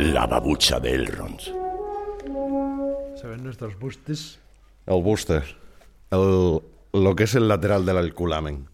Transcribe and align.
La 0.00 0.26
babucha 0.26 0.80
de 0.80 0.94
Elrond. 0.94 1.38
Se 3.16 3.26
ven 3.26 3.44
nuestros 3.44 3.78
bustes. 3.78 4.38
El 4.86 5.02
booster. 5.02 5.44
El- 6.10 6.60
lo 6.92 7.14
que 7.16 7.24
es 7.24 7.34
el 7.34 7.46
lateral 7.48 7.84
del 7.84 7.98
alculamen. 7.98 8.66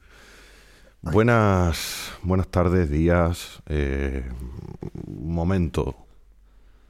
Buenas, 1.03 2.13
buenas 2.23 2.49
tardes, 2.49 2.91
días. 2.91 3.61
eh, 3.69 4.25
momento. 5.07 5.97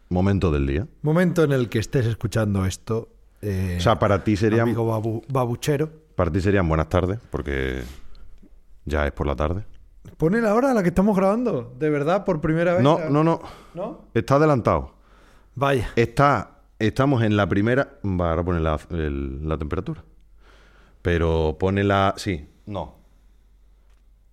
Momento 0.08 0.50
del 0.52 0.66
día. 0.66 0.86
Momento 1.02 1.42
en 1.42 1.52
el 1.52 1.68
que 1.68 1.78
estés 1.78 2.06
escuchando 2.06 2.64
esto. 2.66 3.08
eh, 3.42 3.76
O 3.78 3.80
sea, 3.80 3.98
para 3.98 4.22
ti 4.22 4.36
serían, 4.36 4.62
amigo 4.62 4.86
babu- 4.86 5.22
babuchero. 5.28 5.90
para 6.14 6.30
ti 6.30 6.40
serían 6.40 6.68
buenas 6.68 6.88
tardes, 6.88 7.18
porque 7.30 7.82
ya 8.84 9.06
es 9.06 9.12
por 9.12 9.26
la 9.26 9.34
tarde. 9.36 9.64
Pone 10.16 10.40
la 10.40 10.54
hora 10.54 10.70
a 10.70 10.74
la 10.74 10.82
que 10.82 10.88
estamos 10.90 11.16
grabando. 11.16 11.74
De 11.78 11.90
verdad, 11.90 12.24
por 12.24 12.40
primera 12.40 12.74
vez. 12.74 12.82
No, 12.82 12.98
no, 13.10 13.22
no. 13.24 13.40
¿No? 13.74 14.04
Está 14.14 14.36
adelantado. 14.36 14.94
Vaya. 15.54 15.88
Está, 15.96 16.60
estamos 16.78 17.22
en 17.22 17.36
la 17.36 17.48
primera. 17.48 17.98
Va, 18.04 18.30
ahora 18.30 18.44
pone 18.44 18.60
la, 18.60 18.78
el- 18.90 19.48
la 19.48 19.58
temperatura. 19.58 20.04
Pero 21.02 21.56
pone 21.58 21.84
la. 21.84 22.14
Sí, 22.16 22.48
no. 22.66 22.96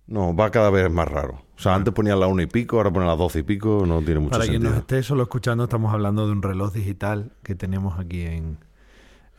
No, 0.06 0.36
va 0.36 0.50
cada 0.50 0.70
vez 0.70 0.90
más 0.90 1.08
raro. 1.08 1.42
O 1.56 1.60
sea, 1.60 1.74
antes 1.74 1.94
ponía 1.94 2.14
la 2.16 2.26
una 2.26 2.42
y 2.42 2.46
pico, 2.46 2.76
ahora 2.76 2.92
pone 2.92 3.06
las 3.06 3.16
doce 3.16 3.38
y 3.38 3.42
pico, 3.42 3.84
no 3.86 4.02
tiene 4.02 4.20
mucho 4.20 4.32
Para 4.32 4.42
quien 4.44 4.54
sentido. 4.54 4.72
nos 4.72 4.80
esté 4.80 5.02
solo 5.02 5.22
escuchando, 5.22 5.64
estamos 5.64 5.94
hablando 5.94 6.26
de 6.26 6.32
un 6.32 6.42
reloj 6.42 6.72
digital 6.74 7.32
que 7.42 7.54
tenemos 7.54 7.98
aquí 7.98 8.22
en, 8.22 8.58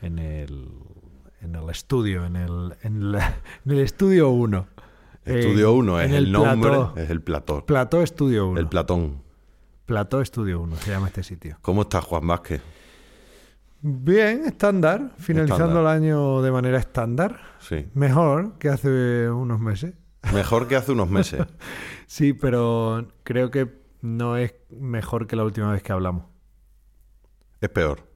en, 0.02 0.18
el, 0.18 0.70
en 1.42 1.56
el 1.56 1.70
estudio, 1.70 2.26
en 2.26 2.36
el, 2.38 2.74
en 2.82 3.12
la- 3.12 3.36
en 3.66 3.72
el 3.74 3.80
estudio 3.80 4.30
1. 4.30 4.66
Estudio 5.26 5.74
1 5.74 6.02
es 6.02 6.12
el, 6.12 6.32
nombre, 6.32 6.70
Plató, 6.70 6.94
es 6.98 7.10
el 7.10 7.22
platón. 7.22 7.62
Plató 7.66 8.02
Estudio 8.02 8.48
1. 8.50 8.60
El 8.60 8.68
platón. 8.68 9.24
Plató 9.86 10.22
Estudio 10.22 10.62
1 10.62 10.76
se 10.78 10.92
llama 10.92 11.08
este 11.08 11.24
sitio. 11.24 11.58
¿Cómo 11.62 11.82
está 11.84 12.02
Juan 12.02 12.28
Vázquez? 12.28 12.62
Bien, 13.82 14.46
estándar. 14.46 15.12
Finalizando 15.18 15.66
Estándar. 15.66 15.82
el 15.98 16.04
año 16.04 16.42
de 16.42 16.52
manera 16.52 16.78
estándar. 16.80 17.40
Sí. 17.60 17.88
Mejor 17.94 18.58
que 18.58 18.70
hace 18.70 19.30
unos 19.30 19.60
meses. 19.60 19.94
Mejor 20.34 20.68
que 20.68 20.76
hace 20.76 20.92
unos 20.92 21.10
meses. 21.10 21.46
Sí, 22.08 22.34
pero 22.34 23.08
creo 23.24 23.50
que 23.50 23.68
no 24.02 24.38
es 24.38 24.54
mejor 24.70 25.26
que 25.26 25.36
la 25.36 25.44
última 25.44 25.72
vez 25.72 25.82
que 25.82 25.92
hablamos. 25.92 26.26
es 27.60 27.70
peor. 27.70 28.08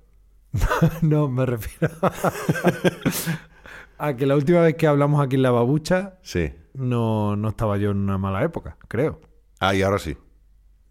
no, 1.01 1.27
me 1.27 1.43
refiero 1.47 1.91
a 3.97 4.15
que 4.15 4.25
la 4.27 4.35
última 4.35 4.61
vez 4.61 4.75
que 4.75 4.85
hablamos 4.85 5.25
aquí 5.25 5.37
en 5.37 5.41
la 5.41 5.49
babucha 5.51 6.19
Sí. 6.21 6.51
No, 6.79 7.35
no 7.35 7.49
estaba 7.49 7.77
yo 7.77 7.91
en 7.91 7.97
una 7.97 8.17
mala 8.17 8.43
época, 8.43 8.77
creo. 8.87 9.19
Ah, 9.59 9.75
y 9.75 9.81
ahora 9.81 9.99
sí. 9.99 10.17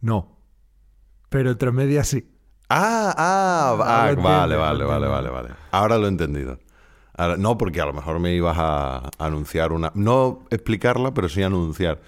No. 0.01 0.39
Pero 1.29 1.51
entre 1.51 1.73
medias 1.73 2.09
sí. 2.09 2.31
Ah, 2.69 3.15
ah, 3.17 3.71
Ah, 3.73 4.15
vale, 4.15 4.57
vale, 4.57 4.85
vale, 4.85 5.07
vale, 5.09 5.29
vale. 5.31 5.49
Ahora 5.71 5.99
lo 5.99 6.07
he 6.07 6.09
entendido. 6.09 6.59
Ahora- 7.17 7.37
no, 7.37 7.57
porque 7.59 7.81
a 7.81 7.87
lo 7.87 7.93
mejor 7.93 8.21
me 8.21 8.35
ibas 8.35 8.57
a 8.59 9.11
anunciar 9.19 9.73
una... 9.73 9.91
No 9.95 10.45
explicarla, 10.51 11.13
pero 11.15 11.29
sí 11.29 11.43
anunciar. 11.43 12.01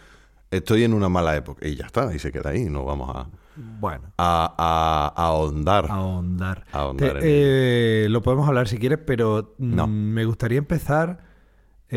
Estoy 0.51 0.85
en 0.85 0.95
una 0.95 1.09
mala 1.09 1.37
época. 1.37 1.67
Y 1.67 1.77
ya 1.77 1.87
está, 1.87 2.15
y 2.15 2.19
se 2.19 2.31
queda 2.31 2.51
ahí. 2.51 2.69
No 2.69 2.85
vamos 2.85 3.15
a, 3.15 3.27
Bueno, 3.57 4.13
a, 4.19 4.55
a- 4.59 5.13
a 5.23 5.27
ahondar. 5.29 5.87
ahondar. 5.91 6.65
Ahondar 6.73 7.13
Te- 7.15 7.19
en 7.19 8.05
eh, 8.05 8.09
lo 8.11 8.21
podemos 8.23 8.47
hablar 8.49 8.69
si 8.69 8.79
quieres, 8.79 8.99
pero 9.05 9.55
mm, 9.59 9.75
No. 9.75 9.87
me 9.87 10.25
gustaría 10.25 10.59
empezar. 10.59 11.30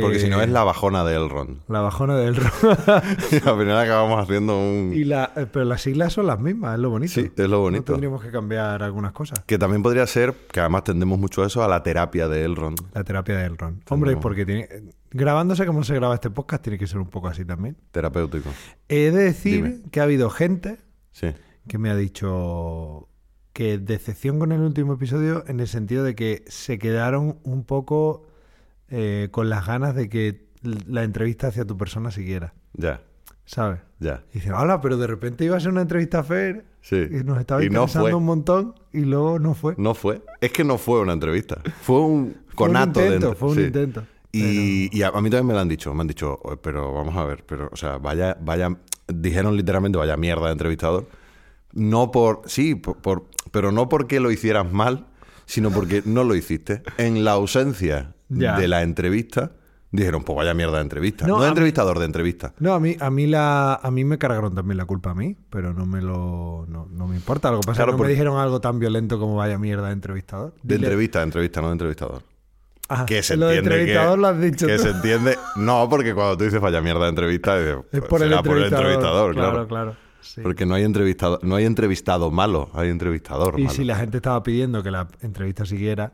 Porque 0.01 0.19
si 0.19 0.29
no 0.29 0.41
eh, 0.41 0.45
es 0.45 0.49
la 0.49 0.63
bajona 0.63 1.03
de 1.03 1.15
Elrond. 1.15 1.59
la 1.67 1.81
bajona 1.81 2.15
del 2.17 2.35
ro- 2.35 2.49
Y 3.31 3.35
al 3.35 3.41
final 3.59 3.77
acabamos 3.77 4.19
haciendo 4.21 4.57
un... 4.57 4.91
y 4.93 5.03
la, 5.03 5.31
eh, 5.35 5.45
pero 5.51 5.65
las 5.65 5.81
siglas 5.81 6.13
son 6.13 6.27
las 6.27 6.39
mismas, 6.39 6.73
es 6.75 6.79
lo 6.79 6.89
bonito. 6.89 7.13
Sí, 7.13 7.31
es 7.35 7.49
lo 7.49 7.57
No 7.57 7.59
bonito. 7.61 7.93
tendríamos 7.93 8.21
que 8.23 8.31
cambiar 8.31 8.81
algunas 8.83 9.11
cosas. 9.11 9.39
Que 9.45 9.57
también 9.57 9.83
podría 9.83 10.07
ser, 10.07 10.33
que 10.51 10.59
además 10.59 10.83
tendemos 10.83 11.19
mucho 11.19 11.43
a 11.43 11.47
eso, 11.47 11.63
a 11.63 11.67
la 11.67 11.83
terapia 11.83 12.27
de 12.27 12.43
Elrond. 12.43 12.79
La 12.93 13.03
terapia 13.03 13.37
del 13.37 13.57
ron. 13.57 13.81
Hombre, 13.89 14.17
porque 14.17 14.45
tiene, 14.45 14.67
grabándose 15.11 15.65
como 15.65 15.83
se 15.83 15.93
graba 15.95 16.15
este 16.15 16.29
podcast, 16.31 16.63
tiene 16.63 16.77
que 16.79 16.87
ser 16.87 16.97
un 16.99 17.09
poco 17.09 17.27
así 17.27 17.45
también. 17.45 17.77
Terapéutico. 17.91 18.49
He 18.89 19.11
de 19.11 19.23
decir 19.25 19.63
Dime. 19.63 19.81
que 19.91 19.99
ha 19.99 20.03
habido 20.03 20.29
gente 20.29 20.79
Sí. 21.11 21.27
que 21.67 21.77
me 21.77 21.89
ha 21.91 21.95
dicho 21.95 23.07
que 23.53 23.77
decepción 23.77 24.39
con 24.39 24.51
el 24.51 24.61
último 24.61 24.93
episodio 24.93 25.43
en 25.47 25.59
el 25.59 25.67
sentido 25.67 26.03
de 26.03 26.15
que 26.15 26.43
se 26.47 26.79
quedaron 26.79 27.37
un 27.43 27.63
poco 27.63 28.25
eh, 28.95 29.29
con 29.31 29.49
las 29.49 29.65
ganas 29.65 29.95
de 29.95 30.07
que 30.07 30.45
la 30.61 31.03
entrevista 31.03 31.47
hacia 31.47 31.65
tu 31.65 31.75
persona 31.77 32.11
siguiera, 32.11 32.53
Ya, 32.73 33.01
¿sabes? 33.43 33.79
ya. 33.99 34.23
Y 34.31 34.35
dice, 34.35 34.53
hola, 34.53 34.79
pero 34.81 34.97
de 34.97 35.07
repente 35.07 35.43
iba 35.45 35.57
a 35.57 35.59
ser 35.59 35.71
una 35.71 35.81
entrevista 35.81 36.19
a 36.19 36.23
Fer 36.23 36.65
Sí. 36.81 36.97
y 37.11 37.23
nos 37.23 37.39
estaba 37.39 37.63
Y 37.63 37.67
interesando 37.67 38.17
un 38.17 38.25
montón 38.25 38.75
y 38.91 39.01
luego 39.01 39.39
no 39.39 39.53
fue. 39.55 39.73
No 39.77 39.93
fue. 39.95 40.21
Es 40.41 40.51
que 40.51 40.63
no 40.63 40.77
fue 40.77 40.99
una 41.01 41.13
entrevista. 41.13 41.61
Fue 41.81 41.99
un 42.01 42.33
Fue 42.33 42.67
un 42.67 42.73
conato 42.73 43.01
intento, 43.03 43.33
fue 43.35 43.49
un 43.49 43.55
Sí. 43.55 43.61
intento. 43.63 44.03
Y, 44.31 44.89
y 44.97 45.01
a, 45.03 45.07
a 45.09 45.21
mí 45.21 45.29
también 45.29 45.47
me 45.47 45.53
lo 45.53 45.59
han 45.59 45.69
dicho. 45.69 45.93
Me 45.93 46.01
han 46.01 46.07
dicho, 46.07 46.39
"Oye, 46.43 46.57
pero 46.57 46.93
vamos 46.93 47.15
a 47.17 47.23
ver, 47.23 47.43
pero, 47.45 47.69
o 47.71 47.75
sea, 47.75 47.97
vaya, 47.99 48.37
vaya, 48.41 48.69
dijeron 49.07 49.55
literalmente, 49.57 49.97
vaya 49.97 50.17
mierda 50.17 50.47
de 50.47 50.51
entrevistador. 50.53 51.07
No 51.71 52.11
por, 52.11 52.41
sí, 52.47 52.75
por, 52.75 52.97
por- 52.97 53.25
pero 53.51 53.71
no 53.71 53.89
porque 53.89 54.19
lo 54.19 54.29
hicieras 54.31 54.71
mal, 54.71 55.07
sino 55.45 55.71
porque 55.71 56.01
no 56.05 56.23
lo 56.23 56.35
hiciste. 56.35 56.83
En 56.97 57.23
la 57.23 57.31
ausencia 57.33 58.13
Ya. 58.29 58.57
de 58.57 58.67
la 58.67 58.81
entrevista, 58.81 59.51
dijeron, 59.91 60.23
pues 60.23 60.35
vaya 60.35 60.53
mierda 60.53 60.77
de 60.77 60.81
entrevista. 60.83 61.27
No, 61.27 61.35
de 61.39 61.41
mí- 61.45 61.49
entrevistador, 61.49 61.99
de 61.99 62.05
entrevista. 62.05 62.53
No, 62.59 62.73
a 62.73 62.79
mí, 62.79 62.95
a 62.99 63.09
mí 63.11 63.27
la, 63.27 63.75
a 63.75 63.91
mí 63.91 64.03
me 64.03 64.17
cargaron 64.17 64.55
también 64.55 64.77
la 64.77 64.85
culpa 64.85 65.11
a 65.11 65.13
mí, 65.15 65.35
pero 65.49 65.73
no 65.73 65.85
me 65.85 66.01
lo, 66.01 66.65
no, 66.67 66.87
no 66.91 67.07
me 67.07 67.15
importa. 67.15 67.51
Lo 67.51 67.59
que 67.59 67.67
pasa 67.67 67.83
es 67.83 67.85
que 67.87 67.91
no 67.91 67.97
me 67.99 68.07
dijeron 68.09 68.37
algo 68.39 68.59
tan 68.59 68.79
violento 68.79 69.19
como 69.19 69.35
vaya 69.35 69.57
mierda 69.59 69.87
de 69.87 69.93
entrevistador. 69.93 70.53
De 70.63 70.75
entrevista, 70.75 71.19
de 71.19 71.25
entrevista, 71.25 71.61
no 71.61 71.67
de 71.67 71.73
entrevistador. 71.73 72.23
Ah, 72.89 73.05
Que 73.05 73.23
se 73.23 73.37
lo 73.37 73.47
de 73.47 73.57
entiende 73.57 73.81
entrevistador 73.81 74.15
que, 74.17 74.21
lo 74.21 74.27
has 74.27 74.41
dicho 74.41 74.67
que 74.67 74.75
tú. 74.77 74.83
se 74.83 74.89
entiende. 74.89 75.37
No, 75.55 75.87
porque 75.89 76.13
cuando 76.13 76.37
tú 76.37 76.43
dices 76.43 76.59
vaya 76.59 76.81
mierda 76.81 77.03
de 77.03 77.09
entrevista, 77.09 77.57
dices, 77.57 77.77
Es 77.91 78.01
por 78.01 78.21
el 78.21 78.29
será 78.29 78.39
entrevistador. 78.39 78.43
por 78.43 78.57
el 78.57 78.63
entrevistador, 78.65 79.33
claro, 79.33 79.51
claro. 79.51 79.67
claro. 79.67 79.95
sí. 80.21 80.41
Porque 80.41 80.65
no 80.65 80.73
hay 80.75 80.83
entrevistado, 80.83 81.39
no 81.43 81.55
hay 81.55 81.65
entrevistado 81.65 82.29
malo, 82.31 82.69
hay 82.73 82.89
entrevistador 82.89 83.59
Y 83.59 83.63
malo. 83.63 83.73
si 83.75 83.83
la 83.85 83.95
gente 83.95 84.17
estaba 84.17 84.41
pidiendo 84.43 84.83
que 84.83 84.91
la 84.91 85.07
entrevista 85.21 85.65
siguiera, 85.65 86.11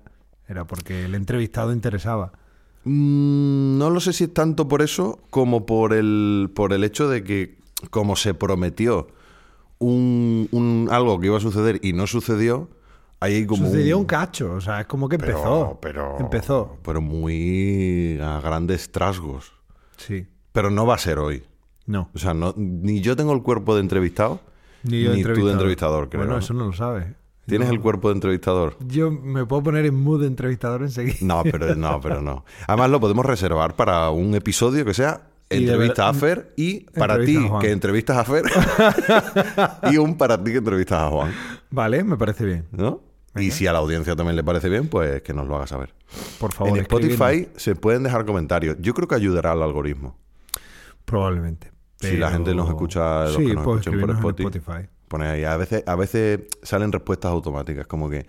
era 0.49 0.65
porque 0.65 1.05
el 1.05 1.15
entrevistado 1.15 1.71
interesaba. 1.71 2.33
Mm, 2.83 3.77
no 3.77 3.89
lo 3.89 3.99
sé 3.99 4.13
si 4.13 4.25
es 4.25 4.33
tanto 4.33 4.67
por 4.67 4.81
eso 4.81 5.19
como 5.29 5.65
por 5.65 5.93
el, 5.93 6.49
por 6.55 6.73
el 6.73 6.83
hecho 6.83 7.07
de 7.07 7.23
que, 7.23 7.57
como 7.91 8.15
se 8.15 8.33
prometió 8.33 9.07
un, 9.77 10.47
un- 10.51 10.87
algo 10.91 11.19
que 11.19 11.27
iba 11.27 11.37
a 11.37 11.41
suceder 11.41 11.79
y 11.83 11.93
no 11.93 12.07
sucedió, 12.07 12.69
ahí 13.19 13.35
hay 13.35 13.45
como 13.45 13.65
Sucedió 13.67 13.97
un, 13.97 14.01
un 14.01 14.07
cacho, 14.07 14.53
o 14.53 14.61
sea, 14.61 14.81
es 14.81 14.87
como 14.87 15.07
que 15.07 15.17
pero- 15.17 15.31
empezó. 15.37 15.79
Pero, 15.81 16.17
Empezó. 16.19 16.77
Pero 16.83 17.01
muy 17.01 18.19
a 18.21 18.41
grandes 18.41 18.91
trasgos. 18.91 19.51
Sí, 19.97 20.25
Pero 20.51 20.69
no 20.69 20.85
va 20.85 20.95
a 20.95 20.99
ser 20.99 21.19
hoy. 21.19 21.43
no. 21.85 22.09
O 22.13 22.17
sea, 22.19 22.33
no, 22.33 22.53
ni 22.57 23.01
yo 23.01 23.15
tengo 23.15 23.33
el 23.33 23.41
cuerpo 23.43 23.75
de 23.75 23.81
entrevistado, 23.81 24.39
Ni, 24.83 25.03
yo 25.03 25.11
tú 25.33 25.45
de 25.45 25.51
entrevistador, 25.53 26.09
creo. 26.09 26.21
Bueno, 26.21 26.33
¿no? 26.33 26.39
eso 26.39 26.53
no 26.53 26.65
lo 26.67 26.73
sabes. 26.73 27.05
¿Tienes 27.49 27.69
el 27.69 27.79
cuerpo 27.79 28.09
de 28.09 28.15
entrevistador? 28.15 28.77
Yo 28.87 29.11
me 29.11 29.45
puedo 29.45 29.63
poner 29.63 29.85
en 29.85 29.95
mood 29.95 30.21
de 30.21 30.27
entrevistador 30.27 30.83
enseguida. 30.83 31.17
No, 31.21 31.43
pero 31.43 31.75
no, 31.75 31.99
pero 32.03 32.21
no. 32.21 32.45
Además 32.67 32.89
lo 32.89 32.99
podemos 32.99 33.25
reservar 33.25 33.75
para 33.75 34.09
un 34.09 34.35
episodio 34.35 34.85
que 34.85 34.93
sea 34.93 35.23
entrevista 35.49 36.07
a 36.07 36.13
Fer 36.13 36.53
y 36.55 36.81
para 36.91 37.19
ti 37.23 37.37
a 37.37 37.59
que 37.59 37.71
entrevistas 37.71 38.17
a 38.17 38.23
Fer 38.23 38.43
y 39.91 39.97
un 39.97 40.15
para 40.15 40.41
ti 40.41 40.51
que 40.51 40.57
entrevistas 40.59 40.99
a 41.01 41.09
Juan, 41.09 41.33
Vale, 41.71 42.03
me 42.03 42.17
parece 42.17 42.45
bien. 42.45 42.67
¿no? 42.71 43.01
Y 43.35 43.51
si 43.51 43.67
a 43.67 43.73
la 43.73 43.79
audiencia 43.79 44.15
también 44.15 44.35
le 44.35 44.43
parece 44.43 44.69
bien, 44.69 44.87
pues 44.87 45.21
que 45.21 45.33
nos 45.33 45.47
lo 45.47 45.55
haga 45.55 45.67
saber. 45.67 45.93
Por 46.39 46.53
favor, 46.53 46.77
en. 46.77 46.81
Spotify 46.83 47.47
se 47.55 47.75
pueden 47.75 48.03
dejar 48.03 48.25
comentarios. 48.25 48.77
Yo 48.79 48.93
creo 48.93 49.07
que 49.07 49.15
ayudará 49.15 49.51
al 49.51 49.63
algoritmo. 49.63 50.17
Probablemente. 51.05 51.71
Si 51.99 52.17
la 52.17 52.31
gente 52.31 52.55
nos 52.55 52.69
escucha, 52.69 53.25
los 53.25 53.35
sí, 53.35 53.47
que 53.47 53.53
nos 53.53 53.63
puedes 53.63 53.81
escuchen 53.81 54.01
por 54.01 54.09
escribirnos 54.11 54.39
en 54.39 54.45
Spotify. 54.45 54.89
Spotify. 55.09 55.17
Pone 55.17 55.27
ahí, 55.27 55.43
a 55.43 55.57
veces, 55.57 55.83
a 55.87 55.95
veces 55.95 56.41
salen 56.63 56.91
respuestas 56.91 57.31
automáticas, 57.31 57.87
como 57.87 58.09
que, 58.09 58.25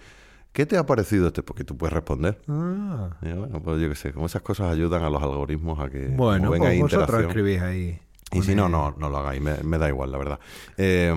¿qué 0.52 0.66
te 0.66 0.76
ha 0.78 0.86
parecido 0.86 1.28
este? 1.28 1.42
Porque 1.42 1.64
tú 1.64 1.76
puedes 1.76 1.92
responder. 1.92 2.40
Ah, 2.48 3.10
Y 3.22 3.32
bueno, 3.32 3.60
pues 3.62 3.80
yo 3.80 3.88
qué 3.88 3.94
sé, 3.94 4.12
como 4.12 4.26
esas 4.26 4.42
cosas 4.42 4.72
ayudan 4.72 5.02
a 5.02 5.10
los 5.10 5.22
algoritmos 5.22 5.78
a 5.78 5.88
que 5.90 6.08
bueno, 6.08 6.48
como 6.48 6.52
venga 6.52 6.66
pues 6.66 6.78
vosotros 6.80 7.20
escribís 7.28 7.60
ahí. 7.60 8.00
Y 8.32 8.42
si 8.42 8.54
no, 8.54 8.66
el- 8.66 8.72
no, 8.72 8.94
no 8.98 9.08
lo 9.10 9.18
hagáis, 9.18 9.40
me, 9.40 9.56
me 9.62 9.76
da 9.78 9.88
igual, 9.88 10.10
la 10.12 10.18
verdad. 10.18 10.40
Eh, 10.76 11.12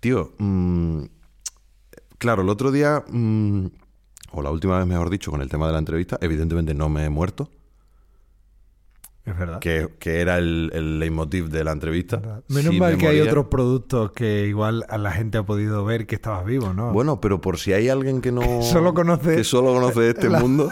tío, 0.00 0.32
mm, 0.38 1.02
claro, 2.18 2.42
el 2.42 2.48
otro 2.48 2.70
día, 2.70 3.02
mm, 3.08 3.66
o 4.32 4.42
la 4.42 4.50
última 4.50 4.78
vez 4.78 4.86
mejor 4.86 5.10
dicho, 5.10 5.30
con 5.30 5.40
el 5.40 5.48
tema 5.48 5.66
de 5.66 5.72
la 5.72 5.78
entrevista, 5.78 6.18
evidentemente 6.20 6.74
no 6.74 6.88
me 6.88 7.04
he 7.04 7.10
muerto, 7.10 7.50
Es 9.28 9.38
verdad. 9.38 9.58
que, 9.60 9.88
que 9.98 10.20
era 10.20 10.38
el, 10.38 10.70
el 10.72 10.98
leitmotiv 10.98 11.48
de 11.48 11.64
la 11.64 11.72
entrevista. 11.72 12.42
Menos 12.48 12.74
mal 12.74 12.96
que 12.98 13.08
hay 13.08 13.20
otros 13.20 13.46
productos 13.46 14.12
que 14.12 14.46
igual 14.46 14.84
a 14.88 14.96
la 14.98 15.12
gente 15.12 15.38
ha 15.38 15.42
podido 15.44 15.84
ver 15.84 16.06
que 16.06 16.14
estabas 16.14 16.44
vivo, 16.46 16.72
¿no? 16.72 16.92
Bueno, 16.92 17.20
pero 17.20 17.40
por 17.40 17.58
si 17.58 17.72
hay 17.72 17.88
alguien 17.88 18.20
que 18.20 18.32
no... 18.32 18.42
Solo 18.62 18.94
conoce- 18.94 19.36
Que 19.36 19.44
solo 19.44 19.72
conoce 19.74 20.10
este 20.10 20.28
la- 20.28 20.40
mundo, 20.40 20.70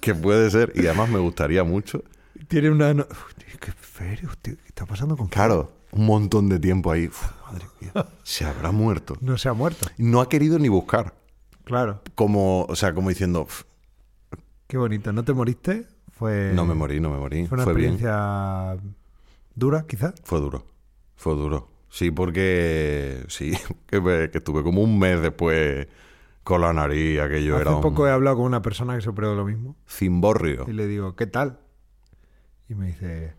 que 0.00 0.14
puede 0.14 0.50
ser, 0.50 0.72
y 0.74 0.86
además 0.86 1.08
me 1.10 1.18
gustaría 1.18 1.64
mucho. 1.64 2.02
Tiene 2.48 2.70
una... 2.70 2.94
no- 2.94 3.06
Uf, 3.10 3.34
tío, 3.34 3.58
qué 3.60 3.72
feo, 3.72 4.30
tío. 4.40 4.56
¿Qué 4.56 4.68
está 4.68 4.86
pasando 4.86 5.16
con 5.16 5.28
Claro, 5.28 5.72
un 5.92 6.06
montón 6.06 6.48
de 6.48 6.58
tiempo 6.58 6.90
ahí. 6.92 7.06
Uf, 7.08 7.22
madre 7.50 7.66
mía, 7.80 7.92
se 8.22 8.44
habrá 8.44 8.72
muerto. 8.72 9.16
No 9.20 9.36
se 9.38 9.48
ha 9.48 9.52
muerto. 9.52 9.86
No 9.98 10.20
ha 10.20 10.28
querido 10.28 10.58
ni 10.58 10.68
buscar. 10.68 11.14
Claro. 11.64 12.00
Como, 12.14 12.62
o 12.64 12.76
sea, 12.76 12.94
como 12.94 13.08
diciendo, 13.08 13.42
"Uf, 13.42 13.62
Qué 14.68 14.76
bonito. 14.78 15.12
¿No 15.12 15.24
te 15.24 15.32
moriste? 15.32 15.86
Fue, 16.18 16.52
no 16.54 16.64
me 16.64 16.74
morí, 16.74 16.98
no 17.00 17.10
me 17.10 17.18
morí. 17.18 17.46
Fue 17.46 17.56
una 17.56 17.64
Fue 17.64 17.74
bien. 17.74 17.92
experiencia 17.94 18.76
dura, 19.54 19.84
quizás. 19.86 20.14
Fue 20.24 20.40
duro. 20.40 20.64
Fue 21.16 21.34
duro. 21.34 21.68
Sí, 21.90 22.10
porque 22.10 23.24
sí, 23.28 23.52
que, 23.86 24.00
me- 24.00 24.30
que 24.30 24.38
estuve 24.38 24.62
como 24.62 24.82
un 24.82 24.98
mes 24.98 25.20
después 25.20 25.86
con 26.42 26.60
la 26.60 26.72
nariz, 26.72 27.20
aquello 27.20 27.56
Hace 27.56 27.68
era 27.68 27.80
poco 27.80 28.06
he 28.06 28.10
hablado 28.10 28.36
con 28.36 28.46
una 28.46 28.62
persona 28.62 28.94
que 28.96 29.02
se 29.02 29.08
operó 29.10 29.30
de 29.30 29.36
lo 29.36 29.44
mismo. 29.44 29.76
cimborrio. 29.88 30.64
Y 30.68 30.72
le 30.72 30.86
digo, 30.86 31.16
¿qué 31.16 31.26
tal? 31.26 31.58
Y 32.68 32.74
me 32.74 32.86
dice, 32.86 33.34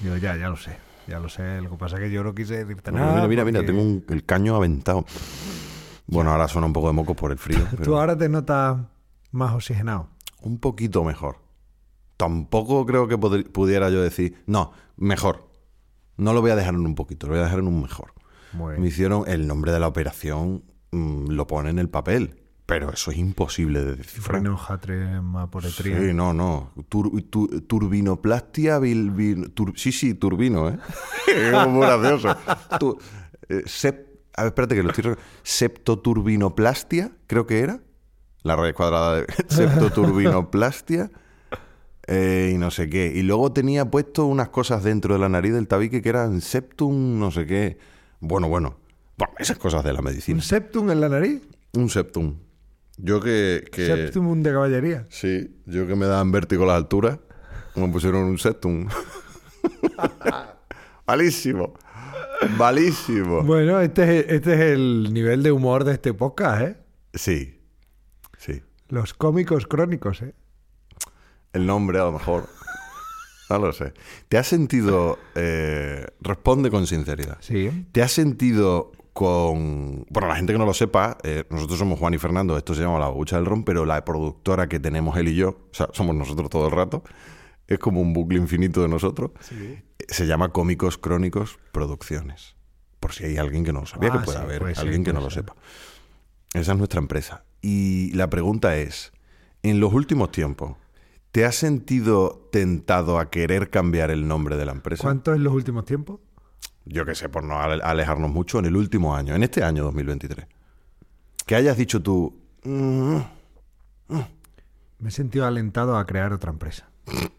digo, 0.00 0.16
ya, 0.16 0.36
ya 0.36 0.48
lo 0.48 0.56
sé. 0.56 0.76
Ya 1.06 1.18
lo 1.18 1.28
sé. 1.28 1.60
Lo 1.60 1.70
que 1.70 1.76
pasa 1.76 1.96
es 1.96 2.02
que 2.02 2.10
yo 2.10 2.22
no 2.24 2.34
quise 2.34 2.64
decirte 2.64 2.90
Mira, 2.92 3.04
nada. 3.06 3.26
mira, 3.26 3.44
mira, 3.44 3.60
porque 3.60 3.66
tengo 3.66 3.82
un- 3.82 4.04
el 4.08 4.24
caño 4.24 4.54
aventado. 4.56 5.04
Bueno, 6.06 6.30
ahora 6.32 6.48
suena 6.48 6.66
un 6.66 6.72
poco 6.72 6.88
de 6.88 6.92
moco 6.94 7.14
por 7.14 7.30
el 7.32 7.38
frío, 7.38 7.58
Tú 7.70 7.76
pero 7.78 8.00
ahora 8.00 8.16
te 8.16 8.28
notas 8.28 8.78
más 9.32 9.52
oxigenado. 9.54 10.08
un 10.42 10.58
poquito 10.58 11.04
mejor. 11.04 11.36
Tampoco 12.20 12.84
creo 12.84 13.08
que 13.08 13.16
pudiera 13.16 13.88
yo 13.88 14.02
decir, 14.02 14.34
no, 14.46 14.72
mejor. 14.98 15.48
No 16.18 16.34
lo 16.34 16.42
voy 16.42 16.50
a 16.50 16.56
dejar 16.56 16.74
en 16.74 16.84
un 16.84 16.94
poquito, 16.94 17.26
lo 17.26 17.32
voy 17.32 17.40
a 17.40 17.44
dejar 17.44 17.60
en 17.60 17.66
un 17.66 17.80
mejor. 17.80 18.12
Muy 18.52 18.78
Me 18.78 18.88
hicieron 18.88 19.24
el 19.26 19.46
nombre 19.46 19.72
de 19.72 19.80
la 19.80 19.88
operación, 19.88 20.62
mm, 20.90 21.28
lo 21.30 21.46
pone 21.46 21.70
en 21.70 21.78
el 21.78 21.88
papel, 21.88 22.36
pero 22.66 22.92
eso 22.92 23.10
es 23.10 23.16
imposible 23.16 23.82
de 23.82 23.96
descifrar. 23.96 24.42
Sí, 26.08 26.12
no, 26.12 26.34
no. 26.34 26.72
Tur- 26.90 27.24
tu- 27.30 27.62
turbinoplastia, 27.62 28.78
bil- 28.78 29.12
bil- 29.14 29.54
tur- 29.54 29.72
sí, 29.76 29.90
sí, 29.90 30.12
turbino, 30.12 30.68
¿eh? 30.68 30.78
es 31.34 31.68
muy 31.68 31.86
gracioso. 31.86 32.36
Tu- 32.78 32.98
eh, 33.48 33.62
sep- 33.64 34.06
a 34.36 34.42
ver, 34.42 34.48
espérate 34.50 34.74
que 34.74 34.82
lo 34.82 34.90
estoy... 34.90 35.14
Septoturbinoplastia, 35.42 37.12
creo 37.26 37.46
que 37.46 37.60
era. 37.60 37.80
La 38.42 38.56
raíz 38.56 38.74
cuadrada 38.74 39.16
de 39.16 39.26
septoturbinoplastia. 39.48 41.10
Eh, 42.06 42.52
y 42.54 42.58
no 42.58 42.70
sé 42.70 42.88
qué. 42.88 43.12
Y 43.14 43.22
luego 43.22 43.52
tenía 43.52 43.90
puesto 43.90 44.26
unas 44.26 44.48
cosas 44.48 44.82
dentro 44.82 45.14
de 45.14 45.20
la 45.20 45.28
nariz 45.28 45.52
del 45.52 45.68
tabique 45.68 46.02
que 46.02 46.08
eran 46.08 46.40
septum, 46.40 47.18
no 47.18 47.30
sé 47.30 47.46
qué. 47.46 47.78
Bueno, 48.20 48.48
bueno. 48.48 48.76
Bueno, 49.16 49.34
esas 49.38 49.58
cosas 49.58 49.84
de 49.84 49.92
la 49.92 50.02
medicina. 50.02 50.36
¿Un 50.36 50.42
septum 50.42 50.90
en 50.90 51.00
la 51.00 51.08
nariz? 51.08 51.42
Un 51.74 51.90
septum. 51.90 52.36
Yo 52.96 53.20
que... 53.20 53.64
que... 53.70 53.86
Septum 53.86 54.42
de 54.42 54.52
caballería. 54.52 55.06
Sí, 55.10 55.56
yo 55.66 55.86
que 55.86 55.94
me 55.94 56.06
daban 56.06 56.32
vértigo 56.32 56.66
las 56.66 56.76
alturas, 56.76 57.18
me 57.74 57.88
pusieron 57.88 58.24
un 58.24 58.38
septum. 58.38 58.88
Malísimo. 61.06 61.74
Malísimo. 62.56 63.42
Bueno, 63.42 63.80
este 63.80 64.20
es, 64.20 64.26
este 64.28 64.54
es 64.54 64.60
el 64.60 65.12
nivel 65.12 65.42
de 65.42 65.52
humor 65.52 65.84
de 65.84 65.92
este 65.92 66.14
podcast, 66.14 66.62
¿eh? 66.62 66.76
Sí, 67.14 67.60
sí. 68.38 68.62
Los 68.88 69.14
cómicos 69.14 69.66
crónicos, 69.66 70.22
¿eh? 70.22 70.34
El 71.52 71.66
nombre 71.66 71.98
a 71.98 72.04
lo 72.04 72.12
mejor. 72.12 72.48
No 73.48 73.58
lo 73.58 73.72
sé. 73.72 73.92
¿Te 74.28 74.38
has 74.38 74.46
sentido... 74.46 75.18
eh, 75.34 76.06
responde 76.20 76.70
con 76.70 76.86
sinceridad. 76.86 77.38
Sí. 77.40 77.86
¿Te 77.90 78.02
has 78.02 78.12
sentido 78.12 78.92
con... 79.12 80.06
Bueno, 80.08 80.28
la 80.28 80.36
gente 80.36 80.52
que 80.52 80.58
no 80.58 80.66
lo 80.66 80.74
sepa, 80.74 81.18
eh, 81.24 81.44
nosotros 81.50 81.78
somos 81.78 81.98
Juan 81.98 82.14
y 82.14 82.18
Fernando, 82.18 82.56
esto 82.56 82.74
se 82.74 82.82
llama 82.82 83.00
La 83.00 83.06
Babucha 83.08 83.36
del 83.36 83.46
Ron, 83.46 83.64
pero 83.64 83.84
la 83.84 84.04
productora 84.04 84.68
que 84.68 84.78
tenemos 84.78 85.16
él 85.16 85.28
y 85.28 85.34
yo, 85.34 85.48
o 85.48 85.74
sea, 85.74 85.88
somos 85.92 86.14
nosotros 86.14 86.48
todo 86.48 86.66
el 86.66 86.72
rato, 86.72 87.02
es 87.66 87.78
como 87.80 88.00
un 88.00 88.12
bucle 88.12 88.38
infinito 88.38 88.82
de 88.82 88.88
nosotros, 88.88 89.32
eh, 89.52 89.82
se 90.08 90.26
llama 90.26 90.50
Cómicos 90.50 90.96
Crónicos 90.96 91.58
Producciones. 91.72 92.54
Por 93.00 93.12
si 93.12 93.24
hay 93.24 93.36
alguien 93.36 93.64
que 93.64 93.72
no 93.72 93.80
lo 93.80 93.86
sabía, 93.86 94.10
Ah, 94.12 94.18
que 94.20 94.24
pueda 94.26 94.38
sí, 94.38 94.44
haber 94.44 94.78
alguien 94.78 95.02
que 95.02 95.12
no 95.12 95.20
lo 95.20 95.30
sepa. 95.30 95.56
Esa 96.54 96.72
es 96.72 96.78
nuestra 96.78 97.00
empresa. 97.00 97.44
Y 97.62 98.12
la 98.12 98.30
pregunta 98.30 98.76
es, 98.76 99.12
en 99.62 99.80
los 99.80 99.92
últimos 99.92 100.30
tiempos, 100.30 100.76
¿te 101.32 101.44
has 101.44 101.54
sentido 101.56 102.48
tentado 102.52 103.18
a 103.18 103.30
querer 103.30 103.70
cambiar 103.70 104.10
el 104.10 104.26
nombre 104.28 104.56
de 104.56 104.64
la 104.66 104.72
empresa? 104.72 105.02
¿Cuánto 105.02 105.34
en 105.34 105.44
los 105.44 105.52
últimos 105.52 105.84
tiempos? 105.84 106.20
yo 106.86 107.04
qué 107.04 107.14
sé, 107.14 107.28
por 107.28 107.44
no 107.44 107.60
ale- 107.60 107.82
alejarnos 107.84 108.30
mucho, 108.32 108.58
en 108.58 108.64
el 108.64 108.74
último 108.76 109.14
año, 109.14 109.34
en 109.34 109.42
este 109.44 109.62
año 109.62 109.84
2023. 109.84 110.46
Que 111.46 111.54
hayas 111.54 111.76
dicho 111.76 112.02
tú, 112.02 112.34
"Mm, 112.64 113.18
Me 114.98 115.08
he 115.08 115.12
sentido 115.12 115.46
alentado 115.46 115.96
a 115.96 116.04
crear 116.06 116.32
otra 116.32 116.50
empresa. 116.50 116.90
una 117.06 117.30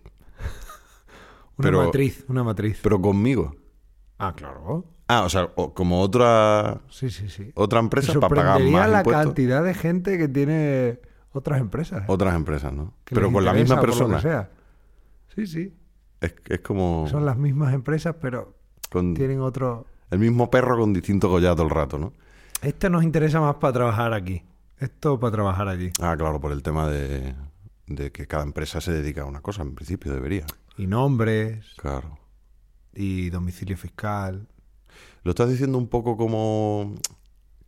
Pero- 1.58 1.84
matriz, 1.86 2.26
una 2.28 2.44
matriz. 2.44 2.80
pero 2.82 3.00
conmigo. 3.02 3.56
Ah, 4.18 4.34
claro. 4.36 4.86
Ah, 5.08 5.24
o 5.24 5.30
sea, 5.30 5.50
o- 5.56 5.74
como 5.74 6.02
otra 6.02 6.80
Sí, 6.90 7.10
sí, 7.12 7.28
sí. 7.30 7.52
otra 7.56 7.80
empresa 7.80 8.14
para 8.20 8.34
pagar 8.36 8.62
más 8.62 8.90
la 8.90 9.00
impuestos. 9.00 9.26
cantidad 9.26 9.64
de 9.64 9.74
gente 9.74 10.18
que 10.18 10.28
tiene 10.28 11.00
otras 11.34 11.60
empresas. 11.62 12.02
¿eh? 12.04 12.06
Otras 12.08 12.36
empresas, 12.36 12.74
¿no? 12.74 12.94
Que 13.06 13.16
Pero 13.16 13.32
con 13.32 13.44
la 13.46 13.54
misma 13.54 13.80
por 13.80 13.90
lo 13.90 13.94
que 13.94 14.00
persona. 14.00 14.22
sea. 14.22 14.50
Sí, 15.36 15.48
sí. 15.48 15.74
Es, 16.20 16.36
es 16.50 16.60
como 16.60 17.08
Son 17.10 17.26
las 17.26 17.38
mismas 17.38 17.74
empresas, 17.74 18.16
pero 18.22 18.56
con 18.90 19.14
tienen 19.14 19.40
otro... 19.42 19.86
el 20.10 20.20
mismo 20.20 20.50
perro 20.52 20.78
con 20.78 20.94
distinto 20.94 21.30
collar 21.30 21.56
todo 21.56 21.64
el 21.66 21.72
rato, 21.72 21.98
¿no? 21.98 22.14
Este 22.62 22.90
nos 22.90 23.04
interesa 23.04 23.40
más 23.40 23.56
para 23.56 23.74
trabajar 23.74 24.14
aquí. 24.14 24.44
Esto 24.78 25.20
para 25.20 25.32
trabajar 25.32 25.68
allí. 25.68 25.92
Ah, 26.02 26.16
claro, 26.18 26.40
por 26.42 26.52
el 26.52 26.62
tema 26.62 26.88
de, 26.90 27.34
de 27.88 28.12
que 28.12 28.28
cada 28.28 28.44
empresa 28.44 28.82
se 28.82 28.92
dedica 28.92 29.22
a 29.22 29.26
una 29.26 29.42
cosa, 29.42 29.62
en 29.64 29.74
principio 29.74 30.14
debería. 30.14 30.46
Y 30.78 30.86
nombres, 30.88 31.74
Claro. 31.78 32.18
y 32.94 33.30
domicilio 33.30 33.78
fiscal. 33.78 34.48
Lo 35.24 35.32
estás 35.32 35.50
diciendo 35.50 35.78
un 35.78 35.88
poco 35.88 36.18
como 36.18 36.96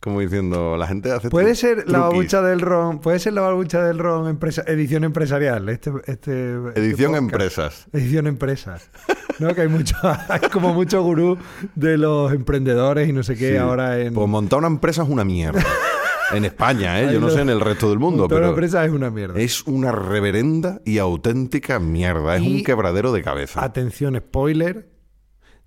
como 0.04 0.20
diciendo, 0.20 0.76
la 0.76 0.86
gente 0.86 1.10
hace 1.10 1.30
Puede 1.30 1.54
ser 1.54 1.88
la 1.90 2.00
babucha 2.00 2.42
del 2.42 2.60
ron, 2.60 2.98
puede 3.00 3.18
ser 3.18 3.32
la 3.32 3.40
babucha 3.40 3.82
del 3.82 3.98
ron 3.98 4.28
empresa, 4.28 4.62
edición 4.66 5.02
empresarial, 5.04 5.66
este, 5.70 5.90
este 6.06 6.56
este 6.68 6.80
Edición 6.80 7.14
empresas. 7.16 7.86
Edición 7.92 8.26
empresas. 8.26 8.90
¿No? 9.40 9.54
Que 9.54 9.62
hay 9.62 9.68
mucho, 9.68 9.96
hay 10.02 10.40
como 10.52 10.74
mucho 10.74 11.02
gurú 11.02 11.38
de 11.74 11.96
los 11.98 12.32
emprendedores 12.32 13.08
y 13.08 13.12
no 13.14 13.22
sé 13.22 13.34
qué 13.36 13.52
Sí. 13.52 13.56
ahora 13.56 13.98
en 13.98 14.12
Pues 14.14 14.28
montar 14.28 14.58
una 14.58 14.68
empresa 14.68 15.02
es 15.02 15.08
una 15.08 15.24
mierda. 15.24 15.64
en 16.34 16.44
España, 16.44 17.00
¿eh? 17.00 17.12
Yo 17.12 17.18
no 17.20 17.30
sé 17.30 17.40
en 17.40 17.48
el 17.48 17.60
resto 17.60 17.88
del 17.88 17.98
mundo, 17.98 18.28
toda 18.28 18.40
la 18.40 18.46
pero 18.46 18.50
empresa 18.54 18.84
es 18.84 18.92
una 18.92 19.10
mierda. 19.10 19.40
es 19.40 19.62
una 19.66 19.90
reverenda 19.92 20.80
y 20.84 20.98
auténtica 20.98 21.78
mierda. 21.80 22.36
Es 22.36 22.42
Y- 22.42 22.56
un 22.58 22.64
quebradero 22.64 23.10
de 23.12 23.22
cabeza. 23.22 23.64
Atención, 23.64 24.16
spoiler. 24.16 24.88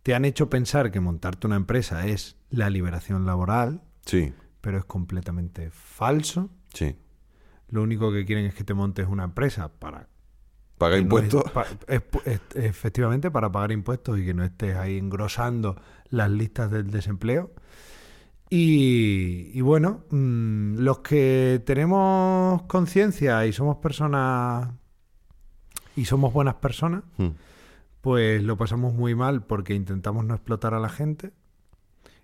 Te 0.04 0.14
han 0.16 0.24
hecho 0.26 0.50
pensar 0.50 0.92
que 0.92 1.00
montarte 1.02 1.48
una 1.48 1.58
empresa 1.58 2.06
es 2.08 2.38
la 2.50 2.70
liberación 2.70 3.26
laboral, 3.26 3.82
Sí, 4.08 4.34
pero 4.62 4.78
es 4.80 4.86
completamente 4.86 5.70
falso. 5.72 6.50
sí. 6.74 6.96
Lo 7.70 7.84
único 7.84 8.12
que 8.14 8.26
quieren 8.26 8.46
es 8.46 8.54
que 8.56 8.64
te 8.64 8.74
montes 8.74 9.08
una 9.10 9.26
empresa 9.26 9.68
para 9.68 10.08
Paga 10.78 10.96
que 10.96 11.02
no 11.02 11.04
impuestos. 11.04 11.44
es- 11.46 11.52
pa- 11.52 11.66
es- 11.88 12.02
es- 12.26 12.42
efectivamente 12.56 13.30
para 13.30 13.52
pagar 13.52 13.74
impuestos 13.74 14.18
y 14.20 14.26
que 14.26 14.34
no 14.34 14.44
estés 14.46 14.78
ahí 14.78 14.98
engrosando 14.98 15.76
las 16.10 16.32
listas 16.32 16.72
del 16.72 16.90
desempleo. 16.90 17.52
Y, 18.50 19.52
y 19.54 19.60
bueno, 19.62 20.06
mm, 20.10 20.78
los 20.78 21.00
que 21.00 21.62
tenemos 21.66 22.62
conciencia 22.64 23.46
y 23.46 23.52
somos 23.52 23.78
personas 23.78 24.70
y 25.98 26.06
somos 26.06 26.32
buenas 26.32 26.56
personas, 26.56 27.04
Hmm. 27.18 27.32
pues 28.00 28.42
lo 28.44 28.56
pasamos 28.56 28.94
muy 28.94 29.14
mal 29.16 29.44
porque 29.44 29.74
intentamos 29.74 30.24
no 30.24 30.34
explotar 30.36 30.74
a 30.74 30.80
la 30.80 30.88
gente. 30.90 31.34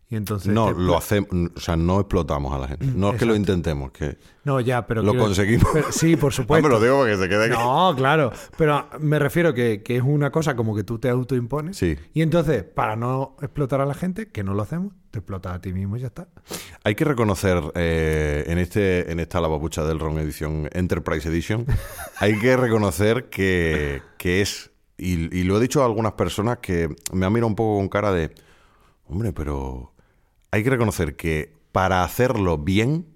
Y 0.09 0.15
entonces 0.15 0.53
No, 0.53 0.71
lo 0.71 0.95
hacemos, 0.95 1.29
o 1.55 1.59
sea, 1.59 1.75
no 1.75 1.99
explotamos 1.99 2.53
a 2.53 2.59
la 2.59 2.67
gente. 2.67 2.85
No 2.85 3.11
es 3.11 3.17
que 3.17 3.25
lo 3.25 3.35
intentemos, 3.35 3.91
que 3.91 4.17
No, 4.43 4.59
ya, 4.59 4.85
pero 4.85 5.01
lo 5.01 5.11
quiero- 5.11 5.25
conseguimos. 5.25 5.67
pero- 5.73 5.91
sí, 5.91 6.15
por 6.15 6.25
no 6.31 6.35
supuesto. 6.35 6.67
me 6.67 6.73
lo 6.75 6.79
digo 6.79 6.97
porque 6.99 7.17
se 7.17 7.27
quede 7.29 7.45
aquí. 7.45 7.53
No, 7.55 7.93
claro. 7.97 8.31
Pero 8.55 8.87
me 8.99 9.17
refiero 9.17 9.55
que, 9.55 9.81
que 9.81 9.95
es 9.97 10.03
una 10.03 10.31
cosa 10.31 10.55
como 10.55 10.75
que 10.75 10.83
tú 10.83 10.99
te 10.99 11.09
autoimpones. 11.09 11.77
Sí. 11.77 11.97
Y 12.13 12.21
entonces, 12.21 12.63
para 12.63 12.95
no 12.95 13.35
explotar 13.41 13.81
a 13.81 13.85
la 13.87 13.95
gente, 13.95 14.27
que 14.29 14.43
no 14.43 14.53
lo 14.53 14.61
hacemos, 14.61 14.93
te 15.09 15.17
explotas 15.19 15.55
a 15.55 15.61
ti 15.61 15.73
mismo 15.73 15.97
y 15.97 16.01
ya 16.01 16.07
está. 16.07 16.27
Hay 16.83 16.93
que 16.93 17.05
reconocer 17.05 17.59
eh, 17.73 18.43
en 18.47 18.59
este 18.59 19.11
en 19.11 19.19
esta 19.19 19.41
lavabucha 19.41 19.83
del 19.83 19.99
Ron 19.99 20.19
edición 20.19 20.69
Enterprise 20.73 21.27
Edition, 21.27 21.65
hay 22.19 22.37
que 22.39 22.55
reconocer 22.55 23.29
que, 23.29 24.01
que 24.19 24.41
es 24.41 24.69
y, 24.97 25.35
y 25.35 25.43
lo 25.43 25.57
he 25.57 25.61
dicho 25.61 25.81
a 25.81 25.85
algunas 25.85 26.11
personas 26.13 26.59
que 26.59 26.87
me 27.13 27.25
han 27.25 27.33
mirado 27.33 27.47
un 27.47 27.55
poco 27.55 27.77
con 27.77 27.89
cara 27.89 28.11
de 28.11 28.33
hombre, 29.05 29.33
pero 29.33 29.92
hay 30.53 30.63
que 30.63 30.69
reconocer 30.69 31.15
que 31.15 31.51
para 31.71 32.03
hacerlo 32.03 32.59
bien, 32.59 33.07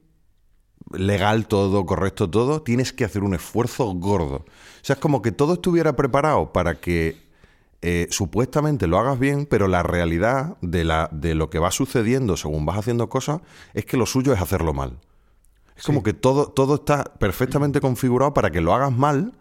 legal 0.91 1.47
todo, 1.47 1.85
correcto 1.85 2.27
todo, 2.27 2.63
tienes 2.63 2.93
que 2.93 3.05
hacer 3.05 3.23
un 3.23 3.35
esfuerzo 3.35 3.85
gordo. 3.93 4.37
O 4.37 4.45
sea, 4.81 4.95
es 4.95 4.99
como 4.99 5.21
que 5.21 5.31
todo 5.31 5.53
estuviera 5.53 5.95
preparado 5.95 6.51
para 6.51 6.81
que 6.81 7.27
eh, 7.83 8.07
supuestamente 8.09 8.87
lo 8.87 8.97
hagas 8.97 9.19
bien, 9.19 9.45
pero 9.45 9.67
la 9.67 9.83
realidad 9.83 10.57
de, 10.61 10.83
la, 10.83 11.09
de 11.11 11.35
lo 11.35 11.51
que 11.51 11.59
va 11.59 11.69
sucediendo 11.69 12.37
según 12.37 12.65
vas 12.65 12.79
haciendo 12.79 13.07
cosas 13.07 13.41
es 13.75 13.85
que 13.85 13.97
lo 13.97 14.07
suyo 14.07 14.33
es 14.33 14.41
hacerlo 14.41 14.73
mal. 14.73 14.97
Es 15.75 15.83
como 15.83 16.01
que 16.01 16.13
todo, 16.13 16.47
todo 16.47 16.73
está 16.73 17.03
perfectamente 17.03 17.81
configurado 17.81 18.33
para 18.33 18.49
que 18.49 18.61
lo 18.61 18.73
hagas 18.73 18.97
mal 18.97 19.33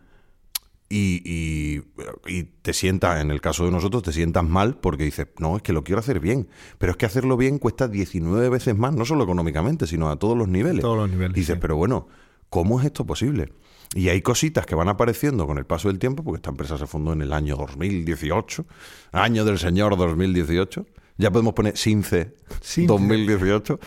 y, 0.89 1.23
y- 1.25 1.83
y 2.29 2.45
te 2.63 2.73
sientas, 2.73 3.21
en 3.21 3.31
el 3.31 3.41
caso 3.41 3.65
de 3.65 3.71
nosotros, 3.73 4.03
te 4.03 4.13
sientas 4.13 4.45
mal 4.45 4.79
porque 4.79 5.05
dices, 5.05 5.27
no, 5.39 5.57
es 5.57 5.63
que 5.63 5.73
lo 5.73 5.83
quiero 5.85 5.99
hacer 6.01 6.21
bien. 6.21 6.49
Pero 6.79 6.93
es 6.93 6.97
que 6.97 7.07
hacerlo 7.07 7.37
bien 7.37 7.59
cuesta 7.59 7.89
19 7.89 8.49
veces 8.49 8.77
más, 8.77 8.95
no 8.95 9.05
solo 9.05 9.25
económicamente, 9.25 9.87
sino 9.87 10.09
a 10.11 10.17
todos 10.19 10.37
los 10.37 10.49
niveles. 10.49 10.81
Todos 10.83 10.97
los 10.99 11.11
niveles, 11.11 11.37
Y 11.37 11.41
dices, 11.41 11.55
sí. 11.57 11.59
pero 11.61 11.77
bueno, 11.77 12.09
¿cómo 12.51 12.79
es 12.81 12.87
esto 12.87 13.05
posible? 13.05 13.53
Y 13.95 14.09
hay 14.09 14.21
cositas 14.23 14.67
que 14.67 14.75
van 14.75 14.89
apareciendo 14.89 15.47
con 15.47 15.59
el 15.59 15.67
paso 15.67 15.89
del 15.89 15.99
tiempo, 15.99 16.23
porque 16.25 16.37
esta 16.37 16.51
empresa 16.51 16.77
se 16.79 16.87
fundó 16.87 17.13
en 17.13 17.23
el 17.23 17.33
año 17.33 17.57
2018, 17.57 18.67
año 19.13 19.45
del 19.45 19.59
señor 19.59 19.97
2018. 19.97 20.87
Ya 21.19 21.31
podemos 21.31 21.55
poner 21.55 21.77
Since 21.77 22.35
Since. 22.61 22.87
2018. 22.89 23.79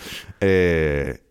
eh, 0.41 1.21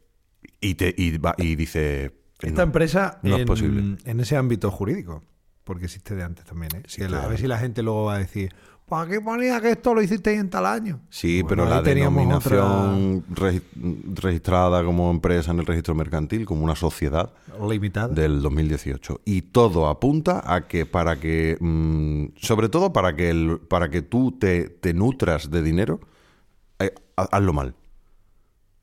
y, 0.60 0.74
te, 0.74 0.94
y, 0.96 1.16
va- 1.18 1.34
y 1.38 1.56
dice... 1.56 2.14
Esta 2.40 2.58
no, 2.58 2.62
empresa 2.62 3.18
no 3.24 3.34
es 3.34 3.40
en, 3.40 3.46
posible. 3.46 3.96
en 4.04 4.20
ese 4.20 4.36
ámbito 4.36 4.70
jurídico, 4.70 5.24
porque 5.68 5.84
existe 5.84 6.16
de 6.16 6.22
antes 6.24 6.44
también. 6.46 6.74
¿eh? 6.74 6.82
Sí, 6.86 7.02
claro. 7.02 7.26
A 7.26 7.28
ver 7.28 7.38
si 7.38 7.46
la 7.46 7.58
gente 7.58 7.82
luego 7.82 8.06
va 8.06 8.14
a 8.14 8.18
decir, 8.18 8.52
¿para 8.88 9.08
qué 9.08 9.20
ponía 9.20 9.60
que 9.60 9.70
esto 9.72 9.92
lo 9.94 10.00
hicisteis 10.02 10.40
en 10.40 10.48
tal 10.50 10.64
año? 10.66 11.00
Sí, 11.10 11.42
Bueno, 11.42 11.48
pero 11.48 11.64
la 11.66 11.78
otra 11.80 11.94
denominación 11.94 13.24
regi- 13.34 13.62
registrada 14.14 14.82
como 14.82 15.10
empresa 15.10 15.50
en 15.52 15.58
el 15.60 15.66
registro 15.66 15.94
mercantil, 15.94 16.46
como 16.46 16.64
una 16.64 16.74
sociedad 16.74 17.32
limitada. 17.68 18.08
del 18.08 18.40
2018. 18.42 19.20
Y 19.24 19.42
todo 19.42 19.88
apunta 19.88 20.42
a 20.44 20.66
que 20.66 20.86
para 20.86 21.16
que, 21.20 21.56
mm, 21.60 22.36
sobre 22.40 22.68
todo 22.68 22.92
para 22.92 23.14
que, 23.14 23.30
el- 23.30 23.60
para 23.68 23.90
que 23.90 24.02
tú 24.02 24.32
te, 24.38 24.68
te 24.70 24.94
nutras 24.94 25.50
de 25.50 25.62
dinero, 25.62 26.00
eh, 26.78 26.94
ha- 27.16 27.28
hazlo 27.36 27.52
mal. 27.52 27.74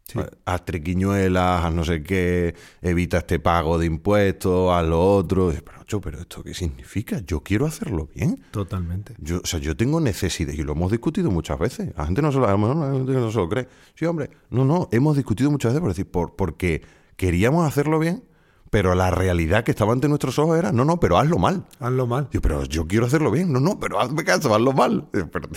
Sí. 0.08 0.20
Haz 0.46 0.66
triquiñuelas, 0.66 1.66
haz 1.66 1.74
no 1.74 1.84
sé 1.84 2.04
qué, 2.04 2.54
evita 2.82 3.18
este 3.18 3.40
pago 3.40 3.80
de 3.80 3.88
impuestos, 3.88 4.72
haz 4.72 4.86
lo 4.86 5.02
otro. 5.02 5.52
Pero, 5.52 6.02
pero 6.02 6.20
¿esto 6.20 6.44
qué 6.44 6.54
significa? 6.54 7.22
Yo 7.26 7.42
quiero 7.42 7.66
hacerlo 7.66 8.08
bien. 8.14 8.44
Totalmente. 8.52 9.16
Yo, 9.18 9.38
o 9.44 9.46
sea, 9.48 9.60
yo 9.60 9.76
tengo 9.76 10.00
necesidad, 10.00 10.54
y 10.54 10.62
lo 10.62 10.74
hemos 10.74 10.92
discutido 10.92 11.32
muchas 11.32 11.58
veces. 11.58 11.92
La 11.98 12.06
gente 12.06 12.22
no 12.22 12.32
se 12.32 12.38
lo, 12.38 12.48
a 12.48 12.52
lo 12.52 12.58
mejor 12.60 12.76
la 12.76 12.94
gente 12.94 13.14
no 13.14 13.32
se 13.32 13.38
lo 13.38 13.50
cree. 13.50 13.68
Sí, 13.96 14.06
hombre, 14.06 14.30
no, 14.52 14.64
no, 14.64 14.90
hemos 14.92 15.16
discutido 15.16 15.50
muchas 15.50 15.72
veces 15.72 15.82
por 15.82 15.90
decir, 15.90 16.06
por, 16.06 16.36
porque 16.36 16.84
queríamos 17.16 17.66
hacerlo 17.68 17.98
bien, 17.98 18.24
pero 18.70 18.94
la 18.94 19.10
realidad 19.10 19.64
que 19.64 19.72
estaba 19.72 19.94
ante 19.94 20.08
nuestros 20.08 20.38
ojos 20.38 20.60
era, 20.60 20.72
no, 20.72 20.86
no, 20.86 21.00
pero 21.00 21.18
hazlo 21.18 21.40
mal. 21.40 21.66
Hazlo 21.80 22.06
mal. 22.06 22.28
Digo, 22.32 22.44
pero 22.44 22.64
yo 22.66 22.86
quiero 22.88 23.08
hacerlo 23.08 23.32
bien. 23.32 23.52
No, 23.52 23.60
no, 23.60 23.80
pero 23.80 24.00
hazme 24.00 24.24
caso, 24.24 24.54
hazlo 24.54 24.74
mal. 24.74 25.08
Pero, 25.12 25.50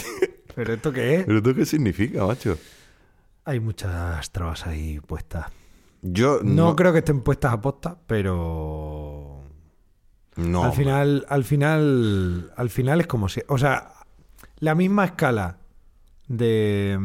¿Pero 0.54 0.74
esto 0.74 0.92
qué 0.92 1.16
es? 1.16 1.24
¿pero 1.24 1.38
esto 1.38 1.54
qué 1.54 1.64
significa, 1.64 2.26
macho? 2.26 2.58
Hay 3.48 3.60
muchas 3.60 4.30
trabas 4.30 4.66
ahí 4.66 5.00
puestas. 5.00 5.46
Yo 6.02 6.40
No, 6.42 6.76
creo 6.76 6.92
que 6.92 6.98
estén 6.98 7.22
puestas 7.22 7.54
a 7.54 7.62
posta, 7.62 7.96
pero 8.06 9.42
No, 10.36 10.64
al 10.64 10.72
final, 10.74 11.24
al 11.30 11.44
final, 11.44 12.52
al 12.56 12.68
final 12.68 13.00
es 13.00 13.06
como 13.06 13.30
si, 13.30 13.40
o 13.48 13.56
sea, 13.56 13.94
la 14.58 14.74
misma 14.74 15.06
escala 15.06 15.60
de, 16.26 16.98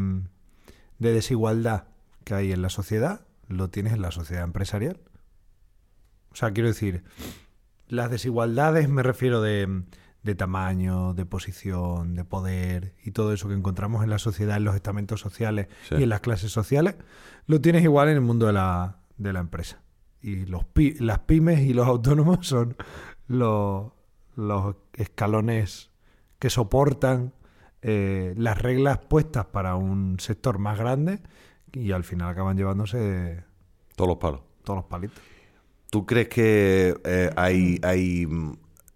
de 0.99 1.13
desigualdad 1.13 1.85
que 2.25 2.33
hay 2.33 2.51
en 2.51 2.61
la 2.61 2.69
sociedad, 2.69 3.21
lo 3.47 3.69
tienes 3.69 3.93
en 3.93 4.01
la 4.01 4.11
sociedad 4.11 4.43
empresarial. 4.43 4.99
O 6.33 6.35
sea, 6.35 6.51
quiero 6.51 6.67
decir, 6.67 7.05
las 7.87 8.11
desigualdades 8.11 8.89
me 8.89 9.01
refiero 9.01 9.41
de, 9.41 9.83
de 10.23 10.35
tamaño, 10.35 11.13
de 11.13 11.25
posición, 11.25 12.15
de 12.15 12.23
poder 12.23 12.95
y 13.03 13.11
todo 13.11 13.33
eso 13.33 13.47
que 13.49 13.53
encontramos 13.55 14.03
en 14.03 14.09
la 14.09 14.19
sociedad, 14.19 14.57
en 14.57 14.63
los 14.63 14.75
estamentos 14.75 15.19
sociales 15.19 15.67
Sí. 15.89 15.95
y 15.99 16.03
en 16.03 16.09
las 16.09 16.21
clases 16.21 16.51
sociales, 16.51 16.95
lo 17.45 17.59
tienes 17.61 17.83
igual 17.83 18.07
en 18.09 18.15
el 18.15 18.21
mundo 18.21 18.47
de 18.47 18.53
la, 18.53 18.99
de 19.17 19.33
la 19.33 19.39
empresa. 19.41 19.81
Y 20.21 20.45
los 20.45 20.63
pi- 20.63 20.95
las 20.99 21.19
pymes 21.19 21.59
y 21.59 21.73
los 21.73 21.85
autónomos 21.87 22.47
son 22.47 22.77
los, 23.27 23.91
los 24.35 24.75
escalones 24.93 25.91
que 26.39 26.49
soportan 26.49 27.33
eh, 27.81 28.33
las 28.37 28.61
reglas 28.61 28.99
puestas 28.99 29.45
para 29.47 29.75
un 29.75 30.17
sector 30.19 30.57
más 30.57 30.77
grande 30.77 31.19
y 31.73 31.91
al 31.91 32.05
final 32.05 32.29
acaban 32.29 32.55
llevándose 32.55 33.43
Todos 33.97 34.07
los 34.07 34.17
palos. 34.17 34.41
todos 34.63 34.77
los 34.77 34.85
palitos. 34.85 35.19
¿Tú 35.89 36.05
crees 36.05 36.29
que 36.29 36.95
eh, 37.03 37.29
hay, 37.35 37.79
hay 37.83 38.25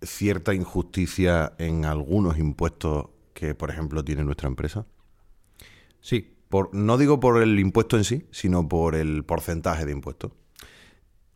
cierta 0.01 0.53
injusticia 0.53 1.53
en 1.57 1.85
algunos 1.85 2.37
impuestos 2.37 3.07
que, 3.33 3.55
por 3.55 3.69
ejemplo, 3.69 4.03
tiene 4.03 4.23
nuestra 4.23 4.47
empresa? 4.47 4.85
Sí, 6.01 6.33
Por, 6.49 6.73
no 6.73 6.97
digo 6.97 7.19
por 7.19 7.41
el 7.41 7.59
impuesto 7.59 7.97
en 7.97 8.03
sí, 8.05 8.25
sino 8.31 8.67
por 8.69 8.95
el 8.95 9.23
porcentaje 9.25 9.85
de 9.85 9.91
impuestos. 9.91 10.31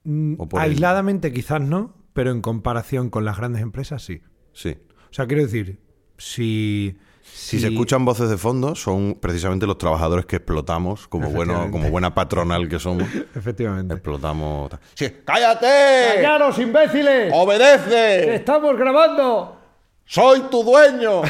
Mm, 0.04 0.34
el- 0.42 0.60
Aisladamente 0.60 1.32
quizás 1.32 1.62
no, 1.62 1.94
pero 2.14 2.32
en 2.32 2.42
comparación 2.42 3.10
con 3.10 3.26
las 3.26 3.38
grandes 3.38 3.62
empresas 3.62 4.04
sí. 4.04 4.22
Sí. 4.54 4.78
O 5.10 5.14
sea, 5.14 5.28
quiero 5.28 5.44
decir, 5.44 5.80
si... 6.18 6.98
Si 7.24 7.60
se 7.60 7.68
escuchan 7.68 8.06
voces 8.06 8.30
de 8.30 8.38
fondo, 8.38 8.76
son 8.76 9.16
precisamente 9.20 9.66
los 9.68 9.78
trabajadores 9.78 10.26
que 10.26 10.38
explotamos, 10.38 11.08
como, 11.08 11.30
bueno, 11.30 11.70
como 11.72 11.90
buena 11.90 12.14
patronal 12.16 12.68
que 12.70 12.80
somos. 12.80 13.04
Efectivamente. 13.36 13.94
Explotamos. 13.94 14.72
Sí, 14.94 15.08
¡Cállate! 15.26 16.16
¡Callaros, 16.16 16.58
imbéciles! 16.60 17.32
¡Obedece! 17.34 18.36
¡Estamos 18.36 18.78
grabando! 18.78 19.58
¡Soy 20.06 20.42
tu 20.52 20.64
dueño! 20.64 21.22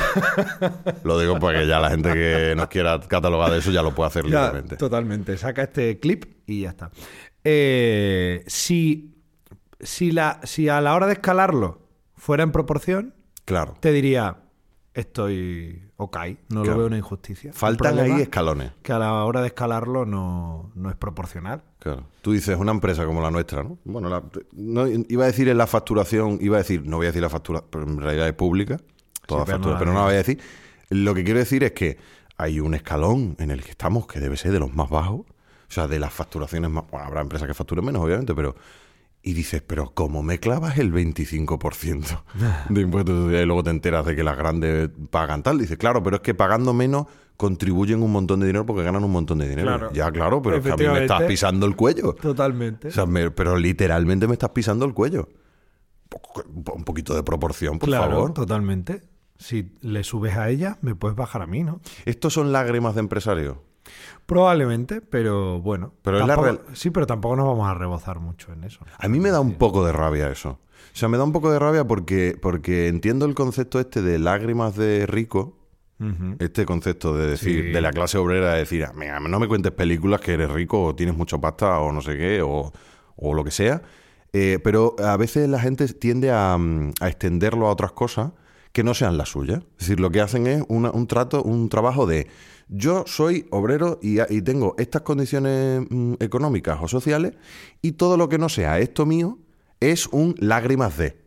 lo 1.04 1.20
digo 1.20 1.38
porque 1.40 1.68
ya 1.68 1.80
la 1.80 1.90
gente 1.92 2.14
que 2.14 2.54
nos 2.56 2.68
quiera 2.68 3.00
catalogar 3.00 3.52
de 3.52 3.60
eso 3.60 3.72
ya 3.72 3.82
lo 3.84 3.94
puede 3.94 4.08
hacer 4.10 4.26
Ya, 4.28 4.46
libremente. 4.46 4.78
totalmente. 4.78 5.38
Saca 5.38 5.64
este 5.64 6.00
clip 6.00 6.26
y 6.48 6.62
ya 6.62 6.70
está. 6.70 6.90
Eh, 7.44 8.44
si, 8.48 9.16
si, 9.80 10.12
la, 10.12 10.40
si 10.44 10.70
a 10.70 10.82
la 10.82 10.94
hora 10.96 11.08
de 11.08 11.14
escalarlo 11.14 11.82
fuera 12.16 12.44
en 12.44 12.52
proporción, 12.52 13.14
Claro. 13.46 13.76
te 13.80 13.92
diría, 13.92 14.38
estoy 14.94 15.82
ok, 15.98 16.18
no 16.50 16.62
Claro. 16.62 16.72
lo 16.72 16.78
veo 16.80 16.88
una 16.88 16.98
injusticia. 16.98 17.54
Faltan 17.54 17.98
ahí 18.00 18.22
escalones. 18.22 18.72
Que 18.84 18.92
a 18.94 19.00
la 19.00 19.24
hora 19.24 19.42
de 19.42 19.48
escalarlo 19.48 20.06
no, 20.06 20.72
no 20.76 20.90
es 20.90 20.96
proporcional. 20.96 21.64
Claro. 21.80 22.04
Tú 22.22 22.32
dices 22.34 22.58
una 22.58 22.72
empresa 22.72 23.06
como 23.06 23.22
la 23.22 23.32
nuestra, 23.32 23.64
¿no? 23.64 23.78
Bueno, 23.86 24.10
la- 24.10 24.24
no, 24.54 24.88
iba 24.88 25.24
a 25.24 25.28
decir 25.28 25.48
en 25.50 25.58
la 25.58 25.68
facturación, 25.68 26.38
iba 26.42 26.58
a 26.58 26.60
decir, 26.60 26.86
no 26.86 26.98
voy 26.98 27.06
a 27.06 27.10
decir 27.10 27.22
la 27.22 27.30
factura, 27.30 27.64
pero 27.70 27.86
en 27.86 28.00
realidad 28.00 28.28
es 28.28 28.34
pública, 28.34 28.78
toda 29.26 29.42
Sí, 29.42 29.46
pero 29.48 29.58
no 29.60 29.64
factura, 29.64 29.74
la 29.74 29.80
pero 29.80 29.92
no 29.94 29.98
la 30.00 30.06
voy 30.06 30.14
a 30.14 30.18
decir. 30.18 30.40
Lo 30.90 31.14
que 31.16 31.24
quiero 31.24 31.40
decir 31.40 31.64
es 31.64 31.72
que 31.72 31.98
hay 32.38 32.60
un 32.60 32.74
escalón 32.74 33.36
en 33.40 33.52
el 33.52 33.64
que 33.64 33.72
estamos 33.72 34.08
que 34.08 34.20
debe 34.20 34.36
ser 34.38 34.52
de 34.52 34.60
los 34.60 34.74
más 34.74 34.90
bajos, 34.90 35.22
o 35.22 35.74
sea, 35.74 35.88
de 35.88 36.00
las 36.00 36.12
facturaciones 36.14 36.70
más. 36.70 36.84
Bueno, 36.92 37.06
habrá 37.08 37.22
empresas 37.22 37.48
que 37.48 37.54
facturen 37.54 37.86
menos, 37.86 38.04
obviamente, 38.04 38.34
pero. 38.36 38.56
Y 39.24 39.34
dices, 39.34 39.62
pero 39.62 39.92
¿cómo 39.94 40.24
me 40.24 40.40
clavas 40.40 40.80
el 40.80 40.92
25% 40.92 42.24
de 42.70 42.82
impuestos 42.82 43.32
y 43.32 43.46
luego 43.46 43.64
te 43.64 43.70
enteras 43.70 44.06
de 44.06 44.16
que 44.16 44.24
las 44.24 44.36
grandes 44.38 44.90
pagan 45.12 45.44
tal? 45.44 45.60
Dices, 45.60 45.78
claro, 45.78 46.02
pero 46.02 46.16
es 46.18 46.22
que 46.24 46.34
pagando 46.34 46.74
menos 46.74 47.06
contribuyen 47.38 48.02
un 48.04 48.12
montón 48.12 48.40
de 48.40 48.48
dinero 48.48 48.66
porque 48.66 48.84
ganan 48.84 49.04
un 49.04 49.12
montón 49.12 49.38
de 49.40 49.48
dinero. 49.50 49.68
Claro. 49.68 49.92
Ya, 49.94 50.12
claro, 50.12 50.42
pero 50.42 50.58
es 50.58 50.64
que 50.64 50.72
a 50.72 50.76
mí 50.78 50.88
me 50.88 51.02
estás 51.02 51.24
pisando 51.24 51.66
el 51.68 51.76
cuello. 51.76 52.14
Totalmente. 52.14 52.88
O 52.88 52.92
sea, 52.92 53.06
me- 53.06 53.32
pero 53.32 53.58
literalmente 53.58 54.28
me 54.28 54.34
estás 54.34 54.50
pisando 54.52 54.86
el 54.86 54.94
cuello. 54.94 55.30
Un 56.74 56.84
poquito 56.84 57.16
de 57.16 57.24
proporción, 57.24 57.80
por 57.80 57.88
claro, 57.90 58.12
favor. 58.12 58.34
totalmente. 58.34 59.04
Si 59.38 59.72
le 59.82 60.04
subes 60.04 60.36
a 60.36 60.50
ella, 60.50 60.78
me 60.82 60.94
puedes 60.94 61.16
bajar 61.16 61.42
a 61.42 61.48
mí, 61.48 61.64
¿no? 61.64 61.80
Estos 62.06 62.34
son 62.34 62.52
lágrimas 62.52 62.94
de 62.96 63.00
empresario. 63.00 63.64
Probablemente, 64.26 65.02
pero 65.02 65.60
bueno. 65.60 65.94
Pero 66.04 66.20
es 66.20 66.28
la 66.28 66.36
real- 66.36 66.62
Sí, 66.74 66.90
pero 66.90 67.06
tampoco 67.08 67.36
nos 67.36 67.46
vamos 67.48 67.68
a 67.70 67.74
rebozar 67.74 68.20
mucho 68.20 68.52
en 68.54 68.64
eso. 68.64 68.80
A 68.98 69.08
mí 69.08 69.20
me 69.20 69.30
da 69.30 69.40
un 69.40 69.54
poco 69.56 69.86
de 69.86 69.92
rabia 69.92 70.30
eso. 70.30 70.60
O 70.94 70.96
sea, 70.96 71.10
me 71.10 71.18
da 71.18 71.24
un 71.24 71.32
poco 71.32 71.52
de 71.52 71.60
rabia 71.60 71.86
porque, 71.86 72.38
porque 72.42 72.88
entiendo 72.88 73.26
el 73.26 73.34
concepto 73.36 73.80
este 73.80 74.02
de 74.02 74.20
lágrimas 74.20 74.76
de 74.76 75.06
rico. 75.06 75.58
Este 76.40 76.66
concepto 76.66 77.16
de 77.16 77.28
decir, 77.28 77.66
Sí. 77.66 77.72
de 77.74 77.80
la 77.80 77.92
clase 77.92 78.18
obrera, 78.18 78.54
de 78.54 78.60
decir, 78.62 78.84
"Ah, 78.86 78.92
mira, 78.96 79.20
no 79.20 79.40
me 79.40 79.48
cuentes 79.48 79.72
películas 79.72 80.20
que 80.20 80.34
eres 80.34 80.50
rico 80.50 80.84
o 80.84 80.96
tienes 80.96 81.16
mucha 81.16 81.38
pasta 81.38 81.78
o 81.80 81.92
no 81.92 82.02
sé 82.02 82.18
qué, 82.18 82.42
o, 82.42 82.72
o 83.18 83.34
lo 83.36 83.44
que 83.44 83.52
sea. 83.52 83.84
Eh, 84.34 84.58
pero 84.64 84.96
a 84.98 85.16
veces 85.18 85.48
la 85.48 85.60
gente 85.60 85.86
tiende 85.94 86.32
a, 86.32 86.58
mm, 86.58 86.94
a 87.02 87.08
extenderlo 87.08 87.68
a 87.68 87.70
otras 87.70 87.92
cosas 87.92 88.32
que 88.72 88.84
no 88.84 88.94
sean 88.94 89.18
las 89.18 89.30
suyas. 89.30 89.60
Es 89.80 89.88
decir, 89.88 90.00
lo 90.00 90.10
que 90.12 90.22
hacen 90.22 90.48
es 90.48 90.64
una- 90.70 90.92
un 90.92 91.08
trato, 91.08 91.44
un 91.44 91.68
trabajo 91.70 92.06
de 92.06 92.28
yo 92.70 93.04
soy 93.06 93.48
obrero 93.52 94.00
y, 94.02 94.20
y 94.34 94.42
tengo 94.42 94.76
estas 94.78 95.02
condiciones 95.02 95.82
mm, 95.90 96.14
económicas 96.20 96.80
o 96.82 96.88
sociales 96.88 97.34
y 97.82 97.94
todo 97.94 98.16
lo 98.16 98.30
que 98.30 98.38
no 98.38 98.48
sea 98.48 98.80
esto 98.80 99.06
mío 99.06 99.40
es 99.82 100.08
un 100.08 100.36
lágrimas 100.40 100.98
de. 100.98 101.20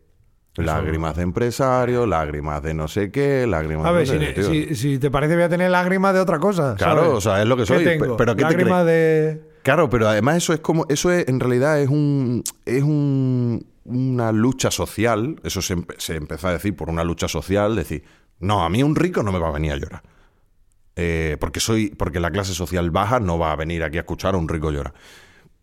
Lágrimas 0.57 1.17
de 1.17 1.23
empresario, 1.23 2.07
lágrimas 2.07 2.63
de 2.63 2.73
no 2.73 2.87
sé 2.87 3.11
qué, 3.11 3.45
lágrimas 3.45 3.85
A 3.87 3.91
ver, 3.91 4.07
de... 4.07 4.13
si, 4.13 4.19
no 4.19 4.25
sé, 4.25 4.33
tío. 4.33 4.49
si- 4.49 4.75
si 4.75 4.97
te 4.99 5.11
parece, 5.11 5.35
voy 5.35 5.43
a 5.43 5.49
tener 5.49 5.69
lágrimas 5.69 6.13
de 6.13 6.21
otra 6.21 6.39
cosa. 6.39 6.75
Claro, 6.77 7.01
¿sabes? 7.01 7.13
o 7.17 7.21
sea, 7.21 7.41
es 7.41 7.47
lo 7.47 7.57
que 7.57 7.63
¿Qué 7.63 7.67
soy. 7.67 7.83
tengo? 7.83 8.15
Pero 8.15 8.35
¿qué 8.35 8.43
te 8.45 8.49
lágrimas 8.51 8.85
de. 8.85 9.41
Claro, 9.63 9.89
pero 9.89 10.07
además 10.07 10.37
eso 10.37 10.53
es 10.53 10.61
como, 10.61 10.85
eso 10.87 11.11
es, 11.11 11.27
en 11.27 11.41
realidad 11.41 11.81
es 11.81 11.89
un, 11.89 12.41
es 12.65 12.83
un, 12.83 13.65
una 13.85 14.31
lucha 14.31 14.69
social. 14.71 15.39
Eso 15.43 15.61
se, 15.61 15.77
empe- 15.77 15.95
se 15.97 16.15
empezó 16.15 16.47
a 16.49 16.51
decir 16.53 16.75
por 16.75 16.89
una 16.89 17.03
lucha 17.03 17.27
social, 17.27 17.75
decir, 17.75 18.03
no, 18.39 18.63
a 18.63 18.69
mí 18.69 18.83
un 18.83 18.95
rico 18.95 19.23
no 19.23 19.31
me 19.31 19.39
va 19.39 19.47
a 19.49 19.51
venir 19.51 19.71
a 19.71 19.77
llorar. 19.77 20.03
Eh, 20.97 21.37
porque 21.39 21.59
soy, 21.59 21.89
porque 21.89 22.19
la 22.19 22.31
clase 22.31 22.53
social 22.53 22.89
baja 22.91 23.19
no 23.19 23.37
va 23.37 23.51
a 23.51 23.55
venir 23.55 23.83
aquí 23.83 23.97
a 23.97 24.01
escuchar 24.01 24.35
a 24.35 24.37
un 24.37 24.47
rico 24.47 24.71
llorar. 24.71 24.93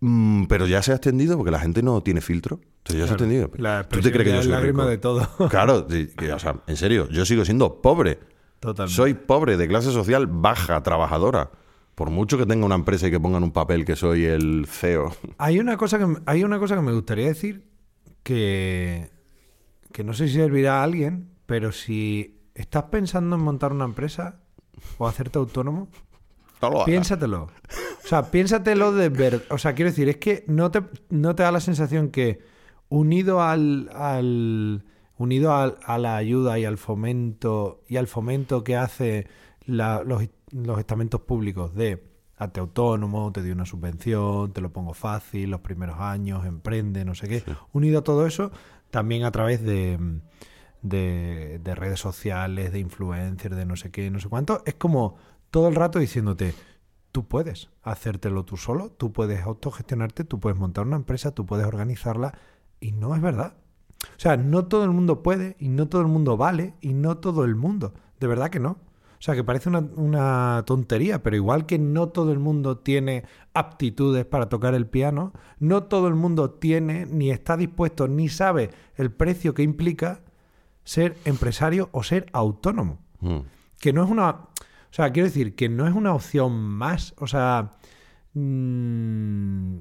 Mm, 0.00 0.44
pero 0.46 0.66
ya 0.66 0.82
se 0.82 0.92
ha 0.92 0.96
extendido 0.96 1.36
porque 1.36 1.50
la 1.52 1.60
gente 1.60 1.82
no 1.82 2.02
tiene 2.02 2.20
filtro. 2.20 2.60
Entonces 2.78 3.00
ya 3.00 3.06
se 3.06 3.12
ha 3.12 3.14
extendido. 3.14 3.50
La 3.56 3.88
¿Tú 3.88 4.00
te 4.00 4.10
crees 4.12 4.28
que 4.28 4.34
yo 4.34 4.42
soy 4.42 4.62
rico? 4.62 4.84
de 4.86 4.98
todo. 4.98 5.28
Claro, 5.48 5.86
o 5.86 6.38
sea, 6.38 6.56
en 6.66 6.76
serio, 6.76 7.08
yo 7.08 7.24
sigo 7.24 7.44
siendo 7.44 7.80
pobre. 7.80 8.18
Totalmente. 8.60 8.94
Soy 8.96 9.14
pobre, 9.14 9.56
de 9.56 9.66
clase 9.68 9.90
social 9.90 10.26
baja, 10.26 10.82
trabajadora. 10.82 11.50
Por 11.94 12.10
mucho 12.10 12.38
que 12.38 12.46
tenga 12.46 12.64
una 12.66 12.74
empresa 12.74 13.06
y 13.06 13.10
que 13.10 13.20
pongan 13.20 13.42
un 13.42 13.52
papel 13.52 13.84
que 13.84 13.96
soy 13.96 14.24
el 14.24 14.66
CEO. 14.68 15.14
Hay 15.38 15.58
una 15.60 15.76
cosa 15.76 15.98
que, 15.98 16.06
hay 16.26 16.42
una 16.44 16.58
cosa 16.58 16.74
que 16.76 16.80
me 16.82 16.92
gustaría 16.92 17.26
decir 17.26 17.64
que, 18.22 19.10
que 19.92 20.04
no 20.04 20.14
sé 20.14 20.28
si 20.28 20.34
servirá 20.34 20.80
a 20.80 20.84
alguien, 20.84 21.28
pero 21.46 21.72
si 21.72 22.40
estás 22.54 22.84
pensando 22.84 23.36
en 23.36 23.42
montar 23.42 23.72
una 23.72 23.84
empresa 23.84 24.40
o 24.98 25.06
hacerte 25.06 25.38
autónomo, 25.38 25.88
No 26.60 26.84
piénsatelo. 26.84 27.48
O 28.04 28.08
sea, 28.08 28.30
piénsatelo 28.30 28.92
de 28.92 29.08
verdad. 29.08 29.42
O 29.50 29.58
sea, 29.58 29.74
quiero 29.74 29.90
decir, 29.90 30.08
es 30.08 30.16
que 30.18 30.44
no 30.46 30.70
te, 30.70 30.82
no 31.10 31.34
te 31.34 31.42
da 31.42 31.52
la 31.52 31.60
sensación 31.60 32.10
que 32.10 32.40
unido 32.88 33.42
al, 33.42 33.90
al 33.94 34.84
unido 35.16 35.52
a 35.54 35.98
la 35.98 36.16
ayuda 36.16 36.58
y 36.58 36.64
al 36.64 36.78
fomento 36.78 37.82
y 37.88 37.96
al 37.96 38.06
fomento 38.06 38.64
que 38.64 38.76
hace 38.76 39.26
la- 39.64 40.02
los, 40.04 40.24
los 40.50 40.78
estamentos 40.78 41.20
públicos 41.22 41.74
de 41.74 42.02
hazte 42.42 42.60
autónomo, 42.60 43.32
te 43.32 43.40
doy 43.40 43.52
una 43.52 43.66
subvención, 43.66 44.52
te 44.52 44.60
lo 44.60 44.72
pongo 44.72 44.94
fácil, 44.94 45.50
los 45.50 45.60
primeros 45.60 45.98
años, 45.98 46.44
emprende, 46.46 47.04
no 47.04 47.14
sé 47.14 47.28
qué. 47.28 47.44
Unido 47.72 48.00
a 48.00 48.04
todo 48.04 48.26
eso, 48.26 48.50
también 48.90 49.24
a 49.24 49.30
través 49.30 49.62
de, 49.62 49.98
de, 50.82 51.60
de 51.62 51.74
redes 51.74 52.00
sociales, 52.00 52.72
de 52.72 52.78
influencers, 52.78 53.56
de 53.56 53.66
no 53.66 53.76
sé 53.76 53.90
qué, 53.90 54.10
no 54.10 54.20
sé 54.20 54.28
cuánto, 54.28 54.62
es 54.66 54.74
como 54.74 55.16
todo 55.50 55.68
el 55.68 55.74
rato 55.74 55.98
diciéndote, 55.98 56.54
tú 57.12 57.26
puedes 57.26 57.68
hacértelo 57.82 58.44
tú 58.44 58.56
solo, 58.56 58.90
tú 58.90 59.12
puedes 59.12 59.42
autogestionarte, 59.42 60.24
tú 60.24 60.40
puedes 60.40 60.58
montar 60.58 60.86
una 60.86 60.96
empresa, 60.96 61.32
tú 61.32 61.46
puedes 61.46 61.66
organizarla, 61.66 62.34
y 62.80 62.92
no 62.92 63.14
es 63.14 63.22
verdad. 63.22 63.54
O 64.16 64.20
sea, 64.20 64.36
no 64.36 64.66
todo 64.66 64.84
el 64.84 64.90
mundo 64.90 65.22
puede 65.22 65.56
y 65.60 65.68
no 65.68 65.88
todo 65.88 66.02
el 66.02 66.08
mundo 66.08 66.36
vale 66.36 66.74
y 66.80 66.92
no 66.94 67.18
todo 67.18 67.44
el 67.44 67.54
mundo. 67.54 67.94
De 68.18 68.26
verdad 68.26 68.50
que 68.50 68.58
no. 68.58 68.78
O 69.22 69.24
sea, 69.24 69.36
que 69.36 69.44
parece 69.44 69.68
una, 69.68 69.78
una 69.78 70.64
tontería, 70.66 71.22
pero 71.22 71.36
igual 71.36 71.64
que 71.64 71.78
no 71.78 72.08
todo 72.08 72.32
el 72.32 72.40
mundo 72.40 72.78
tiene 72.78 73.22
aptitudes 73.54 74.24
para 74.24 74.48
tocar 74.48 74.74
el 74.74 74.88
piano, 74.88 75.32
no 75.60 75.84
todo 75.84 76.08
el 76.08 76.16
mundo 76.16 76.50
tiene, 76.50 77.06
ni 77.06 77.30
está 77.30 77.56
dispuesto, 77.56 78.08
ni 78.08 78.28
sabe 78.28 78.72
el 78.96 79.12
precio 79.12 79.54
que 79.54 79.62
implica 79.62 80.22
ser 80.82 81.16
empresario 81.24 81.88
o 81.92 82.02
ser 82.02 82.26
autónomo. 82.32 82.98
Mm. 83.20 83.38
Que 83.78 83.92
no 83.92 84.02
es 84.02 84.10
una... 84.10 84.30
O 84.30 84.48
sea, 84.90 85.12
quiero 85.12 85.28
decir, 85.28 85.54
que 85.54 85.68
no 85.68 85.86
es 85.86 85.94
una 85.94 86.14
opción 86.14 86.58
más. 86.58 87.14
O 87.18 87.28
sea, 87.28 87.70
mm, 88.34 89.76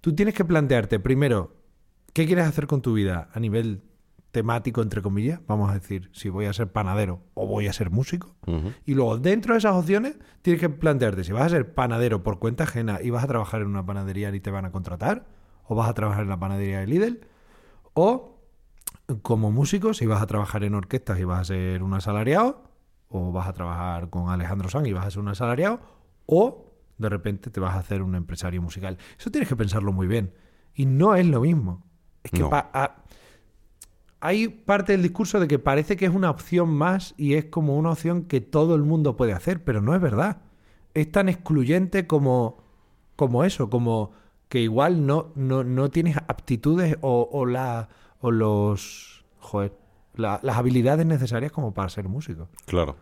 tú 0.00 0.16
tienes 0.16 0.34
que 0.34 0.44
plantearte 0.44 0.98
primero, 0.98 1.54
¿qué 2.12 2.26
quieres 2.26 2.48
hacer 2.48 2.66
con 2.66 2.82
tu 2.82 2.94
vida 2.94 3.28
a 3.32 3.38
nivel 3.38 3.84
temático, 4.34 4.82
entre 4.82 5.00
comillas? 5.00 5.40
Vamos 5.46 5.70
a 5.70 5.74
decir, 5.74 6.10
si 6.12 6.28
voy 6.28 6.44
a 6.46 6.52
ser 6.52 6.70
panadero 6.70 7.22
o 7.32 7.46
voy 7.46 7.68
a 7.68 7.72
ser 7.72 7.90
músico. 7.90 8.34
Y 8.84 8.92
luego, 8.94 9.16
dentro 9.16 9.54
de 9.54 9.58
esas 9.58 9.74
opciones, 9.74 10.18
tienes 10.42 10.60
que 10.60 10.68
plantearte 10.68 11.24
si 11.24 11.32
vas 11.32 11.44
a 11.44 11.48
ser 11.48 11.72
panadero 11.72 12.22
por 12.22 12.38
cuenta 12.40 12.64
ajena 12.64 12.98
y 13.02 13.08
vas 13.10 13.24
a 13.24 13.28
trabajar 13.28 13.62
en 13.62 13.68
una 13.68 13.86
panadería 13.86 14.34
y 14.34 14.40
te 14.40 14.50
van 14.50 14.64
a 14.66 14.72
contratar, 14.72 15.26
o 15.66 15.74
vas 15.74 15.88
a 15.88 15.94
trabajar 15.94 16.24
en 16.24 16.28
la 16.28 16.38
panadería 16.38 16.80
de 16.80 16.86
Lidl, 16.88 17.20
o 17.94 18.40
como 19.22 19.50
músico, 19.52 19.94
si 19.94 20.04
vas 20.06 20.20
a 20.20 20.26
trabajar 20.26 20.64
en 20.64 20.74
orquestas 20.74 21.18
y 21.20 21.24
vas 21.24 21.40
a 21.40 21.44
ser 21.44 21.82
un 21.82 21.94
asalariado, 21.94 22.64
o 23.08 23.30
vas 23.32 23.46
a 23.46 23.52
trabajar 23.52 24.10
con 24.10 24.28
Alejandro 24.30 24.68
Sanz 24.68 24.88
y 24.88 24.92
vas 24.92 25.06
a 25.06 25.10
ser 25.10 25.20
un 25.20 25.28
asalariado, 25.28 25.80
o 26.26 26.72
de 26.98 27.08
repente 27.08 27.50
te 27.50 27.60
vas 27.60 27.74
a 27.76 27.78
hacer 27.78 28.02
un 28.02 28.14
empresario 28.16 28.60
musical. 28.60 28.98
Eso 29.18 29.30
tienes 29.30 29.48
que 29.48 29.56
pensarlo 29.56 29.92
muy 29.92 30.06
bien. 30.06 30.34
Y 30.74 30.86
no 30.86 31.14
es 31.14 31.24
lo 31.26 31.40
mismo. 31.42 31.84
Es 32.24 32.30
que 32.32 32.40
No. 32.40 32.50
pa- 32.50 32.70
a- 32.72 32.96
hay 34.24 34.48
parte 34.48 34.92
del 34.92 35.02
discurso 35.02 35.38
de 35.38 35.46
que 35.46 35.58
parece 35.58 35.98
que 35.98 36.06
es 36.06 36.14
una 36.14 36.30
opción 36.30 36.70
más 36.70 37.12
y 37.18 37.34
es 37.34 37.44
como 37.44 37.76
una 37.76 37.90
opción 37.90 38.22
que 38.22 38.40
todo 38.40 38.74
el 38.74 38.82
mundo 38.82 39.18
puede 39.18 39.34
hacer, 39.34 39.62
pero 39.62 39.82
no 39.82 39.94
es 39.94 40.00
verdad. 40.00 40.38
Es 40.94 41.12
tan 41.12 41.28
excluyente 41.28 42.06
como, 42.06 42.64
como 43.16 43.44
eso, 43.44 43.68
como 43.68 44.12
que 44.48 44.60
igual 44.60 45.04
no, 45.04 45.30
no, 45.34 45.62
no 45.62 45.90
tienes 45.90 46.16
aptitudes 46.16 46.96
o, 47.02 47.44
la, 47.44 47.90
o 48.20 48.30
los... 48.30 49.26
Las 50.16 50.56
habilidades 50.56 51.04
necesarias 51.04 51.52
como 51.52 51.74
para 51.74 51.90
ser 51.90 52.08
músico. 52.08 52.48
Claro. 52.64 52.96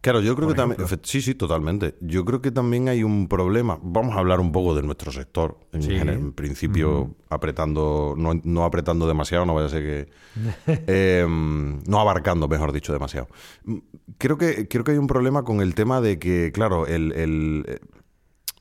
Claro, 0.00 0.20
yo 0.20 0.36
creo 0.36 0.48
que 0.48 0.54
también. 0.54 0.80
ejemplo. 0.80 0.98
Sí, 1.08 1.20
sí, 1.20 1.34
totalmente. 1.34 1.96
Yo 2.00 2.24
creo 2.24 2.40
que 2.40 2.50
también 2.52 2.88
hay 2.88 3.02
un 3.02 3.26
problema. 3.26 3.78
Vamos 3.82 4.14
a 4.16 4.20
hablar 4.20 4.38
un 4.38 4.52
poco 4.52 4.74
de 4.76 4.82
nuestro 4.82 5.10
sector. 5.10 5.58
En, 5.72 5.82
Sí. 5.82 5.90
general, 5.90 6.14
en 6.20 6.32
principio, 6.32 7.16
apretando, 7.28 8.14
no, 8.16 8.40
no 8.44 8.64
apretando 8.64 9.08
demasiado, 9.08 9.44
no 9.44 9.54
vaya 9.54 9.66
a 9.66 9.70
ser 9.70 9.82
que. 9.82 10.08
eh, 10.86 11.26
no 11.28 12.00
abarcando, 12.00 12.46
mejor 12.48 12.72
dicho, 12.72 12.92
demasiado. 12.92 13.28
Mm, 13.64 13.76
Creo 14.18 14.36
que, 14.38 14.66
creo 14.68 14.84
que 14.84 14.92
hay 14.92 14.98
un 14.98 15.06
problema 15.06 15.42
con 15.44 15.60
el 15.60 15.74
tema 15.74 16.00
de 16.00 16.18
que, 16.18 16.50
claro, 16.52 16.86
el. 16.86 17.12
el, 17.12 17.64
eh, 17.68 17.78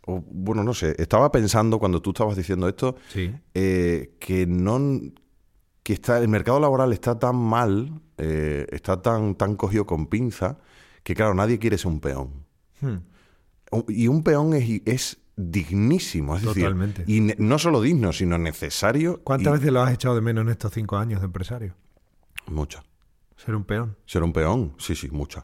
o, 0.07 0.23
bueno, 0.31 0.63
no 0.63 0.73
sé. 0.73 0.95
Estaba 0.97 1.31
pensando 1.31 1.79
cuando 1.79 2.01
tú 2.01 2.11
estabas 2.11 2.35
diciendo 2.37 2.67
esto 2.67 2.95
Sí. 3.09 3.31
eh, 3.53 4.15
que 4.19 4.47
no 4.47 4.79
que 5.83 5.93
está 5.93 6.17
el 6.19 6.27
mercado 6.29 6.59
laboral 6.59 6.91
está 6.93 7.17
tan 7.19 7.35
mal 7.37 8.01
eh, 8.17 8.65
está 8.71 9.01
tan 9.01 9.35
tan 9.35 9.55
cogido 9.55 9.85
con 9.85 10.07
pinza 10.07 10.57
que 11.07 11.15
claro 11.15 11.33
nadie 11.33 11.57
quiere 11.57 11.77
ser 11.77 11.87
un 11.87 12.01
peón 12.01 12.45
Hmm. 12.81 12.97
Y 13.87 14.07
un 14.07 14.23
peón 14.23 14.53
es, 14.53 14.81
es 14.85 15.17
dignísimo 15.35 16.35
es 16.35 16.43
Totalmente. 16.43 17.01
decir 17.05 17.33
y 17.37 17.41
no 17.43 17.57
solo 17.59 17.81
digno 17.81 18.11
sino 18.13 18.37
necesario 18.37 19.21
¿Cuántas 19.23 19.51
y- 19.53 19.57
veces 19.57 19.71
lo 19.71 19.81
has 19.81 19.93
echado 19.93 20.15
de 20.15 20.21
menos 20.21 20.43
en 20.43 20.49
estos 20.49 20.71
cinco 20.73 20.97
años 20.97 21.21
de 21.21 21.25
empresario? 21.25 21.73
muchas 22.47 22.83
Ser 23.37 23.55
un 23.55 23.63
peón. 23.63 23.95
ser 24.05 24.23
un 24.23 24.33
peón 24.33 24.73
sí 24.77 24.95
sí 24.95 25.09
muchas 25.11 25.43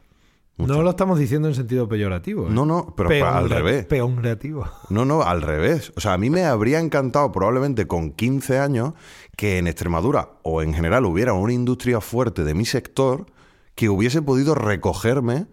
No 0.58 0.82
lo 0.82 0.90
estamos 0.90 1.18
diciendo 1.18 1.48
en 1.48 1.54
sentido 1.54 1.88
peyorativo. 1.88 2.46
¿eh? 2.46 2.50
no 2.50 2.64
no 2.66 2.94
pero 2.96 3.08
Peón 3.08 3.28
al 3.36 3.50
revés 3.50 3.86
Peón 3.86 4.16
creativo. 4.16 4.68
No, 4.90 5.04
no, 5.04 5.22
al 5.22 5.42
revés. 5.42 5.92
O 5.96 6.00
sea, 6.00 6.12
a 6.12 6.18
mí 6.18 6.30
me 6.30 6.44
habría 6.44 6.78
encantado 6.78 7.32
probablemente 7.32 7.86
con 7.88 8.12
15 8.12 8.58
años 8.58 8.92
que 9.36 9.58
en 9.58 9.66
Extremadura 9.66 10.28
o 10.44 10.62
en 10.62 10.72
general 10.74 11.04
hubiera 11.06 11.32
una 11.32 11.52
industria 11.52 12.00
fuerte 12.00 12.44
de 12.44 12.54
mi 12.54 12.64
sector 12.64 13.26
que 13.74 13.88
hubiese 13.88 14.22
podido 14.22 14.54
recogerme 14.54 15.46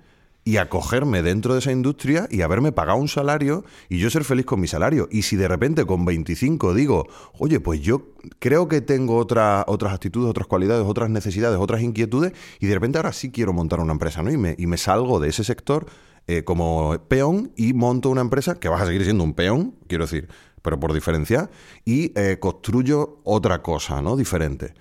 y 0.43 0.57
acogerme 0.57 1.21
dentro 1.21 1.53
de 1.53 1.59
esa 1.59 1.71
industria 1.71 2.27
y 2.31 2.41
haberme 2.41 2.71
pagado 2.71 2.97
un 2.97 3.07
salario 3.07 3.63
y 3.89 3.99
yo 3.99 4.09
ser 4.09 4.23
feliz 4.23 4.45
con 4.45 4.59
mi 4.59 4.67
salario. 4.67 5.07
Y 5.11 5.21
si 5.21 5.35
de 5.35 5.47
repente 5.47 5.85
con 5.85 6.03
25 6.03 6.73
digo, 6.73 7.07
oye, 7.37 7.59
pues 7.59 7.79
yo 7.81 8.09
creo 8.39 8.67
que 8.67 8.81
tengo 8.81 9.17
otra- 9.17 9.63
otras 9.67 9.93
actitudes, 9.93 10.27
otras 10.29 10.47
cualidades, 10.47 10.85
otras 10.87 11.11
necesidades, 11.11 11.59
otras 11.59 11.81
inquietudes 11.83 12.33
y 12.59 12.65
de 12.65 12.73
repente 12.73 12.97
ahora 12.97 13.13
sí 13.13 13.29
quiero 13.29 13.53
montar 13.53 13.79
una 13.81 13.91
empresa, 13.93 14.23
¿no? 14.23 14.31
Y 14.31 14.37
me, 14.37 14.55
y 14.57 14.65
me 14.65 14.77
salgo 14.77 15.19
de 15.19 15.29
ese 15.29 15.43
sector 15.43 15.85
eh, 16.27 16.43
como 16.43 16.97
peón 17.07 17.51
y 17.55 17.73
monto 17.73 18.09
una 18.09 18.21
empresa 18.21 18.55
que 18.59 18.67
vas 18.69 18.81
a 18.81 18.85
seguir 18.87 19.03
siendo 19.03 19.23
un 19.23 19.33
peón, 19.35 19.75
quiero 19.87 20.05
decir, 20.05 20.27
pero 20.63 20.79
por 20.79 20.93
diferencia, 20.93 21.51
y 21.85 22.13
eh, 22.19 22.37
construyo 22.39 23.19
otra 23.25 23.61
cosa, 23.61 24.01
¿no? 24.01 24.15
Diferente. 24.15 24.73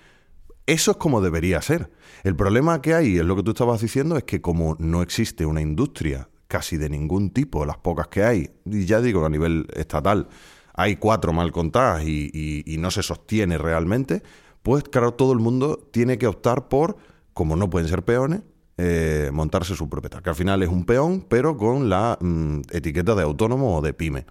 Eso 0.65 0.91
es 0.91 0.97
como 0.97 1.21
debería 1.21 1.61
ser. 1.61 1.91
El 2.23 2.35
problema 2.35 2.81
que 2.81 2.93
hay, 2.93 3.17
es 3.17 3.25
lo 3.25 3.35
que 3.35 3.43
tú 3.43 3.51
estabas 3.51 3.81
diciendo, 3.81 4.15
es 4.17 4.23
que 4.23 4.41
como 4.41 4.75
no 4.79 5.01
existe 5.01 5.45
una 5.45 5.61
industria 5.61 6.29
casi 6.47 6.77
de 6.77 6.89
ningún 6.89 7.29
tipo, 7.31 7.65
las 7.65 7.77
pocas 7.77 8.07
que 8.09 8.23
hay, 8.23 8.49
y 8.65 8.85
ya 8.85 9.01
digo 9.01 9.25
a 9.25 9.29
nivel 9.29 9.67
estatal, 9.73 10.27
hay 10.73 10.97
cuatro 10.97 11.33
mal 11.33 11.51
contadas 11.51 12.03
y, 12.03 12.29
y- 12.33 12.63
y 12.65 12.77
no 12.77 12.91
se 12.91 13.03
sostiene 13.03 13.57
realmente, 13.57 14.21
pues 14.61 14.83
claro, 14.83 15.13
todo 15.13 15.33
el 15.33 15.39
mundo 15.39 15.77
tiene 15.91 16.17
que 16.17 16.27
optar 16.27 16.67
por, 16.67 16.97
como 17.33 17.55
no 17.55 17.69
pueden 17.69 17.87
ser 17.87 18.03
peones, 18.03 18.41
eh, 18.77 19.29
montarse 19.33 19.75
su 19.75 19.89
propiedad, 19.89 20.21
que 20.21 20.29
al 20.29 20.35
final 20.35 20.61
es 20.63 20.69
un 20.69 20.85
peón, 20.85 21.25
pero 21.27 21.55
con 21.57 21.89
la 21.89 22.17
mm, 22.21 22.61
etiqueta 22.71 23.15
de 23.15 23.23
autónomo 23.23 23.77
o 23.77 23.81
de 23.81 23.93
pyme 23.93 24.25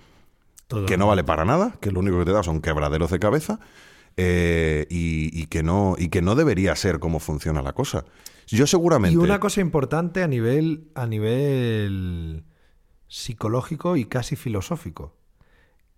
que 0.86 0.96
no 0.96 1.06
vale 1.08 1.24
para 1.24 1.44
nada, 1.44 1.76
que 1.80 1.90
lo 1.90 2.00
único 2.00 2.18
que 2.18 2.24
te 2.26 2.32
da 2.32 2.42
son 2.42 2.60
quebraderos 2.60 3.10
de 3.10 3.18
cabeza 3.18 3.60
eh, 4.16 4.86
y, 4.90 5.30
y 5.40 5.46
que 5.46 5.62
no, 5.62 5.94
y 5.98 6.08
que 6.08 6.22
no 6.22 6.34
debería 6.34 6.74
ser 6.76 6.98
como 6.98 7.20
funciona 7.20 7.62
la 7.62 7.72
cosa. 7.72 8.04
Yo 8.46 8.66
seguramente... 8.66 9.14
Y 9.14 9.16
una 9.16 9.38
cosa 9.40 9.60
importante 9.60 10.22
a 10.22 10.28
nivel, 10.28 10.90
a 10.94 11.06
nivel 11.06 12.44
psicológico 13.08 13.96
y 13.96 14.04
casi 14.06 14.36
filosófico, 14.36 15.16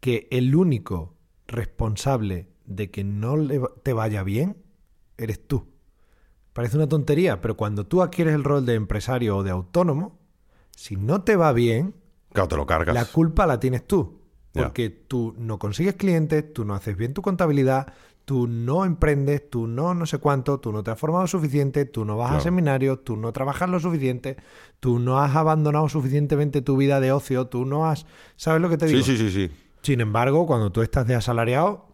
que 0.00 0.28
el 0.30 0.54
único 0.54 1.14
responsable 1.46 2.48
de 2.64 2.90
que 2.90 3.04
no 3.04 3.36
te 3.82 3.92
vaya 3.92 4.22
bien 4.22 4.56
eres 5.18 5.46
tú. 5.46 5.68
Parece 6.52 6.76
una 6.76 6.88
tontería, 6.88 7.40
pero 7.40 7.56
cuando 7.56 7.86
tú 7.86 8.02
adquieres 8.02 8.34
el 8.34 8.44
rol 8.44 8.66
de 8.66 8.74
empresario 8.74 9.38
o 9.38 9.42
de 9.42 9.50
autónomo, 9.50 10.18
si 10.76 10.96
no 10.96 11.22
te 11.22 11.36
va 11.36 11.52
bien, 11.52 11.94
Claro, 12.32 12.48
te 12.48 12.56
lo 12.56 12.66
cargas. 12.66 12.94
la 12.94 13.04
culpa 13.04 13.46
la 13.46 13.60
tienes 13.60 13.86
tú. 13.86 14.21
Porque 14.52 14.90
tú 14.90 15.34
no 15.38 15.58
consigues 15.58 15.94
clientes, 15.94 16.52
tú 16.52 16.64
no 16.64 16.74
haces 16.74 16.96
bien 16.96 17.14
tu 17.14 17.22
contabilidad, 17.22 17.94
tú 18.24 18.46
no 18.46 18.84
emprendes, 18.84 19.48
tú 19.48 19.66
no 19.66 19.94
no 19.94 20.06
sé 20.06 20.18
cuánto, 20.18 20.60
tú 20.60 20.72
no 20.72 20.82
te 20.82 20.90
has 20.90 20.98
formado 20.98 21.26
suficiente, 21.26 21.84
tú 21.86 22.04
no 22.04 22.16
vas 22.16 22.32
a 22.32 22.40
seminarios, 22.40 23.02
tú 23.02 23.16
no 23.16 23.32
trabajas 23.32 23.68
lo 23.70 23.80
suficiente, 23.80 24.36
tú 24.78 24.98
no 24.98 25.20
has 25.20 25.34
abandonado 25.34 25.88
suficientemente 25.88 26.62
tu 26.62 26.76
vida 26.76 27.00
de 27.00 27.12
ocio, 27.12 27.46
tú 27.46 27.64
no 27.64 27.86
has... 27.86 28.06
¿Sabes 28.36 28.60
lo 28.60 28.68
que 28.68 28.76
te 28.76 28.86
digo? 28.86 29.02
Sí, 29.02 29.16
sí, 29.16 29.30
sí, 29.30 29.30
sí. 29.30 29.54
Sin 29.82 30.00
embargo, 30.00 30.46
cuando 30.46 30.70
tú 30.70 30.82
estás 30.82 31.06
de 31.06 31.14
asalariado, 31.14 31.88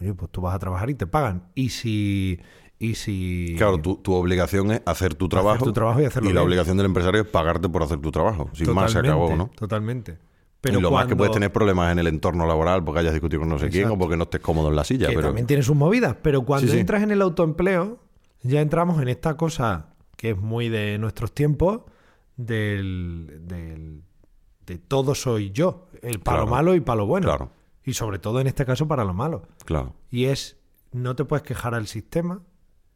oye, 0.00 0.14
pues 0.14 0.30
tú 0.30 0.40
vas 0.40 0.54
a 0.54 0.58
trabajar 0.58 0.88
y 0.90 0.94
te 0.94 1.06
pagan. 1.06 1.48
Y 1.54 1.68
si. 1.70 2.40
Y 2.78 2.94
si. 2.94 3.54
Claro, 3.58 3.78
tu, 3.78 3.96
tu 3.96 4.14
obligación 4.14 4.70
es 4.72 4.82
hacer 4.86 5.14
tu 5.14 5.28
trabajo. 5.28 5.64
tu 5.64 5.72
trabajo 5.72 6.00
y 6.00 6.06
hacerlo 6.06 6.30
la 6.30 6.40
bien. 6.40 6.46
obligación 6.46 6.76
del 6.76 6.86
empresario 6.86 7.20
es 7.20 7.28
pagarte 7.28 7.68
por 7.68 7.82
hacer 7.82 7.98
tu 7.98 8.10
trabajo. 8.10 8.48
Sin 8.54 8.72
más 8.72 8.92
se 8.92 8.98
acabó, 8.98 9.36
¿no? 9.36 9.50
Totalmente. 9.56 10.18
Y 10.70 10.80
lo 10.80 10.90
más 10.90 11.06
que 11.06 11.16
puedes 11.16 11.32
tener 11.32 11.52
problemas 11.52 11.92
en 11.92 11.98
el 11.98 12.06
entorno 12.06 12.46
laboral 12.46 12.82
porque 12.84 13.00
hayas 13.00 13.12
discutido 13.12 13.40
con 13.40 13.48
no 13.48 13.58
sé 13.58 13.68
quién 13.70 13.88
o 13.90 13.98
porque 13.98 14.16
no 14.16 14.24
estés 14.24 14.40
cómodo 14.40 14.68
en 14.70 14.76
la 14.76 14.84
silla. 14.84 15.08
que 15.08 15.14
pero 15.14 15.28
también 15.28 15.46
tiene 15.46 15.62
sus 15.62 15.76
movidas, 15.76 16.16
pero 16.22 16.42
cuando 16.44 16.66
Sí, 16.68 16.72
sí. 16.74 16.78
entras 16.80 17.02
en 17.02 17.10
el 17.10 17.22
autoempleo, 17.22 17.98
ya 18.42 18.60
entramos 18.60 19.00
en 19.02 19.08
esta 19.08 19.36
cosa 19.36 19.94
que 20.16 20.30
es 20.30 20.38
muy 20.38 20.68
de 20.68 20.96
nuestros 20.98 21.32
tiempos, 21.32 21.82
del, 22.36 23.40
del- 23.42 24.02
de 24.66 24.78
todo 24.78 25.14
soy 25.14 25.50
yo, 25.50 25.88
el 26.02 26.20
para 26.20 26.40
lo 26.40 26.46
malo 26.46 26.74
y 26.74 26.80
para 26.80 26.96
lo 26.96 27.06
bueno. 27.06 27.26
Claro. 27.26 27.50
Y 27.84 27.92
sobre 27.94 28.18
todo 28.18 28.40
en 28.40 28.46
este 28.46 28.64
caso 28.64 28.88
para 28.88 29.04
lo 29.04 29.12
malo. 29.12 29.42
Claro. 29.66 29.94
Y 30.10 30.24
es, 30.26 30.56
no 30.92 31.14
te 31.14 31.24
puedes 31.26 31.42
quejar 31.42 31.74
al 31.74 31.86
sistema. 31.86 32.40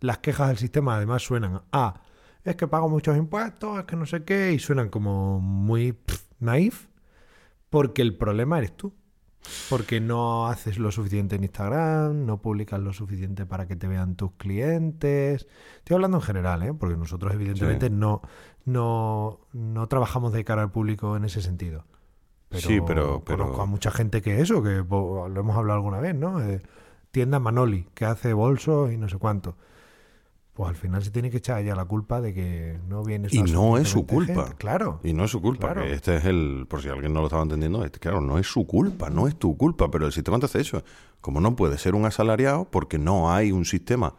Las 0.00 0.18
quejas 0.18 0.48
del 0.48 0.56
sistema 0.56 0.96
además 0.96 1.22
suenan 1.22 1.60
a, 1.72 2.00
es 2.44 2.56
que 2.56 2.66
pago 2.68 2.88
muchos 2.88 3.16
impuestos, 3.18 3.78
es 3.80 3.84
que 3.84 3.96
no 3.96 4.06
sé 4.06 4.24
qué, 4.24 4.52
y 4.52 4.58
suenan 4.58 4.88
como 4.88 5.40
muy 5.40 5.92
pff, 5.92 6.22
naif, 6.40 6.86
porque 7.70 8.02
el 8.02 8.16
problema 8.16 8.58
eres 8.58 8.76
tú. 8.76 8.94
Porque 9.70 10.00
no 10.00 10.48
haces 10.48 10.78
lo 10.78 10.90
suficiente 10.90 11.36
en 11.36 11.44
Instagram, 11.44 12.26
no 12.26 12.42
publicas 12.42 12.80
lo 12.80 12.92
suficiente 12.92 13.46
para 13.46 13.66
que 13.66 13.76
te 13.76 13.86
vean 13.88 14.16
tus 14.16 14.32
clientes. 14.32 15.46
Estoy 15.78 15.94
hablando 15.94 16.18
en 16.18 16.22
general, 16.22 16.62
¿eh? 16.64 16.74
porque 16.74 16.96
nosotros 16.96 17.32
evidentemente 17.32 17.86
Sí. 17.86 17.92
no, 17.94 18.20
no, 18.64 19.40
no 19.52 19.86
trabajamos 19.86 20.32
de 20.32 20.44
cara 20.44 20.62
al 20.62 20.70
público 20.70 21.16
en 21.16 21.24
ese 21.24 21.40
sentido. 21.40 21.84
Pero 22.48 22.62
Sí, 22.68 22.80
pero- 22.86 23.22
pero- 23.24 23.44
conozco 23.44 23.62
a 23.62 23.66
mucha 23.66 23.90
gente 23.90 24.20
que 24.22 24.40
eso, 24.40 24.62
que 24.62 24.84
lo 24.88 25.26
hemos 25.40 25.56
hablado 25.56 25.76
alguna 25.78 26.00
vez, 26.00 26.14
¿no? 26.14 26.42
Eh, 26.42 26.60
tienda 27.10 27.38
Manoli, 27.38 27.86
que 27.94 28.04
hace 28.06 28.32
bolsos 28.32 28.92
y 28.92 28.96
no 28.98 29.08
sé 29.08 29.18
cuánto. 29.18 29.56
Pues 30.58 30.70
al 30.70 30.74
final 30.74 31.04
se 31.04 31.12
tiene 31.12 31.30
que 31.30 31.36
echar 31.36 31.62
ya 31.62 31.76
la 31.76 31.84
culpa 31.84 32.20
de 32.20 32.34
que 32.34 32.80
no 32.88 33.04
viene 33.04 33.28
Y 33.30 33.42
no 33.44 33.78
es 33.78 33.90
su 33.90 34.04
culpa. 34.04 34.34
gente. 34.42 34.56
Claro. 34.58 34.98
Y 35.04 35.12
no 35.12 35.24
es 35.24 35.30
su 35.30 35.40
culpa. 35.40 35.68
Claro. 35.68 35.82
que 35.82 35.92
este 35.92 36.16
es 36.16 36.24
el, 36.24 36.66
por 36.68 36.82
si 36.82 36.88
alguien 36.88 37.12
no 37.12 37.20
lo 37.20 37.26
estaba 37.26 37.44
entendiendo, 37.44 37.84
este, 37.84 38.00
claro, 38.00 38.20
no 38.20 38.38
es 38.38 38.48
su 38.48 38.66
culpa, 38.66 39.08
no 39.08 39.28
es 39.28 39.36
tu 39.36 39.56
culpa, 39.56 39.88
pero 39.88 40.06
el 40.06 40.12
sistema 40.12 40.36
te 40.40 40.46
hace 40.46 40.60
eso. 40.62 40.82
Como 41.20 41.40
no 41.40 41.54
puede 41.54 41.78
ser 41.78 41.94
un 41.94 42.06
asalariado, 42.06 42.64
porque 42.64 42.98
no 42.98 43.32
hay 43.32 43.52
un 43.52 43.66
sistema 43.66 44.16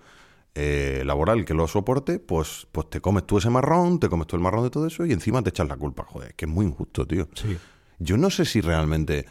eh, 0.55 1.03
laboral 1.05 1.43
que 1.43 1.53
lo 1.53 1.67
soporte, 1.67 2.19
pues, 2.19 2.67
pues 2.71 2.89
te 2.89 3.01
comes 3.01 3.27
tú 3.27 3.39
ese 3.39 3.49
marrón, 3.49 3.99
te 3.99 4.07
comes 4.07 4.25
tú 4.25 4.37
el 4.37 4.41
marrón 4.41 4.63
de 4.63 4.69
todo 4.69 4.87
eso 4.87 5.05
y 5.05 5.11
encima 5.11 5.41
te 5.41 5.49
echas 5.49 5.67
la 5.67 5.75
culpa. 5.75 6.05
Joder, 6.07 6.35
que 6.35 6.45
es 6.45 6.51
muy 6.51 6.65
injusto, 6.65 7.05
tío. 7.05 7.27
Sí. 7.35 7.57
Yo 7.97 8.15
no 8.15 8.29
sé 8.29 8.45
si 8.45 8.61
realmente, 8.61 9.25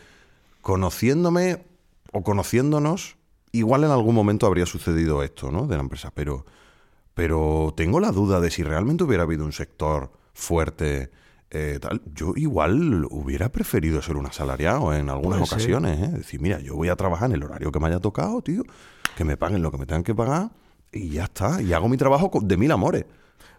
conociéndome 0.61 1.65
o 2.13 2.23
conociéndonos, 2.23 3.17
igual 3.53 3.85
en 3.85 3.93
algún 3.93 4.15
momento 4.15 4.47
habría 4.47 4.67
sucedido 4.67 5.23
esto, 5.23 5.51
¿no? 5.51 5.67
De 5.67 5.77
la 5.77 5.81
empresa, 5.83 6.13
pero, 6.15 6.45
pero 7.19 7.75
tengo 7.77 7.99
la 7.99 8.13
duda 8.13 8.39
de 8.39 8.49
si 8.49 8.63
realmente 8.63 9.03
hubiera 9.03 9.25
habido 9.25 9.45
un 9.45 9.51
sector 9.51 10.13
fuerte. 10.35 11.11
eh, 11.51 11.81
tal, 11.81 12.01
yo 12.15 12.33
igual 12.37 13.07
hubiera 13.11 13.51
preferido 13.51 14.01
ser 14.03 14.17
un 14.17 14.27
asalariado 14.27 14.95
en 14.95 15.11
algunas 15.11 15.41
Puede 15.41 15.53
ocasiones, 15.53 15.99
¿eh? 15.99 16.13
Decir, 16.13 16.41
mira, 16.41 16.61
yo 16.61 16.77
voy 16.77 16.91
a 16.91 16.95
trabajar 16.95 17.29
en 17.31 17.35
el 17.35 17.43
horario 17.43 17.73
que 17.73 17.81
me 17.81 17.89
haya 17.89 17.99
tocado, 17.99 18.41
tío, 18.41 18.63
que 19.17 19.25
me 19.25 19.37
paguen 19.37 19.63
lo 19.63 19.73
que 19.73 19.79
me 19.79 19.87
tengan 19.87 20.05
que 20.05 20.15
pagar 20.15 20.53
y 20.93 21.09
ya 21.09 21.25
está. 21.25 21.61
Y 21.61 21.73
hago 21.73 21.89
mi 21.89 21.97
trabajo 21.97 22.31
de 22.41 22.57
mil 22.57 22.71
amores. 22.71 23.05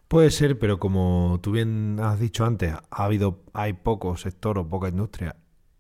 Puede 0.08 0.32
ser, 0.32 0.58
pero 0.58 0.80
como 0.80 1.40
tú 1.42 1.52
bien 1.52 2.00
has 2.02 2.18
dicho 2.18 2.46
antes, 2.46 2.74
ha 2.74 3.04
habido, 3.04 3.44
hay 3.52 3.74
poco 3.74 4.16
sector 4.16 4.58
o 4.58 4.70
poca 4.70 4.88
industria 4.88 5.36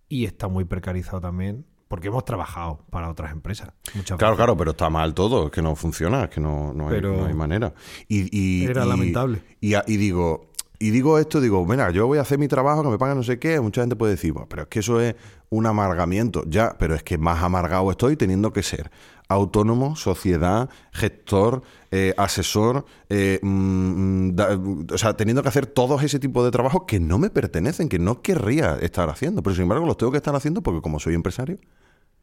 y 0.10 0.26
está 0.26 0.50
muy 0.50 0.66
precarizado 0.66 1.22
también, 1.22 1.66
porque 1.90 2.08
hemos 2.08 2.24
trabajado 2.24 2.86
para 2.90 3.10
otras 3.10 3.32
empresas. 3.34 3.70
Muchas 3.96 4.18
Claro, 4.18 4.34
veces. 4.34 4.38
claro, 4.46 4.56
pero 4.58 4.72
está 4.72 4.90
mal 4.90 5.14
todo, 5.14 5.48
es 5.48 5.52
que 5.52 5.62
no 5.62 5.76
funciona, 5.76 6.24
es 6.26 6.30
que 6.30 6.40
no, 6.40 6.72
no, 6.74 6.88
hay, 6.88 6.96
Pero 6.96 7.18
no 7.18 7.26
hay 7.26 7.34
manera. 7.34 7.74
Y, 8.08 8.30
y- 8.32 8.66
era 8.66 8.86
y- 8.86 8.88
lamentable. 8.88 9.42
Y, 9.60 9.74
y 9.76 9.98
digo, 9.98 10.49
y 10.80 10.92
digo 10.92 11.20
esto, 11.20 11.42
digo, 11.42 11.66
mira, 11.66 11.92
yo 11.92 12.08
voy 12.08 12.18
a 12.18 12.22
hacer 12.22 12.40
mi 12.40 12.48
trabajo, 12.48 12.82
que 12.84 12.90
me 12.90 12.98
pagan 12.98 13.18
no 13.18 13.24
sé 13.24 13.38
qué, 13.38 13.60
mucha 13.60 13.82
gente 13.82 13.96
puede 13.98 14.14
decir, 14.14 14.32
"Buah, 14.34 14.46
pero 14.48 14.62
es 14.64 14.68
que 14.70 14.80
eso 14.80 15.00
es 15.02 15.16
un 15.50 15.66
amargamiento, 15.66 16.44
ya, 16.48 16.76
pero 16.80 16.96
es 16.96 17.04
que 17.04 17.18
más 17.18 17.44
amargado 17.44 17.92
estoy 17.92 18.16
teniendo 18.16 18.54
que 18.54 18.64
ser 18.64 18.90
autónomo, 19.28 19.96
sociedad, 19.96 20.70
gestor, 20.92 21.62
eh, 21.92 22.14
asesor, 22.18 22.86
eh, 23.10 23.40
mm, 23.44 24.32
da- 24.36 24.60
o 24.94 24.98
sea, 24.98 25.16
teniendo 25.16 25.44
que 25.44 25.50
hacer 25.50 25.68
todos 25.68 26.02
ese 26.02 26.18
tipo 26.20 26.44
de 26.44 26.50
trabajos 26.52 26.84
que 26.88 27.00
no 27.00 27.20
me 27.20 27.30
pertenecen, 27.30 27.90
que 27.90 28.00
no 28.00 28.22
querría 28.22 28.76
estar 28.82 29.08
haciendo, 29.10 29.44
pero 29.44 29.56
sin 29.56 29.64
embargo 29.64 29.86
los 29.86 29.98
tengo 29.98 30.12
que 30.12 30.18
estar 30.18 30.36
haciendo 30.36 30.64
porque 30.64 30.82
como 30.82 31.00
soy 31.00 31.14
empresario, 31.14 31.58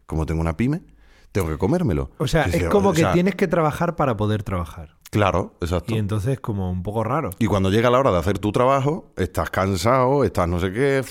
como 0.07 0.27
tengo 0.27 0.41
una 0.41 0.57
pyme, 0.57 0.83
tengo 1.31 1.49
que 1.49 1.59
comérmelo. 1.59 2.11
O 2.19 2.27
sea, 2.27 2.45
es 2.57 2.65
como 2.71 2.89
o 2.91 2.93
que 2.93 3.03
tienes 3.13 3.35
que 3.37 3.47
trabajar 3.47 3.95
para 3.97 4.17
poder 4.17 4.43
trabajar. 4.43 4.96
Claro, 5.17 5.55
exacto. 5.63 5.95
Y 5.95 5.99
entonces 5.99 6.39
como 6.41 6.71
un 6.71 6.83
poco 6.83 7.03
raro. 7.03 7.31
Y 7.39 7.47
cuando 7.47 7.71
llega 7.71 7.89
la 7.91 7.99
hora 7.99 8.11
de 8.13 8.19
hacer 8.19 8.39
tu 8.39 8.53
trabajo, 8.53 9.13
estás 9.17 9.49
cansado, 9.51 10.25
estás 10.25 10.47
no 10.47 10.61
sé 10.61 10.73
qué, 10.73 11.03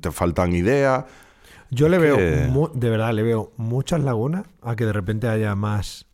te 0.00 0.10
faltan 0.10 0.52
ideas. 0.54 1.04
Yo 1.70 1.88
le 1.88 1.96
Es 1.96 2.02
veo, 2.02 2.70
de 2.74 2.90
verdad, 2.90 3.12
le 3.14 3.22
veo 3.22 3.52
muchas 3.56 4.00
lagunas 4.02 4.44
a 4.62 4.76
que 4.76 4.84
de 4.84 4.92
repente 4.92 5.26
haya 5.26 5.54
más, 5.54 6.06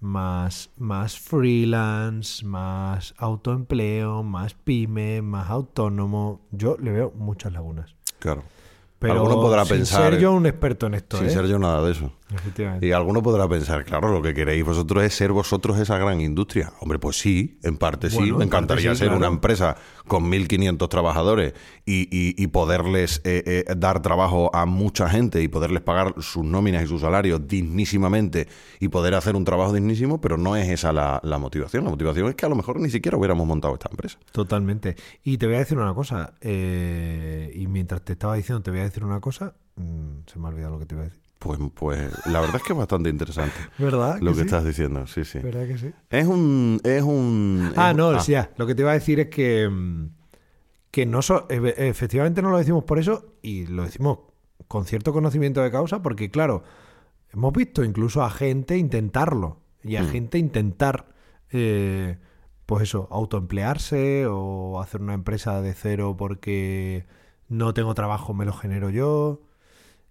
más, 0.00 0.70
más 0.76 1.18
freelance, 1.18 2.44
más 2.44 3.14
autoempleo, 3.18 4.22
más 4.22 4.54
pyme, 4.54 5.22
más 5.22 5.50
autónomo. 5.50 6.42
Yo 6.52 6.76
le 6.80 6.92
veo 6.92 7.12
muchas 7.16 7.52
lagunas. 7.52 7.94
Claro. 8.18 8.42
Pero 9.00 9.14
Alguno 9.14 9.36
podrá 9.36 9.64
sin 9.64 9.76
pensar- 9.78 10.10
ser 10.12 10.20
yo 10.20 10.32
un 10.32 10.44
experto 10.46 10.86
en 10.86 10.94
esto, 10.94 11.18
Sin 11.18 11.26
¿eh? 11.28 11.30
ser 11.30 11.46
yo 11.46 11.58
nada 11.58 11.82
de 11.82 11.92
eso. 11.92 12.12
Efectivamente. 12.34 12.86
Y 12.86 12.92
alguno 12.92 13.22
podrá 13.22 13.48
pensar, 13.48 13.84
claro, 13.84 14.12
lo 14.12 14.20
que 14.20 14.34
queréis 14.34 14.64
vosotros 14.64 15.02
es 15.02 15.14
ser 15.14 15.32
vosotros 15.32 15.78
esa 15.78 15.96
gran 15.98 16.20
industria. 16.20 16.72
Hombre, 16.80 16.98
pues 16.98 17.18
sí, 17.18 17.58
en 17.62 17.78
parte 17.78 18.10
sí. 18.10 18.16
Bueno, 18.16 18.36
Me 18.38 18.44
encantaría 18.44 18.92
sí, 18.92 18.98
ser 18.98 19.06
claro. 19.08 19.18
una 19.18 19.28
empresa 19.28 19.76
con 20.06 20.30
1.500 20.30 20.88
trabajadores 20.88 21.54
y, 21.86 22.02
y- 22.10 22.34
y 22.36 22.46
poderles 22.48 23.22
eh, 23.24 23.64
eh, 23.66 23.74
dar 23.76 24.02
trabajo 24.02 24.50
a 24.54 24.66
mucha 24.66 25.08
gente 25.08 25.42
y 25.42 25.48
poderles 25.48 25.80
pagar 25.82 26.14
sus 26.18 26.44
nóminas 26.44 26.84
y 26.84 26.86
sus 26.86 27.00
salarios 27.00 27.46
dignísimamente 27.48 28.46
y 28.80 28.88
poder 28.88 29.14
hacer 29.14 29.34
un 29.36 29.44
trabajo 29.44 29.72
dignísimo, 29.72 30.20
pero 30.20 30.36
no 30.36 30.54
es 30.56 30.68
esa 30.68 30.92
la, 30.92 31.20
la 31.24 31.38
motivación. 31.38 31.84
La 31.84 31.90
motivación 31.90 32.28
es 32.28 32.34
que 32.34 32.44
a 32.44 32.48
lo 32.50 32.56
mejor 32.56 32.78
ni 32.80 32.90
siquiera 32.90 33.16
hubiéramos 33.16 33.46
montado 33.46 33.74
esta 33.74 33.88
empresa. 33.90 34.18
Totalmente. 34.32 34.96
Y 35.24 35.38
te 35.38 35.46
voy 35.46 35.56
a 35.56 35.58
decir 35.60 35.78
una 35.78 35.94
cosa. 35.94 36.34
eh, 36.40 37.50
y 37.54 37.66
mientras 37.68 38.02
te 38.02 38.12
estaba 38.12 38.34
diciendo, 38.36 38.62
te 38.62 38.70
voy 38.70 38.80
a 38.80 38.84
decir 38.84 39.04
una 39.04 39.20
cosa. 39.20 39.54
mm, 39.76 40.26
se 40.26 40.38
me 40.38 40.46
ha 40.46 40.48
olvidado 40.50 40.72
lo 40.74 40.78
que 40.80 40.86
te 40.86 40.94
iba 40.94 41.02
a 41.02 41.06
decir. 41.06 41.22
Pues, 41.38 41.58
pues 41.74 42.10
la 42.26 42.40
verdad 42.40 42.56
es 42.56 42.62
que 42.64 42.72
es 42.72 42.78
bastante 42.78 43.08
interesante 43.10 43.54
¿Verdad? 43.78 44.18
lo 44.20 44.32
que 44.32 44.38
sí? 44.38 44.40
estás 44.42 44.64
diciendo. 44.64 45.06
Sí, 45.06 45.24
sí. 45.24 45.38
¿Verdad 45.38 45.66
que 45.66 45.78
sí? 45.78 45.92
Es 46.10 46.26
un... 46.26 46.80
Es 46.84 47.02
un 47.02 47.72
Ah, 47.76 47.92
no, 47.94 48.18
sí, 48.20 48.32
ya. 48.32 48.50
Lo 48.56 48.66
que 48.66 48.74
te 48.74 48.82
iba 48.82 48.90
a 48.90 48.94
decir 48.94 49.20
es 49.20 49.28
que, 49.28 49.68
mm, 49.68 50.08
que 50.90 51.06
no 51.06 51.22
so- 51.22 51.46
e- 51.48 51.74
efectivamente 51.88 52.42
no 52.42 52.50
lo 52.50 52.58
decimos 52.58 52.84
por 52.84 52.98
eso 52.98 53.34
y 53.42 53.66
lo 53.66 53.84
decimos 53.84 54.18
con 54.66 54.84
cierto 54.84 55.12
conocimiento 55.12 55.62
de 55.62 55.70
causa 55.70 56.02
porque, 56.02 56.30
claro, 56.30 56.64
hemos 57.32 57.52
visto 57.52 57.84
incluso 57.84 58.22
a 58.24 58.30
gente 58.30 58.76
intentarlo 58.76 59.60
y 59.84 59.94
a 59.96 60.02
Mm. 60.02 60.06
gente 60.08 60.38
intentar, 60.38 61.06
eh, 61.50 62.18
pues 62.66 62.82
eso, 62.82 63.06
autoemplearse 63.12 64.26
o 64.28 64.80
hacer 64.80 65.00
una 65.02 65.14
empresa 65.14 65.62
de 65.62 65.72
cero 65.74 66.16
porque 66.18 67.06
no 67.48 67.72
tengo 67.74 67.94
trabajo, 67.94 68.34
me 68.34 68.44
lo 68.44 68.52
genero 68.52 68.90
yo. 68.90 69.40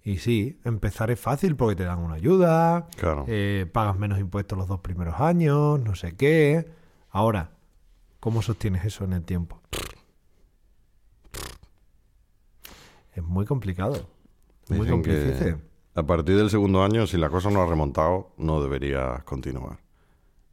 Y 0.08 0.20
sí, 0.20 0.58
empezar 0.63 1.12
es 1.12 1.20
fácil 1.20 1.58
porque 1.58 1.76
te 1.76 1.84
dan 1.84 2.00
una 2.00 2.13
ayuda, 2.15 2.88
Claro. 2.96 3.26
eh, 3.28 3.65
pagas 3.70 3.98
menos 3.98 4.20
impuestos 4.20 4.58
los 4.58 4.65
dos 4.70 4.80
primeros 4.80 5.20
años, 5.20 5.82
no 5.82 5.96
sé 5.96 6.15
qué. 6.15 6.65
Ahora, 7.10 7.52
¿cómo 8.22 8.41
sostienes 8.41 8.86
eso 8.86 9.04
en 9.04 9.12
el 9.12 9.24
tiempo? 9.24 9.60
Es 13.15 13.22
muy 13.22 13.46
complicado. 13.46 14.08
Muy 14.70 14.80
Dicen 14.80 15.02
que 15.04 15.12
complicado. 15.24 15.60
a 15.96 16.04
partir 16.04 16.38
del 16.38 16.50
segundo 16.50 16.84
año, 16.86 17.06
si 17.06 17.17
la 17.17 17.30
cosa 17.30 17.50
no 17.50 17.62
ha 17.62 17.65
remontado, 17.67 18.32
no 18.38 18.62
debería 18.62 19.24
continuar. 19.26 19.80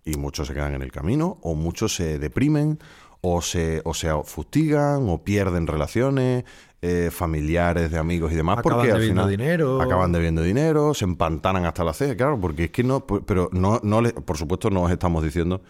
Y 0.04 0.16
muchos 0.16 0.48
se 0.48 0.54
quedan 0.54 0.74
en 0.74 0.82
el 0.82 0.90
camino, 0.90 1.38
o 1.42 1.54
muchos 1.54 1.94
se 1.94 2.18
deprimen, 2.18 2.80
o 3.20 3.40
se, 3.40 3.82
o 3.84 3.94
se 3.94 4.10
fustigan, 4.24 5.08
o 5.08 5.22
pierden 5.22 5.68
relaciones 5.68 6.44
eh, 6.86 7.10
familiares, 7.10 7.90
de 7.90 7.98
amigos 7.98 8.30
y 8.32 8.34
demás, 8.34 8.58
Acaban 8.58 8.78
porque 8.78 8.92
al 8.92 9.00
final 9.02 9.28
dinero. 9.30 9.80
acaban 9.80 10.12
debiendo 10.12 10.42
dinero, 10.42 10.92
se 10.92 11.04
empantanan 11.06 11.64
hasta 11.64 11.82
la 11.84 11.94
ceja, 11.94 12.14
claro, 12.16 12.38
porque 12.40 12.64
es 12.64 12.70
que 12.70 12.82
no, 12.84 13.06
pero 13.06 13.48
no, 13.52 13.80
no 13.82 14.00
le- 14.02 14.12
por 14.12 14.36
supuesto 14.36 14.68
no 14.70 14.82
os 14.82 14.90
estamos 14.92 15.22
diciendo 15.24 15.62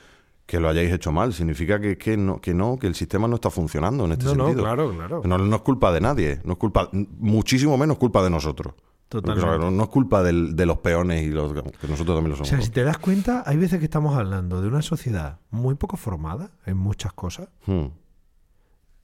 que 0.47 0.59
lo 0.61 0.69
hayáis 0.69 0.93
hecho 0.93 1.13
mal, 1.13 1.33
significa 1.33 1.81
que, 1.81 1.97
que 1.97 2.17
no, 2.17 2.41
que 2.41 2.53
no, 2.53 2.79
que 2.79 2.87
el 2.87 2.95
sistema 2.95 3.29
no 3.29 3.37
está 3.37 3.49
funcionando 3.51 4.05
en 4.07 4.13
este 4.13 4.25
No, 4.27 4.35
no, 4.35 4.45
sentido. 4.47 4.65
claro, 4.65 4.93
claro. 4.95 5.23
No, 5.25 5.39
no 5.39 5.57
es 5.57 5.63
culpa 5.63 5.93
de 5.93 6.01
nadie, 6.01 6.41
no 6.45 6.53
es 6.55 6.59
culpa, 6.59 6.91
muchísimo 6.93 7.79
menos 7.79 7.97
culpa 7.97 8.23
de 8.23 8.31
nosotros. 8.31 8.75
Totalmente. 9.09 9.65
O 9.67 9.71
no, 9.71 9.83
es 9.85 9.89
culpa 9.91 10.23
del- 10.25 10.57
de 10.57 10.67
los 10.67 10.79
peones 10.79 11.23
y 11.23 11.29
los 11.31 11.53
que 11.53 11.87
nosotros 11.89 12.17
también 12.17 12.31
lo 12.31 12.35
O 12.35 12.37
somos. 12.39 12.49
sea, 12.49 12.61
si 12.61 12.71
te 12.71 12.83
das 12.83 12.99
cuenta, 12.99 13.45
hay 13.47 13.57
veces 13.57 13.79
que 13.79 13.85
estamos 13.85 14.17
hablando 14.19 14.61
de 14.61 14.67
una 14.69 14.83
sociedad 14.83 15.39
muy 15.51 15.77
poco 15.77 15.97
formada 15.97 16.51
en 16.67 16.77
muchas 16.77 17.13
cosas 17.13 17.49
Hmm. 17.67 17.87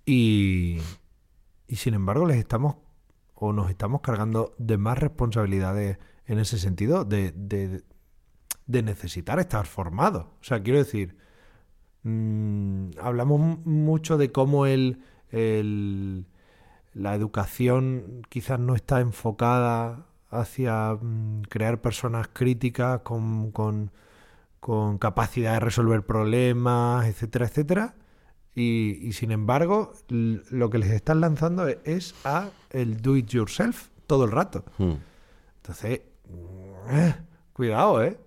y, 0.04 0.78
y 1.70 1.76
sin 1.76 1.94
embargo 1.94 2.26
les 2.26 2.38
estamos 2.38 2.76
o 3.36 3.52
nos 3.52 3.70
estamos 3.70 4.00
cargando 4.00 4.54
de 4.58 4.76
más 4.76 4.98
responsabilidades 4.98 5.98
en 6.26 6.40
ese 6.40 6.58
sentido, 6.58 7.04
de, 7.04 7.32
de, 7.32 8.82
necesitar 8.82 9.38
estar 9.38 9.66
formados. 9.66 10.24
O 10.24 10.44
sea, 10.44 10.62
quiero 10.62 10.80
decir, 10.80 11.16
mm, 12.02 12.90
hablamos 13.00 13.64
mucho 13.64 14.18
de 14.18 14.32
cómo 14.32 14.66
el, 14.66 15.02
el, 15.30 16.26
la 16.92 17.14
educación 17.14 18.22
quizás 18.28 18.58
no 18.58 18.74
está 18.74 19.00
enfocada 19.00 20.06
hacia 20.28 20.94
mm, 20.94 21.42
crear 21.42 21.80
personas 21.80 22.28
críticas 22.32 23.00
con, 23.02 23.52
con, 23.52 23.92
con 24.58 24.98
capacidad 24.98 25.54
de 25.54 25.60
resolver 25.60 26.04
problemas, 26.04 27.06
etcétera, 27.06 27.46
etcétera. 27.46 27.94
Y, 28.60 28.98
y, 29.08 29.12
sin 29.14 29.30
embargo, 29.30 29.94
lo 30.08 30.68
que 30.68 30.76
les 30.76 30.90
están 30.90 31.22
lanzando 31.22 31.66
e-, 31.66 31.80
es 31.84 32.14
a 32.24 32.50
el 32.68 33.00
do 33.00 33.16
it 33.16 33.28
yourself 33.28 33.88
todo 34.06 34.26
el 34.26 34.30
rato. 34.30 34.64
Hmm. 34.76 34.96
Entonces, 35.56 36.02
eh, 36.90 37.14
cuidado, 37.54 38.04
¿eh? 38.04 38.18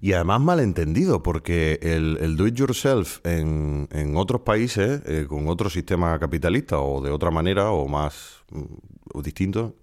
Y 0.00 0.14
además 0.14 0.40
malentendido, 0.40 1.22
porque 1.22 1.78
el, 1.82 2.16
el 2.22 2.36
do 2.36 2.46
it 2.46 2.54
yourself 2.54 3.18
en, 3.26 3.86
en 3.92 4.16
otros 4.16 4.40
países, 4.40 5.02
eh, 5.04 5.26
con 5.28 5.46
otro 5.46 5.68
sistema 5.68 6.18
capitalista 6.18 6.78
o 6.78 7.02
de 7.02 7.10
otra 7.10 7.30
manera 7.30 7.70
o 7.70 7.86
más 7.86 8.44
mm, 8.50 8.64
o 9.12 9.20
distinto, 9.20 9.76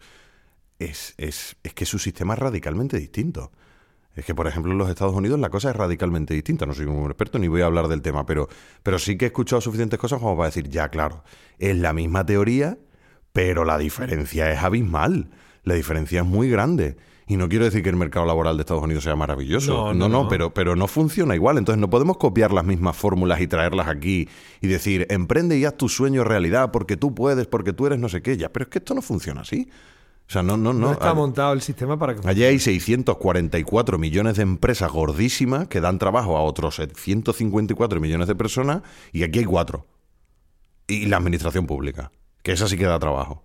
es, 0.79 1.13
es, 1.17 1.55
es 1.61 1.73
que 1.75 1.85
su 1.85 1.99
sistema 1.99 2.33
es 2.33 2.39
radicalmente 2.39 2.97
distinto. 2.97 3.51
Es 4.15 4.25
que, 4.25 4.35
por 4.35 4.47
ejemplo, 4.47 4.71
en 4.71 4.77
los 4.77 4.89
Estados 4.89 5.15
Unidos 5.15 5.39
la 5.39 5.49
cosa 5.49 5.71
es 5.71 5.75
radicalmente 5.75 6.33
distinta. 6.33 6.65
No 6.65 6.73
soy 6.73 6.85
un 6.85 7.05
experto 7.05 7.39
ni 7.39 7.47
voy 7.47 7.61
a 7.61 7.65
hablar 7.65 7.87
del 7.87 8.01
tema, 8.01 8.25
pero, 8.25 8.47
pero 8.83 8.99
sí 8.99 9.17
que 9.17 9.25
he 9.25 9.27
escuchado 9.27 9.61
suficientes 9.61 9.99
cosas 9.99 10.19
como 10.19 10.37
para 10.37 10.49
decir, 10.49 10.69
ya, 10.69 10.89
claro, 10.89 11.23
es 11.57 11.75
la 11.77 11.93
misma 11.93 12.25
teoría, 12.25 12.77
pero 13.31 13.65
la 13.65 13.77
diferencia 13.77 14.51
es 14.51 14.59
abismal. 14.61 15.29
La 15.63 15.73
diferencia 15.73 16.21
es 16.21 16.25
muy 16.25 16.49
grande. 16.49 16.97
Y 17.25 17.37
no 17.37 17.47
quiero 17.47 17.65
decir 17.65 17.81
que 17.81 17.89
el 17.89 17.95
mercado 17.95 18.25
laboral 18.25 18.57
de 18.57 18.61
Estados 18.61 18.83
Unidos 18.83 19.05
sea 19.05 19.15
maravilloso. 19.15 19.93
No, 19.93 19.93
No, 19.93 20.09
no. 20.09 20.27
Pero, 20.27 20.53
pero 20.53 20.75
no 20.75 20.87
funciona 20.87 21.35
igual. 21.35 21.57
Entonces 21.57 21.79
no 21.79 21.89
podemos 21.89 22.17
copiar 22.17 22.51
las 22.51 22.65
mismas 22.65 22.97
fórmulas 22.97 23.39
y 23.41 23.47
traerlas 23.47 23.87
aquí 23.87 24.27
y 24.61 24.67
decir, 24.67 25.07
emprende 25.09 25.57
y 25.57 25.65
haz 25.65 25.77
tu 25.77 25.87
sueño 25.87 26.23
realidad 26.23 26.71
porque 26.71 26.97
tú 26.97 27.15
puedes, 27.15 27.47
porque 27.47 27.71
tú 27.71 27.87
eres 27.87 27.97
no 27.97 28.09
sé 28.09 28.21
qué. 28.21 28.35
Ya, 28.37 28.51
pero 28.51 28.63
es 28.63 28.69
que 28.69 28.79
esto 28.79 28.93
no 28.93 29.01
funciona 29.01 29.41
así. 29.41 29.69
O 30.33 30.37
sea, 30.41 30.41
no, 30.41 30.57
no, 30.57 30.73
no. 30.73 30.87
No, 30.87 30.91
está 30.93 31.13
montado 31.13 31.53
el 31.53 31.61
sistema 31.61 31.99
para 31.99 32.15
que 32.15 32.27
Allí 32.27 32.43
hay 32.43 32.57
644 32.57 33.99
millones 33.99 34.37
de 34.37 34.41
empresas 34.41 34.91
gordísimas 34.91 35.67
que 35.67 35.79
dan 35.79 35.99
trabajo 35.99 36.35
a 36.37 36.41
otros 36.41 36.81
154 36.95 37.99
millones 37.99 38.27
de 38.27 38.33
personas 38.33 38.81
y 39.11 39.21
aquí 39.21 39.37
hay 39.37 39.45
cuatro. 39.45 39.85
Y 40.87 41.05
la 41.05 41.17
administración 41.17 41.67
pública, 41.67 42.11
que 42.41 42.51
esa 42.51 42.67
sí 42.67 42.77
que 42.79 42.85
da 42.85 42.97
trabajo. 42.97 43.43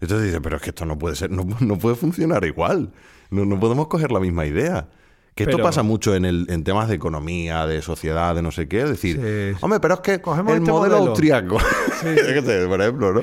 Entonces 0.00 0.28
dice, 0.28 0.40
pero 0.40 0.58
es 0.58 0.62
que 0.62 0.70
esto 0.70 0.84
no 0.86 0.96
puede 0.96 1.16
ser, 1.16 1.32
no, 1.32 1.44
no 1.58 1.76
puede 1.76 1.96
funcionar 1.96 2.44
igual. 2.44 2.92
No, 3.30 3.44
no 3.44 3.58
podemos 3.58 3.88
coger 3.88 4.12
la 4.12 4.20
misma 4.20 4.46
idea. 4.46 4.90
Que 5.34 5.42
esto 5.42 5.58
pasa 5.58 5.82
mucho 5.82 6.14
en, 6.14 6.24
el, 6.24 6.46
en 6.50 6.62
temas 6.62 6.88
de 6.88 6.94
economía, 6.94 7.66
de 7.66 7.82
sociedad, 7.82 8.32
de 8.36 8.42
no 8.42 8.52
sé 8.52 8.68
qué. 8.68 8.82
Es 8.82 8.90
decir, 8.90 9.16
Sí, 9.16 9.54
sí. 9.56 9.58
hombre, 9.60 9.80
pero 9.80 9.94
es 9.94 10.00
que 10.00 10.20
Cogemos 10.20 10.52
el 10.52 10.58
este 10.60 10.70
modelo, 10.70 10.94
modelo. 10.98 11.10
austriaco, 11.10 11.58
qué 12.02 12.42
sé, 12.44 12.66
por 12.68 12.80
ejemplo, 12.80 13.12
¿no? 13.12 13.22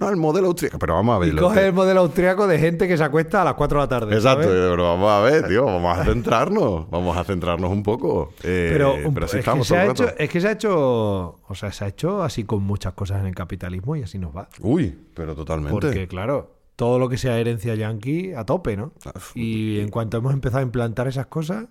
No, 0.00 0.08
el 0.08 0.16
modelo 0.16 0.48
austriaco. 0.48 0.78
Pero 0.78 0.94
vamos 0.94 1.16
a 1.16 1.18
ver. 1.18 1.32
Y 1.34 1.36
coge 1.36 1.60
que- 1.60 1.66
el 1.66 1.72
modelo 1.72 2.00
austriaco 2.00 2.46
de 2.46 2.58
gente 2.58 2.88
que 2.88 2.96
se 2.96 3.04
acuesta 3.04 3.42
a 3.42 3.44
las 3.44 3.54
4 3.54 3.78
de 3.78 3.84
la 3.84 3.88
tarde. 3.88 4.14
Exacto, 4.14 4.44
¿sabes? 4.44 4.70
pero 4.70 4.82
vamos 4.84 5.10
a 5.10 5.20
ver, 5.20 5.46
tío, 5.48 5.64
vamos 5.64 5.98
a 5.98 6.04
centrarnos, 6.04 6.90
vamos 6.90 7.16
a 7.16 7.24
centrarnos 7.24 7.70
un 7.70 7.82
poco. 7.82 8.32
Eh, 8.42 8.70
Pero, 8.72 8.94
un- 8.94 9.14
pero 9.14 9.26
así 9.26 9.32
es, 9.38 9.44
que 9.44 9.50
estamos 9.50 9.66
se 9.66 9.74
todo 9.74 9.82
ha 9.82 9.90
hecho, 9.90 10.08
es 10.18 10.30
que 10.30 10.40
se 10.40 10.48
ha 10.48 10.52
hecho, 10.52 11.38
o 11.46 11.54
sea, 11.54 11.72
se 11.72 11.84
ha 11.84 11.88
hecho 11.88 12.22
así 12.22 12.44
con 12.44 12.62
muchas 12.62 12.94
cosas 12.94 13.20
en 13.20 13.26
el 13.26 13.34
capitalismo 13.34 13.96
y 13.96 14.02
así 14.02 14.18
nos 14.18 14.34
va. 14.36 14.48
Uy, 14.60 14.96
pero 15.14 15.34
totalmente. 15.34 15.72
Porque, 15.72 16.08
claro, 16.08 16.50
todo 16.76 16.98
lo 16.98 17.08
que 17.08 17.18
sea 17.18 17.38
herencia 17.38 17.74
yankee 17.74 18.32
a 18.34 18.44
tope, 18.44 18.76
¿no? 18.76 18.92
Ah, 19.04 19.12
Y 19.34 19.78
en 19.80 19.88
cuanto 19.90 20.16
hemos 20.16 20.32
empezado 20.32 20.60
a 20.60 20.62
implantar 20.62 21.06
esas 21.06 21.26
cosas, 21.26 21.66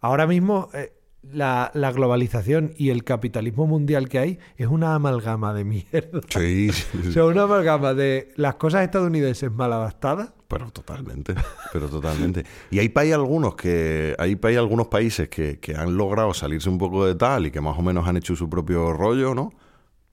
ahora 0.00 0.26
mismo 0.26 0.68
eh, 0.74 0.92
la, 1.32 1.70
la 1.74 1.92
globalización 1.92 2.72
y 2.76 2.90
el 2.90 3.04
capitalismo 3.04 3.66
mundial 3.66 4.08
que 4.08 4.18
hay 4.18 4.38
es 4.56 4.66
una 4.68 4.94
amalgama 4.94 5.52
de 5.54 5.64
mierda. 5.64 6.20
Sí. 6.28 6.70
O 7.08 7.12
sea, 7.12 7.24
una 7.24 7.42
amalgama 7.42 7.94
de 7.94 8.32
las 8.36 8.56
cosas 8.56 8.82
estadounidenses 8.82 9.50
mal 9.50 9.72
adaptadas. 9.72 10.32
Pero 10.48 10.70
totalmente, 10.70 11.34
pero 11.72 11.88
totalmente. 11.88 12.44
Y 12.70 12.78
hay, 12.78 12.88
país 12.88 13.14
algunos 13.14 13.56
que 13.56 14.14
hay, 14.18 14.38
hay 14.40 14.56
algunos 14.56 14.88
países 14.88 15.28
que, 15.28 15.58
que 15.58 15.74
han 15.74 15.96
logrado 15.96 16.32
salirse 16.34 16.68
un 16.68 16.78
poco 16.78 17.06
de 17.06 17.14
tal 17.14 17.46
y 17.46 17.50
que 17.50 17.60
más 17.60 17.78
o 17.78 17.82
menos 17.82 18.06
han 18.06 18.16
hecho 18.16 18.36
su 18.36 18.48
propio 18.48 18.92
rollo, 18.92 19.34
¿no? 19.34 19.52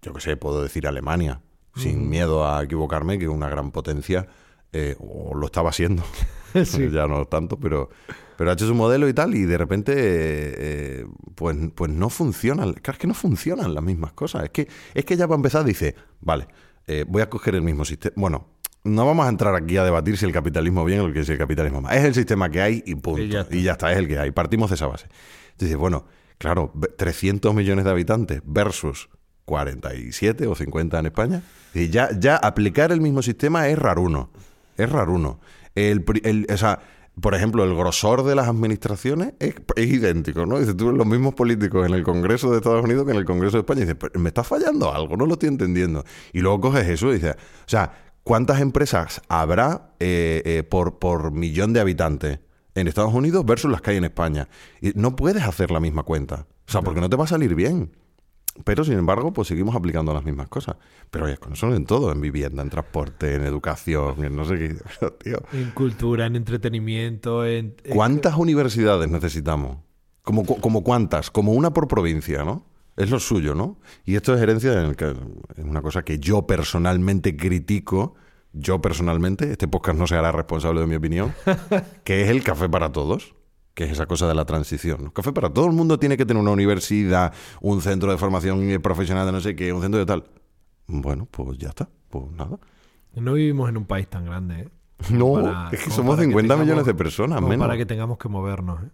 Yo 0.01 0.13
que 0.13 0.21
sé, 0.21 0.35
puedo 0.35 0.61
decir 0.61 0.87
Alemania, 0.87 1.41
sin 1.75 2.09
miedo 2.09 2.47
a 2.47 2.63
equivocarme, 2.63 3.17
que 3.17 3.25
es 3.25 3.31
una 3.31 3.49
gran 3.49 3.71
potencia, 3.71 4.27
eh, 4.71 4.95
o 4.99 5.33
lo 5.35 5.45
estaba 5.45 5.71
siendo, 5.71 6.03
Sí. 6.65 6.89
ya 6.91 7.07
no 7.07 7.25
tanto, 7.25 7.57
pero, 7.59 7.89
pero 8.37 8.49
ha 8.49 8.53
hecho 8.53 8.67
su 8.67 8.75
modelo 8.75 9.07
y 9.09 9.13
tal, 9.13 9.33
y 9.35 9.43
de 9.45 9.57
repente, 9.57 9.93
eh, 9.93 10.55
eh, 10.57 11.05
pues, 11.35 11.57
pues 11.75 11.91
no 11.91 12.09
funcionan, 12.09 12.73
claro, 12.73 12.95
es 12.95 12.99
que 12.99 13.07
no 13.07 13.13
funcionan 13.13 13.73
las 13.73 13.83
mismas 13.83 14.13
cosas. 14.13 14.43
Es 14.43 14.49
que, 14.51 14.67
es 14.93 15.05
que 15.05 15.15
ya 15.17 15.27
para 15.27 15.35
empezar 15.37 15.63
dice, 15.63 15.95
vale, 16.21 16.47
eh, 16.87 17.05
voy 17.07 17.21
a 17.21 17.29
coger 17.29 17.55
el 17.55 17.61
mismo 17.61 17.85
sistema. 17.85 18.13
Bueno, 18.17 18.47
no 18.83 19.05
vamos 19.05 19.25
a 19.25 19.29
entrar 19.29 19.55
aquí 19.55 19.77
a 19.77 19.83
debatir 19.85 20.17
si 20.17 20.25
el 20.25 20.31
capitalismo 20.33 20.83
bien 20.83 20.99
o 20.99 21.05
el 21.05 21.13
que 21.13 21.23
si 21.23 21.31
el 21.31 21.37
capitalismo 21.37 21.79
mal. 21.81 21.97
Es 21.97 22.03
el 22.03 22.13
sistema 22.13 22.49
que 22.49 22.61
hay 22.61 22.83
y 22.85 22.95
punto. 22.95 23.21
Y 23.21 23.29
ya 23.29 23.41
está. 23.41 23.55
Y 23.55 23.61
ya 23.63 23.71
está, 23.73 23.91
es 23.93 23.97
el 23.97 24.07
que 24.07 24.19
hay. 24.19 24.31
Partimos 24.31 24.69
de 24.69 24.75
esa 24.75 24.87
base. 24.87 25.07
Entonces, 25.51 25.77
bueno, 25.77 26.05
claro, 26.37 26.71
ve- 26.73 26.89
300 26.97 27.53
millones 27.55 27.85
de 27.85 27.91
habitantes 27.91 28.41
versus 28.45 29.09
47 29.45 30.47
o 30.47 30.55
50 30.55 30.99
en 30.99 31.05
España. 31.05 31.41
Y 31.73 31.89
ya, 31.89 32.09
ya 32.17 32.35
aplicar 32.35 32.91
el 32.91 33.01
mismo 33.01 33.21
sistema 33.21 33.67
es 33.69 33.79
raruno. 33.79 34.29
Es 34.77 34.91
raruno. 34.91 35.39
El, 35.75 36.03
el- 36.23 36.47
o 36.51 36.57
sea, 36.57 36.79
por 37.19 37.35
ejemplo, 37.35 37.63
el 37.63 37.75
grosor 37.75 38.23
de 38.23 38.33
las 38.35 38.47
administraciones 38.47 39.33
es, 39.39 39.55
es 39.75 39.87
idéntico, 39.87 40.45
¿no? 40.45 40.59
Dices, 40.59 40.75
tú 40.75 40.91
los 40.91 41.05
mismos 41.05 41.35
políticos 41.35 41.85
en 41.87 41.93
el 41.93 42.03
Congreso 42.03 42.49
de 42.51 42.57
Estados 42.57 42.83
Unidos 42.83 43.05
que 43.05 43.11
en 43.11 43.17
el 43.17 43.25
Congreso 43.25 43.57
de 43.57 43.61
España. 43.61 43.81
Y 43.81 43.83
dices, 43.83 43.97
"Pero 43.99 44.19
me 44.19 44.29
está 44.29 44.43
fallando 44.43 44.91
algo, 44.93 45.15
no 45.15 45.25
lo 45.27 45.33
estoy 45.33 45.49
entendiendo. 45.49 46.03
Y 46.31 46.39
luego 46.39 46.59
coges 46.61 46.87
eso 46.87 47.11
y 47.11 47.15
dices, 47.15 47.35
o 47.35 47.67
sea, 47.69 47.93
¿cuántas 48.23 48.61
empresas 48.61 49.21
habrá 49.27 49.93
eh, 49.99 50.41
eh, 50.45 50.63
por, 50.63 50.97
por 50.97 51.31
millón 51.31 51.73
de 51.73 51.81
habitantes 51.81 52.39
en 52.75 52.87
Estados 52.87 53.13
Unidos 53.13 53.45
versus 53.45 53.69
las 53.71 53.81
que 53.81 53.91
hay 53.91 53.97
en 53.97 54.05
España? 54.05 54.47
Y 54.81 54.91
no 54.95 55.15
puedes 55.15 55.43
hacer 55.43 55.69
la 55.69 55.79
misma 55.79 56.01
cuenta. 56.03 56.47
O 56.67 56.71
sea, 56.71 56.81
porque 56.81 57.01
no 57.01 57.09
te 57.09 57.15
va 57.17 57.25
a 57.25 57.27
salir 57.27 57.53
bien. 57.53 57.91
Pero, 58.63 58.83
sin 58.83 58.93
embargo, 58.99 59.33
pues 59.33 59.47
seguimos 59.47 59.75
aplicando 59.75 60.13
las 60.13 60.23
mismas 60.23 60.47
cosas. 60.47 60.75
Pero 61.09 61.25
oye, 61.25 61.37
con 61.37 61.53
eso 61.53 61.73
en 61.73 61.85
todo, 61.85 62.11
en 62.11 62.21
vivienda, 62.21 62.61
en 62.61 62.69
transporte, 62.69 63.33
en 63.35 63.43
educación, 63.43 64.23
en 64.23 64.35
no 64.35 64.45
sé 64.45 64.57
qué. 64.59 64.75
Tío, 65.23 65.41
En 65.53 65.71
cultura, 65.71 66.25
en 66.27 66.35
entretenimiento, 66.35 67.45
en... 67.45 67.75
¿cuántas 67.89 68.35
universidades 68.37 69.09
necesitamos? 69.09 69.77
¿Como, 70.21 70.45
como 70.45 70.83
cuántas? 70.83 71.31
Como 71.31 71.53
una 71.53 71.73
por 71.73 71.87
provincia, 71.87 72.43
¿no? 72.43 72.65
Es 72.95 73.09
lo 73.09 73.19
suyo, 73.19 73.55
¿no? 73.55 73.79
Y 74.05 74.15
esto 74.15 74.35
es 74.35 74.41
herencia, 74.41 74.73
en 74.73 74.85
el 74.89 74.95
que- 74.95 75.15
es 75.57 75.63
una 75.63 75.81
cosa 75.81 76.03
que 76.03 76.19
yo 76.19 76.45
personalmente 76.45 77.35
critico, 77.35 78.13
yo 78.53 78.81
personalmente, 78.81 79.51
este 79.51 79.67
podcast 79.67 79.97
no 79.97 80.05
se 80.05 80.15
hará 80.15 80.31
responsable 80.31 80.79
de 80.81 80.85
mi 80.87 80.93
opinión, 80.95 81.33
que 82.03 82.21
es 82.21 82.29
el 82.29 82.43
café 82.43 82.69
para 82.69 82.91
todos, 82.91 83.33
que 83.73 83.85
es 83.85 83.91
esa 83.91 84.05
cosa 84.05 84.27
de 84.27 84.35
la 84.35 84.45
transición. 84.45 85.09
Café 85.11 85.31
para 85.33 85.49
todo 85.51 85.65
el 85.65 85.71
mundo 85.73 85.97
tiene 85.99 86.17
que 86.17 86.25
tener 86.25 86.41
una 86.41 86.51
universidad, 86.51 87.33
un 87.61 87.81
centro 87.81 88.11
de 88.11 88.17
formación 88.17 88.79
profesional 88.81 89.25
de 89.25 89.31
no 89.31 89.39
sé 89.41 89.55
qué, 89.55 89.73
un 89.73 89.81
centro 89.81 89.99
de 89.99 90.05
tal. 90.05 90.23
Bueno, 90.87 91.27
pues 91.31 91.57
ya 91.57 91.69
está, 91.69 91.89
pues 92.09 92.31
nada. 92.31 92.59
No 93.15 93.33
vivimos 93.33 93.69
en 93.69 93.77
un 93.77 93.85
país 93.85 94.07
tan 94.09 94.25
grande, 94.25 94.61
¿eh? 94.61 94.69
No, 95.11 95.33
Para- 95.33 95.69
es 95.71 95.83
que 95.83 95.89
somos 95.91 96.15
para 96.15 96.23
50 96.27 96.41
tengamos- 96.53 96.65
millones 96.65 96.85
de 96.85 96.93
personas, 96.93 97.41
menos. 97.41 97.57
Para 97.65 97.77
que 97.77 97.85
tengamos 97.85 98.17
que 98.17 98.29
movernos, 98.29 98.83
¿eh? 98.83 98.89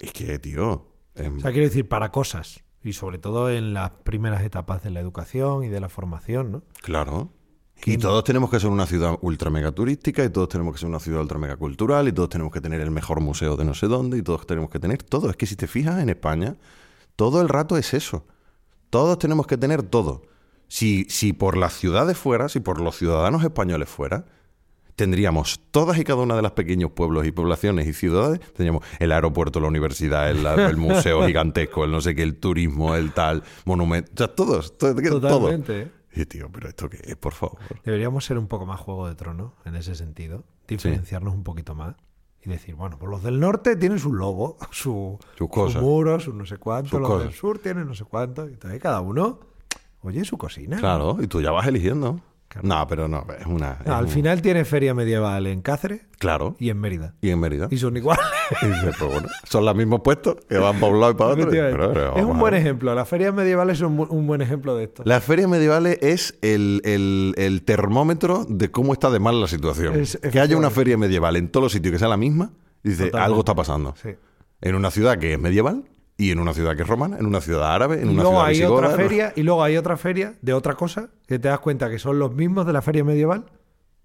Es 0.00 0.12
que, 0.12 0.38
tío... 0.38 0.88
em, 1.14 1.38
O 1.38 1.40
sea, 1.40 1.52
quiero 1.52 1.66
decir, 1.66 1.88
para 1.88 2.10
cosas. 2.10 2.64
Y 2.82 2.92
sobre 2.92 3.18
todo 3.18 3.50
en 3.50 3.72
las 3.72 3.90
primeras 3.90 4.42
etapas 4.42 4.82
de 4.82 4.90
la 4.90 5.00
educación 5.00 5.64
y 5.64 5.68
de 5.68 5.80
la 5.80 5.88
formación, 5.88 6.52
¿no? 6.52 6.62
Claro. 6.82 7.32
Y 7.86 7.98
todos 7.98 8.24
tenemos 8.24 8.50
que 8.50 8.58
ser 8.58 8.70
una 8.70 8.86
ciudad 8.86 9.18
ultra 9.20 9.50
mega 9.50 9.72
turística, 9.72 10.24
y 10.24 10.30
todos 10.30 10.48
tenemos 10.48 10.72
que 10.74 10.80
ser 10.80 10.88
una 10.88 11.00
ciudad 11.00 11.20
ultra 11.20 11.38
mega 11.38 11.56
cultural, 11.56 12.08
y 12.08 12.12
todos 12.12 12.30
tenemos 12.30 12.52
que 12.52 12.60
tener 12.60 12.80
el 12.80 12.90
mejor 12.90 13.20
museo 13.20 13.56
de 13.56 13.64
no 13.64 13.74
sé 13.74 13.88
dónde, 13.88 14.18
y 14.18 14.22
todos 14.22 14.46
tenemos 14.46 14.70
que 14.70 14.78
tener 14.78 15.02
todo. 15.02 15.28
Es 15.28 15.36
que 15.36 15.46
si 15.46 15.56
te 15.56 15.66
fijas 15.66 16.02
en 16.02 16.08
España, 16.08 16.56
todo 17.16 17.40
el 17.40 17.48
rato 17.48 17.76
es 17.76 17.92
eso. 17.92 18.26
Todos 18.90 19.18
tenemos 19.18 19.46
que 19.46 19.56
tener 19.56 19.82
todo. 19.82 20.22
Si, 20.68 21.04
si 21.10 21.32
por 21.32 21.56
las 21.56 21.74
ciudades 21.74 22.16
fuera, 22.16 22.48
si 22.48 22.60
por 22.60 22.80
los 22.80 22.96
ciudadanos 22.96 23.44
españoles 23.44 23.88
fuera, 23.88 24.24
tendríamos 24.96 25.60
todas 25.70 25.98
y 25.98 26.04
cada 26.04 26.22
una 26.22 26.36
de 26.36 26.42
las 26.42 26.52
pequeños 26.52 26.92
pueblos 26.92 27.26
y 27.26 27.32
poblaciones 27.32 27.86
y 27.86 27.92
ciudades, 27.92 28.40
tendríamos 28.40 28.84
el 28.98 29.12
aeropuerto, 29.12 29.60
la 29.60 29.68
universidad, 29.68 30.30
el, 30.30 30.46
el 30.46 30.76
museo 30.76 31.22
gigantesco, 31.26 31.84
el 31.84 31.90
no 31.90 32.00
sé 32.00 32.14
qué, 32.14 32.22
el 32.22 32.36
turismo, 32.36 32.94
el 32.94 33.12
tal, 33.12 33.42
monumento, 33.64 34.12
o 34.14 34.16
sea, 34.16 34.28
todos, 34.28 34.78
todo, 34.78 34.94
todo. 34.94 35.20
Totalmente, 35.20 35.82
¿eh? 35.82 35.88
Y 36.14 36.26
tío, 36.26 36.48
pero 36.52 36.68
esto 36.68 36.88
qué 36.88 37.00
es, 37.04 37.16
por 37.16 37.32
favor. 37.32 37.58
Deberíamos 37.84 38.24
ser 38.24 38.38
un 38.38 38.46
poco 38.46 38.66
más 38.66 38.78
Juego 38.80 39.08
de 39.08 39.14
Tronos 39.14 39.52
en 39.64 39.74
ese 39.74 39.94
sentido. 39.94 40.44
Diferenciarnos 40.68 41.34
un 41.34 41.42
poquito 41.42 41.74
más. 41.74 41.96
Y 42.42 42.50
decir, 42.50 42.74
bueno, 42.74 42.98
pues 42.98 43.10
los 43.10 43.22
del 43.22 43.40
norte 43.40 43.74
tienen 43.74 43.98
su 43.98 44.12
logo, 44.12 44.58
su, 44.70 45.18
Sus 45.38 45.48
cosas. 45.48 45.80
muro, 45.82 46.20
su 46.20 46.34
no 46.34 46.44
sé 46.44 46.58
cuánto. 46.58 46.90
Sus 46.90 47.00
los 47.00 47.08
cosas. 47.08 47.24
del 47.28 47.34
sur 47.34 47.58
tienen 47.58 47.86
no 47.86 47.94
sé 47.94 48.04
cuánto. 48.04 48.46
Y 48.48 48.52
entonces 48.52 48.80
cada 48.80 49.00
uno, 49.00 49.40
oye, 50.02 50.24
su 50.24 50.36
cocina. 50.36 50.76
Claro, 50.78 51.16
y 51.22 51.26
tú 51.26 51.40
ya 51.40 51.50
vas 51.52 51.66
eligiendo. 51.66 52.20
Claro. 52.60 52.66
No, 52.80 52.86
pero 52.86 53.08
no, 53.08 53.26
es 53.38 53.46
una... 53.46 53.78
No, 53.84 53.92
es 53.92 53.98
al 53.98 54.04
un- 54.04 54.10
final 54.10 54.40
tiene 54.42 54.64
feria 54.64 54.94
medieval 54.94 55.46
en 55.46 55.60
Cáceres 55.60 56.02
Claro. 56.18 56.56
y 56.58 56.70
en 56.70 56.78
Mérida. 56.80 57.14
Y 57.20 57.30
en 57.30 57.38
Mérida. 57.40 57.68
Y 57.70 57.76
son 57.78 57.96
iguales. 57.96 58.24
Y 58.62 58.66
dices, 58.66 58.94
pues 58.98 59.10
bueno, 59.12 59.28
son 59.44 59.64
los 59.64 59.74
mismos 59.74 60.00
puestos 60.02 60.36
que 60.48 60.58
van 60.58 60.78
para 60.78 60.92
un 60.92 61.00
lado 61.00 61.12
y 61.12 61.14
para 61.16 61.30
otro. 61.30 61.42
Efectivamente. 61.44 61.78
Pero, 61.78 61.92
pero 61.92 62.16
es 62.16 62.24
un 62.24 62.38
buen 62.38 62.54
ejemplo. 62.54 62.94
Las 62.94 63.08
ferias 63.08 63.32
medievales 63.34 63.78
son 63.78 63.98
un 63.98 64.26
buen 64.26 64.40
ejemplo 64.42 64.76
de 64.76 64.84
esto. 64.84 65.02
Las 65.06 65.24
ferias 65.24 65.48
medievales 65.48 65.98
es 66.02 66.38
el, 66.42 66.80
el- 66.84 67.34
el 67.38 67.62
termómetro 67.62 68.44
de 68.48 68.70
cómo 68.70 68.92
está 68.92 69.10
de 69.10 69.18
mal 69.20 69.40
la 69.40 69.46
situación. 69.48 69.98
Es- 69.98 70.18
que 70.18 70.40
haya 70.40 70.56
una 70.56 70.70
feria 70.70 70.96
medieval 70.98 71.36
en 71.36 71.48
todos 71.48 71.64
los 71.64 71.72
sitios 71.72 71.92
que 71.92 71.98
sea 71.98 72.08
la 72.08 72.16
misma, 72.16 72.52
y 72.82 72.90
dice, 72.90 73.06
Totalmente. 73.06 73.24
algo 73.26 73.38
está 73.40 73.54
pasando. 73.54 73.94
Sí. 74.02 74.10
En 74.60 74.74
una 74.74 74.90
ciudad 74.90 75.18
que 75.18 75.32
es 75.34 75.38
medieval, 75.40 75.84
y 76.16 76.30
en 76.30 76.38
una 76.38 76.54
ciudad 76.54 76.76
que 76.76 76.82
es 76.82 76.88
romana, 76.88 77.18
en 77.18 77.26
una 77.26 77.40
ciudad 77.40 77.74
árabe, 77.74 78.00
en 78.00 78.08
Y 78.10 78.12
una 78.14 78.22
luego 78.22 78.30
ciudad 78.36 78.46
hay 78.46 78.54
visigoda. 78.54 78.86
otra 78.88 78.96
feria, 78.96 79.32
y 79.36 79.42
luego 79.42 79.62
hay 79.64 79.76
otra 79.76 79.96
feria 79.96 80.34
de 80.42 80.52
otra 80.52 80.74
cosa 80.74 81.08
que 81.26 81.38
te 81.38 81.48
das 81.48 81.58
cuenta 81.60 81.90
que 81.90 81.98
son 81.98 82.18
los 82.18 82.34
mismos 82.34 82.66
de 82.66 82.72
la 82.72 82.82
feria 82.82 83.02
medieval, 83.04 83.46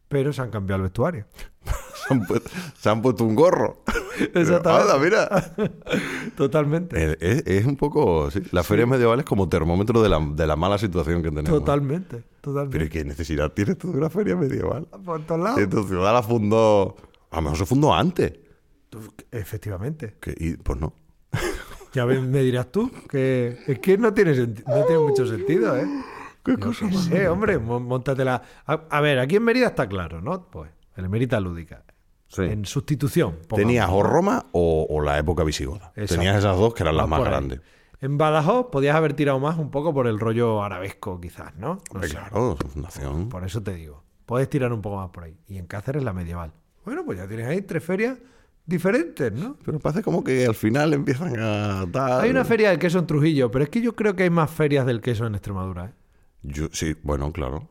pero 0.07 0.33
se 0.33 0.41
han 0.41 0.49
cambiado 0.49 0.77
el 0.77 0.83
vestuario. 0.83 1.25
Se 2.07 2.13
han, 2.15 2.21
pu- 2.25 2.41
se 2.75 2.89
han 2.89 3.01
puesto 3.03 3.23
un 3.23 3.35
gorro. 3.35 3.83
Exactamente. 4.33 4.91
Anda, 4.91 4.97
mira. 4.97 5.53
Totalmente. 6.35 7.17
Es, 7.21 7.43
es 7.45 7.65
un 7.65 7.75
poco. 7.75 8.31
Sí, 8.31 8.41
las 8.51 8.65
ferias 8.65 8.87
medievales 8.87 9.25
como 9.25 9.47
termómetro 9.47 10.01
de 10.01 10.09
la, 10.09 10.19
de 10.19 10.47
la 10.47 10.55
mala 10.55 10.79
situación 10.79 11.21
que 11.21 11.29
tenemos. 11.29 11.49
Totalmente. 11.59 12.23
Totalmente. 12.41 12.71
Pero 12.71 12.85
¿y 12.85 12.89
qué 12.89 13.05
necesidad 13.05 13.51
tienes 13.51 13.77
tú 13.77 13.91
de 13.91 13.99
una 13.99 14.09
feria 14.09 14.35
medieval? 14.35 14.87
Por 15.05 15.21
todos 15.21 15.41
lados. 15.41 15.59
Que 15.59 15.67
tu 15.67 15.83
ciudad 15.83 16.11
la 16.13 16.23
fundó. 16.23 16.95
A 17.29 17.35
lo 17.35 17.41
mejor 17.43 17.57
se 17.59 17.65
fundó 17.67 17.93
antes. 17.93 18.33
Efectivamente. 19.31 20.15
Que- 20.19 20.33
y, 20.35 20.53
pues 20.57 20.79
no. 20.79 20.93
Ya 21.93 22.05
me, 22.05 22.19
me 22.19 22.39
dirás 22.41 22.71
tú 22.71 22.91
que 23.09 23.57
es 23.67 23.79
que 23.79 23.97
no 23.97 24.13
tiene, 24.13 24.35
no 24.35 24.85
tiene 24.85 25.01
mucho 25.01 25.25
sentido, 25.25 25.75
¿eh? 25.77 25.87
¿Qué 26.43 26.55
qué 26.55 26.73
sé, 26.73 27.27
hombre, 27.27 27.57
mo- 27.59 27.79
móntatela. 27.79 28.41
A, 28.65 28.73
a 28.89 29.01
ver, 29.01 29.19
aquí 29.19 29.35
en 29.35 29.43
Mérida 29.43 29.67
está 29.67 29.87
claro, 29.89 30.21
¿no? 30.21 30.49
Pues, 30.49 30.71
el 30.95 31.05
Emérita 31.05 31.39
Lúdica. 31.39 31.83
Sí. 32.27 32.43
En 32.43 32.65
sustitución. 32.65 33.31
pongamos. 33.47 33.55
Tenías 33.67 33.89
o 33.91 34.03
Roma 34.03 34.45
o, 34.51 34.85
o 34.89 35.01
la 35.01 35.17
época 35.17 35.43
visigoda. 35.43 35.91
Exacto. 35.95 36.15
Tenías 36.15 36.37
esas 36.37 36.55
dos 36.57 36.73
que 36.73 36.83
eran 36.83 36.95
las 36.97 37.07
más 37.07 37.21
grandes. 37.23 37.61
En 38.01 38.17
Badajoz 38.17 38.67
podías 38.71 38.95
haber 38.95 39.13
tirado 39.13 39.39
más 39.39 39.57
un 39.57 39.71
poco 39.71 39.93
por 39.93 40.07
el 40.07 40.19
rollo 40.19 40.63
arabesco, 40.63 41.19
quizás, 41.19 41.55
¿no? 41.57 41.79
No 41.93 41.99
claro, 41.99 42.55
su 42.61 42.67
fundación. 42.69 43.29
Por 43.29 43.43
eso 43.43 43.61
te 43.61 43.73
digo. 43.73 44.03
Puedes 44.25 44.47
tirar 44.49 44.71
un 44.71 44.81
poco 44.81 44.97
más 44.97 45.09
por 45.09 45.23
ahí. 45.25 45.35
Y 45.47 45.57
en 45.57 45.65
Cáceres 45.65 46.03
la 46.03 46.13
medieval. 46.13 46.53
Bueno, 46.85 47.03
pues 47.03 47.17
ya 47.17 47.27
tienes 47.27 47.47
ahí 47.47 47.61
tres 47.63 47.83
ferias 47.83 48.17
diferentes, 48.69 49.33
¿no? 49.33 49.57
Pero 49.65 49.79
parece 49.79 50.01
como 50.03 50.23
que 50.23 50.45
al 50.45 50.55
final 50.55 50.93
empiezan 50.93 51.37
a 51.39 51.85
dar. 51.87 52.21
Hay 52.21 52.29
una 52.29 52.45
feria 52.45 52.69
del 52.69 52.79
queso 52.79 52.99
en 52.99 53.07
Trujillo, 53.07 53.49
pero 53.51 53.63
es 53.63 53.69
que 53.69 53.81
yo 53.81 53.95
creo 53.95 54.15
que 54.15 54.23
hay 54.23 54.29
más 54.29 54.49
ferias 54.51 54.85
del 54.85 55.01
queso 55.01 55.25
en 55.25 55.35
Extremadura. 55.35 55.85
¿eh? 55.87 55.91
Yo, 56.43 56.67
sí, 56.71 56.95
bueno, 57.03 57.31
claro. 57.33 57.67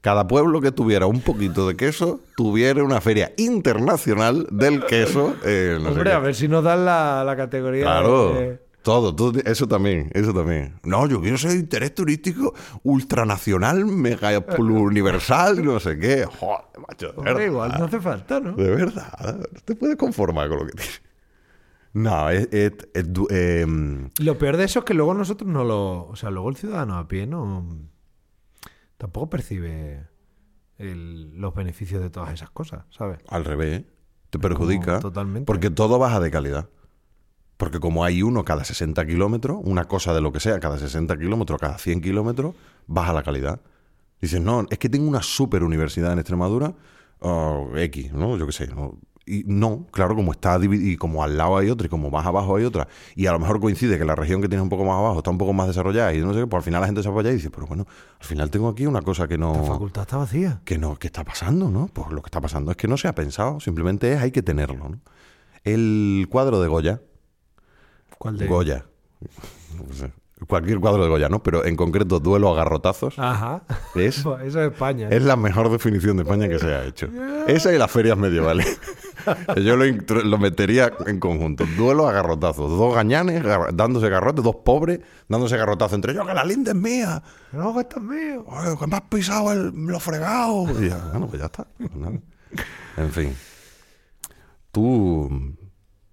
Cada 0.00 0.26
pueblo 0.28 0.60
que 0.60 0.70
tuviera 0.72 1.06
un 1.06 1.20
poquito 1.20 1.68
de 1.68 1.76
queso 1.76 2.20
tuviera 2.36 2.82
una 2.84 3.00
feria 3.00 3.32
internacional 3.36 4.46
del 4.50 4.84
queso. 4.86 5.34
eh, 5.44 5.78
no 5.80 5.88
Hombre, 5.90 6.12
a 6.12 6.18
ver 6.20 6.34
si 6.34 6.48
nos 6.48 6.62
dan 6.64 6.84
la, 6.84 7.22
la 7.24 7.36
categoría. 7.36 7.82
Claro. 7.84 8.34
de- 8.34 8.67
Todo, 8.82 9.14
todo, 9.14 9.38
eso 9.44 9.66
también, 9.68 10.08
eso 10.14 10.32
también. 10.32 10.74
No, 10.84 11.06
yo 11.06 11.20
quiero 11.20 11.36
ser 11.36 11.52
interés 11.56 11.94
turístico 11.94 12.54
ultranacional, 12.84 13.84
mega 13.86 14.30
universal, 14.58 15.62
no 15.64 15.78
sé 15.80 15.98
qué. 15.98 16.24
Joder, 16.24 16.64
macho, 16.88 17.12
de 17.12 17.22
verdad. 17.22 17.42
igual 17.46 17.74
no 17.78 17.84
hace 17.84 18.00
falta, 18.00 18.40
¿no? 18.40 18.52
De 18.52 18.70
verdad, 18.70 19.36
no 19.52 19.60
te 19.64 19.74
puedes 19.74 19.96
conformar 19.96 20.48
con 20.48 20.58
lo 20.60 20.66
que 20.66 20.72
tienes. 20.72 21.02
No, 21.92 22.30
es, 22.30 22.48
es- 22.52 22.72
em, 23.30 24.10
Lo 24.20 24.38
peor 24.38 24.56
de 24.56 24.64
eso 24.64 24.80
es 24.80 24.84
que 24.84 24.94
luego 24.94 25.12
nosotros 25.14 25.50
no 25.50 25.64
lo. 25.64 26.06
O 26.06 26.16
sea, 26.16 26.30
luego 26.30 26.48
el 26.50 26.56
ciudadano 26.56 26.96
a 26.96 27.08
pie 27.08 27.26
no. 27.26 27.66
Tampoco 28.96 29.30
percibe 29.30 30.06
el- 30.78 31.36
los 31.36 31.54
beneficios 31.54 32.00
de 32.02 32.10
todas 32.10 32.32
esas 32.32 32.50
cosas, 32.50 32.84
¿sabes? 32.90 33.18
al 33.28 33.44
revés, 33.44 33.84
te 34.30 34.38
perjudica. 34.38 34.84
Como 34.86 35.00
totalmente. 35.00 35.46
Porque 35.46 35.70
todo 35.70 35.98
baja 35.98 36.20
de 36.20 36.30
calidad. 36.30 36.68
Porque 37.58 37.80
como 37.80 38.04
hay 38.04 38.22
uno 38.22 38.44
cada 38.44 38.64
60 38.64 39.04
kilómetros, 39.06 39.58
una 39.62 39.84
cosa 39.84 40.14
de 40.14 40.22
lo 40.22 40.32
que 40.32 40.40
sea, 40.40 40.58
cada 40.60 40.78
60 40.78 41.18
kilómetros, 41.18 41.60
cada 41.60 41.76
100 41.76 42.00
kilómetros, 42.00 42.54
baja 42.86 43.12
la 43.12 43.22
calidad. 43.22 43.60
Dices, 44.22 44.40
no, 44.40 44.66
es 44.70 44.78
que 44.78 44.88
tengo 44.88 45.06
una 45.06 45.22
super 45.22 45.62
universidad 45.62 46.12
en 46.12 46.20
Extremadura, 46.20 46.72
o 47.20 47.70
X, 47.76 48.12
¿no? 48.12 48.36
Yo 48.36 48.46
qué 48.46 48.52
sé. 48.52 48.68
¿no? 48.68 48.96
Y 49.26 49.44
no, 49.46 49.86
claro, 49.90 50.14
como 50.14 50.32
está 50.32 50.58
y 50.62 50.96
como 50.96 51.22
al 51.22 51.36
lado 51.36 51.58
hay 51.58 51.68
otra, 51.68 51.86
y 51.86 51.90
como 51.90 52.10
más 52.10 52.24
abajo 52.24 52.56
hay 52.56 52.64
otra, 52.64 52.88
y 53.14 53.26
a 53.26 53.32
lo 53.32 53.38
mejor 53.38 53.60
coincide 53.60 53.98
que 53.98 54.04
la 54.06 54.14
región 54.14 54.40
que 54.40 54.48
tienes 54.48 54.62
un 54.62 54.70
poco 54.70 54.84
más 54.84 54.94
abajo 54.94 55.18
está 55.18 55.30
un 55.30 55.36
poco 55.36 55.52
más 55.52 55.66
desarrollada, 55.66 56.14
y 56.14 56.20
no 56.20 56.32
sé 56.32 56.40
qué, 56.40 56.46
pues 56.46 56.60
al 56.60 56.64
final 56.64 56.80
la 56.80 56.86
gente 56.86 57.02
se 57.02 57.10
apoya 57.10 57.30
y 57.30 57.34
dice, 57.34 57.50
pero 57.50 57.66
bueno, 57.66 57.86
al 58.18 58.26
final 58.26 58.50
tengo 58.50 58.68
aquí 58.68 58.86
una 58.86 59.02
cosa 59.02 59.28
que 59.28 59.36
La 59.36 59.46
no 59.46 59.64
facultad 59.66 60.02
está 60.02 60.16
vacía. 60.16 60.62
que 60.64 60.78
no, 60.78 60.96
¿qué 60.96 61.08
está 61.08 61.24
pasando, 61.24 61.70
no? 61.70 61.88
Pues 61.92 62.10
lo 62.10 62.22
que 62.22 62.28
está 62.28 62.40
pasando 62.40 62.70
es 62.70 62.78
que 62.78 62.88
no 62.88 62.96
se 62.96 63.06
ha 63.06 63.14
pensado, 63.14 63.60
simplemente 63.60 64.12
es 64.14 64.20
hay 64.22 64.30
que 64.30 64.42
tenerlo, 64.42 64.88
¿no? 64.88 65.00
El 65.62 66.26
cuadro 66.30 66.62
de 66.62 66.68
Goya, 66.68 67.02
¿Cuál 68.18 68.36
de? 68.38 68.46
Goya, 68.46 68.84
no 69.76 69.92
sé, 69.94 70.12
cualquier 70.46 70.78
cuadro 70.80 71.02
de 71.02 71.08
Goya, 71.08 71.28
¿no? 71.28 71.42
Pero 71.42 71.64
en 71.64 71.76
concreto 71.76 72.20
duelo 72.20 72.50
a 72.50 72.54
garrotazos, 72.56 73.18
Ajá. 73.18 73.62
es, 73.94 74.18
Eso 74.18 74.38
es 74.38 74.54
España. 74.54 75.08
¿eh? 75.08 75.16
es 75.16 75.22
la 75.24 75.36
mejor 75.36 75.70
definición 75.70 76.16
de 76.16 76.22
España 76.24 76.48
que 76.48 76.58
se 76.58 76.74
ha 76.74 76.84
hecho. 76.84 77.08
Esa 77.46 77.72
y 77.72 77.78
las 77.78 77.90
ferias 77.90 78.16
medievales. 78.18 78.80
Yo 79.62 79.76
lo, 79.76 80.38
metería 80.38 80.92
en 81.06 81.20
conjunto. 81.20 81.64
Duelo 81.76 82.08
a 82.08 82.12
garrotazos. 82.12 82.70
Dos 82.70 82.94
gañanes 82.94 83.42
gar- 83.42 83.72
dándose 83.74 84.08
garrotes, 84.08 84.42
dos 84.42 84.56
pobres 84.64 85.00
dándose 85.28 85.56
garrotazos 85.58 85.94
entre 85.94 86.12
ellos. 86.12 86.26
¡Que 86.26 86.32
la 86.32 86.44
linda 86.44 86.70
es 86.70 86.76
mía! 86.76 87.22
No, 87.52 87.74
que 87.74 87.80
esto 87.80 87.96
es 87.98 88.02
mío. 88.04 88.44
Oye, 88.46 88.78
que 88.78 88.86
me 88.86 88.96
has 88.96 89.02
pisado 89.02 89.52
el, 89.52 89.70
lo 89.74 90.00
fregado. 90.00 90.64
Y 90.80 90.88
ya, 90.88 90.96
bueno, 91.10 91.26
pues 91.26 91.40
ya 91.40 91.46
está. 91.46 91.66
Pues. 91.76 91.90
En 92.96 93.10
fin. 93.10 93.36
Tú, 94.72 95.28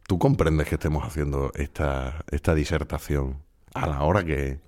tú 0.07 0.19
comprendes 0.19 0.67
que 0.67 0.75
estemos 0.75 1.03
haciendo 1.03 1.51
esta, 1.55 2.23
esta 2.31 2.53
disertación 2.55 3.41
a 3.73 3.87
la 3.87 4.01
hora 4.03 4.23
que. 4.23 4.59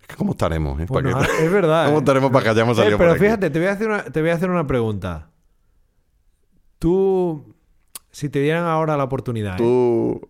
Es 0.00 0.06
que 0.06 0.16
¿Cómo 0.16 0.32
estaremos? 0.32 0.80
eh? 0.80 0.86
¿Para 0.86 1.12
qué- 1.26 1.44
es 1.44 1.52
verdad. 1.52 1.84
¿Cómo 1.86 1.96
¿eh? 1.96 2.00
estaremos 2.00 2.30
para 2.30 2.44
que 2.44 2.50
hayamos 2.50 2.76
Eh, 2.78 2.80
salido 2.82 2.98
pero 2.98 3.10
por 3.10 3.16
aquí? 3.16 3.24
fíjate, 3.24 3.50
te 3.50 3.58
voy, 3.58 3.68
a 3.68 3.72
hacer 3.72 3.88
una, 3.88 4.04
te 4.04 4.20
voy 4.20 4.30
a 4.30 4.34
hacer 4.34 4.50
una 4.50 4.66
pregunta. 4.66 5.30
Tú, 6.78 7.54
si 8.10 8.28
te 8.28 8.40
dieran 8.40 8.64
ahora 8.64 8.96
la 8.96 9.04
oportunidad, 9.04 9.54
¿eh? 9.54 9.58
Tú. 9.58 10.20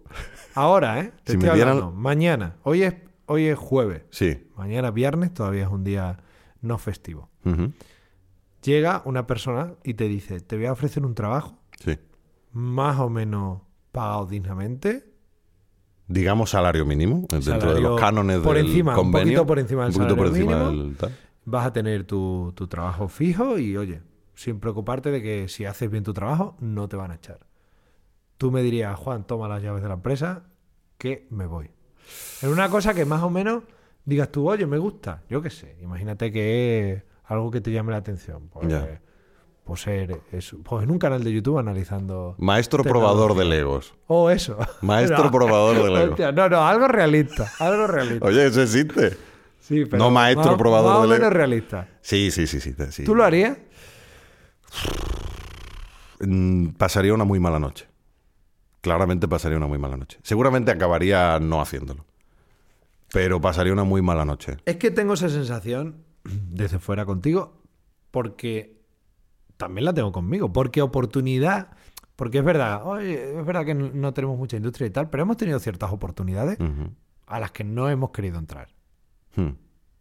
ahora, 0.55 1.01
¿eh? 1.01 1.13
Te 1.25 1.33
Si 1.33 1.39
me 1.39 1.45
estoy 1.45 1.57
dieran- 1.59 1.77
hablando, 1.77 1.93
mañana, 1.97 2.57
hoy 2.63 2.83
es, 2.85 2.95
hoy 3.27 3.47
es 3.47 3.59
jueves, 3.59 4.03
Sí. 4.11 4.49
mañana 4.57 4.91
viernes, 4.91 5.35
todavía 5.35 5.65
es 5.65 5.69
un 5.71 5.85
día 5.85 6.19
no 6.63 6.79
festivo. 6.79 7.29
Llega 8.63 9.03
una 9.05 9.27
persona 9.27 9.75
y 9.85 9.95
te 9.95 10.09
dice, 10.09 10.41
te 10.41 10.57
voy 10.57 10.67
a 10.67 10.73
ofrecer 10.73 11.05
un 11.07 11.15
trabajo 11.15 11.59
Sí. 11.79 11.99
Más 12.53 12.99
o 13.01 13.09
menos 13.11 13.61
pagado 13.93 14.27
dignamente, 14.27 15.05
Digamos 16.11 16.49
salario 16.51 16.87
mínimo, 16.87 17.27
dentro 17.29 17.75
de 17.75 17.83
los 17.83 18.01
cánones 18.01 18.39
por 18.41 18.57
del 18.57 18.67
encima, 18.67 18.93
un 18.93 18.97
convenio. 18.97 19.27
poquito 19.27 19.47
por 19.47 19.59
encima 19.59 19.83
del 19.85 19.93
Un 19.93 19.99
por 19.99 20.09
salario 20.09 20.27
encima 20.29 20.57
mínimo. 20.71 20.83
del 20.85 20.97
tal. 20.97 21.19
vas 21.45 21.67
a 21.67 21.73
tener 21.75 22.05
tu, 22.05 22.53
tu 22.57 22.67
trabajo 22.67 23.09
fijo 23.09 23.59
y, 23.59 23.77
oye, 23.77 24.01
sin 24.35 24.59
preocuparte 24.59 25.11
de 25.11 25.21
que 25.23 25.49
si 25.49 25.67
haces 25.67 25.91
bien 25.91 26.05
tu 26.05 26.15
trabajo, 26.15 26.57
no 26.61 26.89
te 26.89 26.97
van 26.97 27.11
a 27.11 27.17
echar. 27.17 27.41
Tú 28.39 28.51
me 28.51 28.63
dirías, 28.63 28.99
Juan, 28.99 29.27
toma 29.27 29.49
las 29.49 29.63
llaves 29.63 29.83
de 29.83 29.89
la 29.89 29.95
empresa, 29.95 30.45
que 30.97 31.27
me 31.31 31.45
voy. 31.45 31.71
En 32.41 32.49
una 32.51 32.71
cosa 32.71 32.95
que 32.95 33.05
más 33.05 33.23
o 33.23 33.29
menos 33.29 33.65
digas 34.07 34.33
tú, 34.33 34.49
oye, 34.49 34.65
me 34.67 34.79
gusta. 34.79 35.25
Yo 35.29 35.43
qué 35.43 35.51
sé, 35.51 35.77
imagínate 35.83 36.33
que 36.33 36.93
es 36.93 37.03
algo 37.25 37.51
que 37.51 37.61
te 37.61 37.71
llame 37.71 37.91
la 37.93 37.99
atención. 37.99 38.49
Pues. 38.49 38.67
Pues 39.69 39.83
ser. 39.83 40.21
Pues 40.65 40.83
en 40.85 40.91
un 40.91 40.99
canal 40.99 41.23
de 41.23 41.33
YouTube 41.33 41.59
analizando. 41.59 42.35
Maestro 42.39 42.83
Tecnología. 42.83 43.09
probador 43.13 43.37
de 43.39 43.45
Legos. 43.45 43.95
O 44.09 44.31
eso. 44.31 44.59
Maestro 44.83 45.25
No. 45.25 45.31
probador 45.31 45.77
de 45.77 45.91
Lego. 45.91 46.11
Hostia, 46.13 46.33
no, 46.33 46.49
no, 46.49 46.67
algo 46.67 46.89
realista. 46.89 47.53
Algo 47.61 47.87
realista. 47.87 48.27
Oye, 48.27 48.47
eso 48.47 48.63
existe. 48.63 49.17
Sí, 49.61 49.85
pero 49.85 49.99
no 49.99 50.11
maestro 50.11 50.47
más- 50.53 50.57
probador 50.59 50.93
más 50.95 51.03
de 51.03 51.09
Lego. 51.09 51.21
menos 51.21 51.33
realista. 51.33 51.89
Sí, 52.01 52.31
sí, 52.33 52.47
sí, 52.47 52.61
sí. 52.61 52.75
sí. 52.91 53.05
¿Tú 53.05 53.15
lo 53.15 53.23
harías? 53.25 53.59
Mm, 56.21 56.69
Pasaría 56.71 57.15
una 57.15 57.25
muy 57.25 57.39
mala 57.39 57.59
noche. 57.59 57.87
Claramente 58.81 59.29
pasaría 59.29 59.59
una 59.59 59.67
muy 59.67 59.79
mala 59.79 59.97
noche. 59.97 60.19
Seguramente 60.23 60.71
acabaría 60.71 61.39
no 61.41 61.61
haciéndolo. 61.61 62.05
Pero 63.13 63.41
pasaría 63.41 63.73
una 63.73 63.85
muy 63.85 64.03
mala 64.03 64.25
noche. 64.25 64.57
Es 64.65 64.77
que 64.77 64.91
tengo 64.91 65.15
esa 65.15 65.29
sensación 65.29 66.05
desde 66.25 66.79
fuera 66.79 67.05
contigo 67.07 67.61
porque 68.11 68.78
también 69.59 69.85
la 69.85 69.93
tengo 69.93 70.11
conmigo. 70.13 70.51
Porque 70.53 70.81
oportunidad, 70.81 71.69
porque 72.17 72.39
es 72.39 72.45
verdad, 72.45 72.87
oye, 72.87 73.39
es 73.39 73.45
verdad 73.45 73.67
que 73.67 73.75
no- 73.75 74.15
tenemos 74.15 74.39
mucha 74.39 74.57
industria 74.57 74.87
y 74.87 74.91
tal, 74.91 75.11
pero 75.11 75.23
hemos 75.25 75.37
tenido 75.37 75.59
ciertas 75.59 75.93
oportunidades 75.93 76.57
a 77.27 77.39
las 77.41 77.51
que 77.53 77.65
no 77.65 77.91
hemos 77.91 78.11
querido 78.11 78.39
entrar. 78.39 78.69
Hmm. 79.37 79.51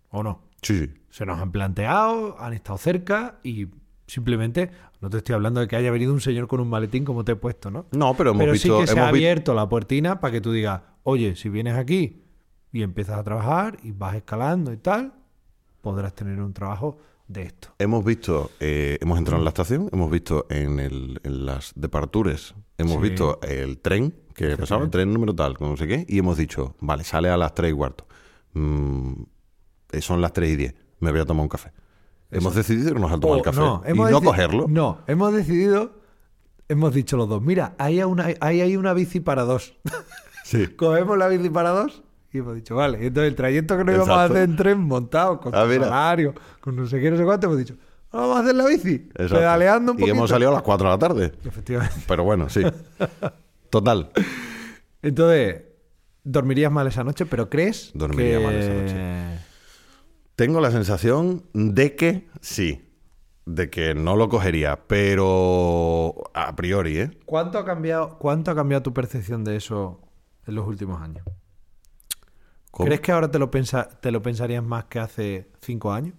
¿O 0.09 0.23
no? 0.23 0.43
Sí, 0.61 0.79
sí. 0.79 0.93
Se 1.09 1.25
nos 1.25 1.39
han 1.39 1.51
planteado, 1.51 2.39
han 2.39 2.53
estado 2.53 2.77
cerca 2.77 3.39
y 3.43 3.67
simplemente, 4.07 4.71
no 5.01 5.09
te 5.09 5.17
estoy 5.17 5.35
hablando 5.35 5.59
de 5.59 5.67
que 5.67 5.75
haya 5.75 5.91
venido 5.91 6.13
un 6.13 6.21
señor 6.21 6.47
con 6.47 6.59
un 6.61 6.69
maletín 6.69 7.03
como 7.03 7.25
te 7.25 7.33
he 7.33 7.35
puesto, 7.35 7.69
¿no? 7.69 7.85
No, 7.91 8.13
pero 8.15 8.29
hemos 8.31 8.39
Pero 8.41 8.51
visto. 8.53 8.75
sí 8.79 8.81
que 8.85 8.87
se 8.93 8.99
ha 8.99 9.09
abierto 9.09 9.53
la 9.53 9.67
puertina 9.67 10.19
para 10.21 10.31
que 10.31 10.39
tú 10.41 10.51
digas, 10.53 10.81
oye, 11.03 11.35
si 11.35 11.49
vienes 11.49 11.75
aquí 11.75 12.23
y 12.71 12.83
empiezas 12.83 13.17
a 13.19 13.23
trabajar 13.23 13.77
y 13.83 13.91
vas 13.91 14.15
escalando 14.15 14.71
y 14.71 14.77
tal, 14.77 15.13
podrás 15.81 16.13
tener 16.15 16.39
un 16.41 16.53
trabajo 16.53 16.97
de 17.27 17.43
esto. 17.43 17.69
Hemos 17.79 18.03
visto, 18.05 18.51
eh, 18.59 18.97
hemos 19.01 19.17
entrado 19.17 19.39
en 19.39 19.43
la 19.43 19.49
estación, 19.49 19.89
hemos 19.91 20.09
visto 20.09 20.45
en, 20.49 20.79
el, 20.79 21.19
en 21.23 21.45
las 21.45 21.73
departures, 21.75 22.55
hemos 22.77 22.95
Sí. 22.95 23.01
visto 23.01 23.39
el 23.41 23.79
tren, 23.79 24.13
que 24.33 24.55
pasaba, 24.57 24.83
el 24.83 24.89
tren 24.89 25.11
número 25.13 25.33
tal, 25.35 25.57
con 25.57 25.69
no 25.71 25.77
sé 25.77 25.87
qué, 25.87 26.05
y 26.07 26.19
hemos 26.19 26.37
dicho, 26.37 26.75
vale, 26.79 27.03
sale 27.03 27.29
a 27.29 27.37
las 27.37 27.53
3 27.53 27.71
y 27.71 27.75
cuarto. 27.75 28.07
Mm, 28.53 29.13
eh, 29.91 30.01
son 30.01 30.21
las 30.21 30.31
3 30.33 30.51
y 30.51 30.55
10, 30.55 30.75
me 30.99 31.11
voy 31.11 31.19
a 31.21 31.25
tomar 31.25 31.43
un 31.43 31.49
café. 31.49 31.71
Hemos 32.31 32.55
decidido 32.55 32.89
irnos 32.89 33.11
a 33.11 33.19
tomar 33.19 33.35
O 33.35 33.37
el 33.37 33.43
café 33.43 33.59
no, 33.59 33.83
y 33.87 33.93
no 34.11 34.21
cogerlo. 34.21 34.65
No, 34.67 34.99
hemos 35.07 35.33
decidido, 35.33 35.93
hemos 36.67 36.93
dicho 36.93 37.17
los 37.17 37.27
dos, 37.29 37.41
mira, 37.41 37.75
hay 37.77 38.01
una, 38.03 38.27
hay, 38.41 38.61
hay 38.61 38.75
una 38.77 38.93
bici 38.93 39.19
para 39.19 39.43
dos. 39.43 39.73
Sí. 40.43 40.67
Cogemos 40.75 41.17
la 41.17 41.27
bici 41.27 41.49
para 41.49 41.69
dos 41.71 42.03
y 42.31 42.39
hemos 42.39 42.55
dicho, 42.55 42.75
vale, 42.75 43.05
entonces 43.05 43.29
el 43.29 43.35
trayecto 43.35 43.77
que 43.77 43.83
nos 43.83 43.95
íbamos 43.95 44.17
a 44.17 44.23
hacer 44.25 44.37
en 44.49 44.55
tren 44.55 44.79
montado, 44.79 45.39
con 45.39 45.55
Ah, 45.55 45.65
salario, 45.67 46.33
con 46.59 46.75
no 46.75 46.85
sé 46.85 46.99
qué, 46.99 47.09
no 47.11 47.17
sé 47.17 47.23
cuánto, 47.23 47.47
hemos 47.47 47.57
dicho, 47.59 47.75
vamos 48.11 48.37
a 48.37 48.39
hacer 48.41 48.55
la 48.55 48.65
bici, 48.67 48.95
Exacto. 49.15 49.35
pedaleando 49.35 49.91
un 49.93 49.97
Y 49.97 50.01
poquito. 50.01 50.15
hemos 50.17 50.29
salido 50.29 50.51
a 50.51 50.53
las 50.55 50.63
4 50.63 50.87
de 50.87 50.93
la 50.93 50.99
tarde. 50.99 51.33
Efectivamente. 51.45 51.95
Pero 52.07 52.23
bueno, 52.23 52.49
sí. 52.49 52.61
Total. 53.69 54.11
Entonces, 55.01 55.61
dormirías 56.23 56.71
mal 56.71 56.87
esa 56.87 57.03
noche, 57.03 57.25
pero 57.25 57.49
crees 57.49 57.91
Dormiría 57.93 58.39
que... 58.39 58.45
mal 58.45 58.55
esa 58.55 58.73
noche. 58.73 59.43
Tengo 60.35 60.61
la 60.61 60.71
sensación 60.71 61.43
de 61.53 61.95
que 61.95 62.27
sí. 62.41 62.83
De 63.45 63.69
que 63.69 63.95
no 63.95 64.17
lo 64.17 64.27
cogería, 64.27 64.77
pero 64.87 66.13
a 66.33 66.53
priori, 66.57 66.97
¿eh? 66.99 67.11
¿Cuánto 67.25 67.57
ha 67.57 67.63
cambiado, 67.65 68.17
cuánto 68.19 68.51
ha 68.51 68.55
cambiado 68.55 68.83
tu 68.83 68.93
percepción 68.93 69.45
de 69.45 69.55
eso 69.55 70.01
en 70.45 70.55
los 70.55 70.67
últimos 70.67 71.01
años? 71.01 71.23
¿Cómo? 72.77 72.85
¿Crees 72.85 73.01
que 73.01 73.11
ahora 73.11 73.31
te 73.31 73.39
lo, 73.39 73.49
pensa, 73.49 73.89
te 73.89 74.11
lo 74.11 74.21
pensarías 74.21 74.63
más 74.63 74.85
que 74.85 74.99
hace 74.99 75.49
cinco 75.61 75.91
años? 75.91 76.13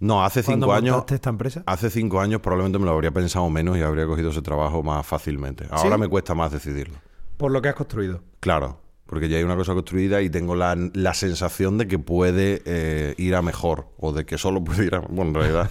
No, 0.00 0.22
hace 0.22 0.42
cinco 0.42 0.70
años. 0.70 1.02
esta 1.08 1.30
empresa? 1.30 1.62
Hace 1.64 1.88
cinco 1.88 2.20
años 2.20 2.42
probablemente 2.42 2.78
me 2.78 2.84
lo 2.84 2.90
habría 2.90 3.10
pensado 3.10 3.48
menos 3.48 3.78
y 3.78 3.80
habría 3.80 4.04
cogido 4.04 4.32
ese 4.32 4.42
trabajo 4.42 4.82
más 4.82 5.06
fácilmente. 5.06 5.64
Ahora 5.70 5.94
¿Sí? 5.94 6.00
me 6.02 6.08
cuesta 6.08 6.34
más 6.34 6.52
decidirlo. 6.52 6.98
Por 7.38 7.52
lo 7.52 7.62
que 7.62 7.70
has 7.70 7.74
construido. 7.74 8.22
Claro, 8.40 8.82
porque 9.06 9.30
ya 9.30 9.38
hay 9.38 9.44
una 9.44 9.56
cosa 9.56 9.72
construida 9.72 10.20
y 10.20 10.28
tengo 10.28 10.54
la, 10.54 10.76
la 10.92 11.14
sensación 11.14 11.78
de 11.78 11.88
que 11.88 11.98
puede 11.98 12.60
eh, 12.66 13.14
ir 13.16 13.34
a 13.34 13.40
mejor 13.40 13.86
o 13.96 14.12
de 14.12 14.26
que 14.26 14.36
solo 14.36 14.62
puede 14.62 14.84
ir 14.84 14.94
a... 14.94 14.98
Bueno, 14.98 15.30
en 15.30 15.34
realidad, 15.36 15.70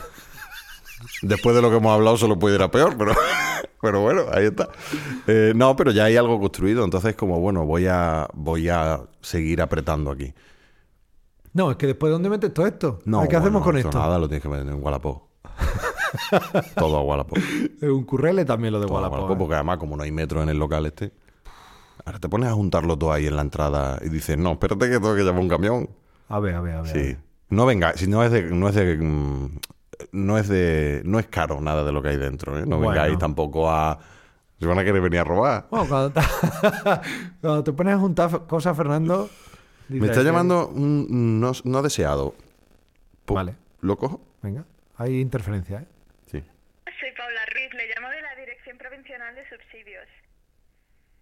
después 1.22 1.56
de 1.56 1.62
lo 1.62 1.70
que 1.70 1.78
hemos 1.78 1.94
hablado 1.94 2.18
solo 2.18 2.40
puede 2.40 2.56
ir 2.56 2.64
a 2.64 2.72
peor, 2.72 2.98
pero, 2.98 3.14
pero 3.82 4.02
bueno, 4.02 4.24
ahí 4.32 4.46
está. 4.46 4.70
Eh, 5.28 5.54
no, 5.56 5.76
pero 5.76 5.92
ya 5.92 6.06
hay 6.06 6.18
algo 6.18 6.40
construido, 6.40 6.84
entonces 6.84 7.16
como, 7.16 7.40
bueno, 7.40 7.66
voy 7.66 7.88
a, 7.88 8.28
voy 8.34 8.70
a 8.70 9.02
seguir 9.22 9.62
apretando 9.62 10.12
aquí. 10.12 10.34
No, 11.54 11.72
es 11.72 11.78
que 11.78 11.88
después, 11.88 12.12
¿dónde 12.12 12.30
metes 12.30 12.54
todo 12.54 12.66
esto? 12.68 13.00
No, 13.06 13.28
¿Qué 13.28 13.36
hacemos 13.36 13.62
bueno, 13.62 13.66
con 13.66 13.78
esto? 13.78 13.98
Nada, 14.00 14.18
lo 14.18 14.28
tienes 14.28 14.42
que 14.44 14.50
meter 14.50 14.68
en 14.68 14.82
Wallapop. 14.84 15.24
Todo 16.76 16.98
a 16.98 17.02
Wallapop. 17.02 17.38
Es 17.38 17.84
un 17.90 18.04
currele 18.06 18.46
también 18.46 18.74
lo 18.74 18.80
de 18.80 18.88
Todo 18.88 18.98
a 18.98 19.02
Wallapop. 19.02 19.18
Wallapop, 19.20 19.36
¿eh? 19.36 19.40
porque 19.40 19.56
además 19.56 19.78
como 19.78 19.98
no 19.98 20.04
hay 20.04 20.12
metro 20.12 20.42
en 20.44 20.50
el 20.50 20.58
local 20.58 20.86
este... 20.86 21.12
Ahora 22.04 22.20
te 22.20 22.30
pones 22.30 22.50
a 22.50 22.54
juntarlo 22.54 22.98
todo 22.98 23.12
ahí 23.14 23.28
en 23.28 23.36
la 23.36 23.44
entrada 23.44 24.00
y 24.04 24.10
dices, 24.10 24.36
no, 24.36 24.54
espérate 24.54 24.88
que 24.90 24.94
tengo 25.00 25.16
que 25.16 25.22
llamar 25.24 25.42
un 25.42 25.50
camión. 25.50 25.90
A 26.30 26.40
ver, 26.40 26.56
a 26.56 26.62
ver, 26.62 26.76
a 26.76 26.82
ver. 26.82 26.90
a 26.90 26.94
Sí. 26.94 27.00
ver. 27.00 27.18
No 27.50 27.66
venga, 27.68 27.94
si 27.96 28.08
no 28.08 28.24
es 28.24 28.32
de, 28.32 28.44
no 28.44 28.70
es 28.70 28.76
de, 28.76 28.98
mm, 28.98 29.60
no 30.12 30.38
es 30.38 30.48
de, 30.48 31.02
no 31.06 31.20
es 31.20 31.28
caro 31.28 31.60
nada 31.62 31.84
de 31.84 31.92
lo 31.92 32.02
que 32.02 32.10
hay 32.10 32.18
dentro, 32.18 32.58
¿eh? 32.58 32.64
No 32.66 32.78
Bueno. 32.78 32.92
vengáis 32.92 33.18
tampoco 33.18 33.70
a, 33.72 34.00
se 34.60 34.66
van 34.68 34.78
a 34.80 34.84
querer 34.84 35.02
venir 35.02 35.20
a 35.20 35.24
robar. 35.24 35.68
Bueno, 35.70 35.88
cuando 35.88 36.12
te, 36.12 36.22
cuando 37.42 37.64
te 37.64 37.74
pones 37.74 37.96
a 37.96 37.98
juntar 38.00 38.48
cosas, 38.48 38.76
Fernando... 38.78 39.30
Me 39.90 40.08
está 40.08 40.24
llamando 40.24 40.70
un 40.70 41.40
no, 41.42 41.52
no 41.66 41.82
deseado. 41.82 42.34
Po- 43.26 43.34
Vale. 43.34 43.56
¿Lo 43.82 43.98
cojo? 43.98 44.22
Venga, 44.42 44.64
hay 44.96 45.20
interferencia, 45.20 45.80
¿eh? 45.80 45.88
Sí. 46.28 46.38
Soy 47.00 47.10
Paula 47.18 47.42
Ruiz, 47.54 47.74
le 47.74 47.94
llamo 47.94 48.08
de 48.10 48.22
la 48.22 48.36
Dirección 48.36 48.78
Provincial 48.78 49.20
de 49.36 49.42
Subsidios. 49.50 50.08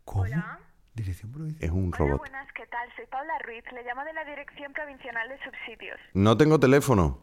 ¿Cómo? 0.05 0.21
Hola. 0.23 0.59
Dirección 0.93 1.32
provincial. 1.32 1.63
Es 1.63 1.71
un 1.71 1.88
Hola, 1.88 1.97
robot. 1.97 2.17
buenas, 2.19 2.47
¿qué 2.53 2.65
tal? 2.67 2.88
Soy 2.95 3.05
Paula 3.07 3.34
Ruiz, 3.45 3.63
le 3.73 3.84
llamo 3.84 4.03
de 4.03 4.13
la 4.13 4.23
Dirección 4.25 4.73
Provincial 4.73 5.15
de 5.30 5.38
Subsidios. 5.43 5.97
No 6.13 6.38
tengo 6.38 6.59
teléfono. 6.59 7.19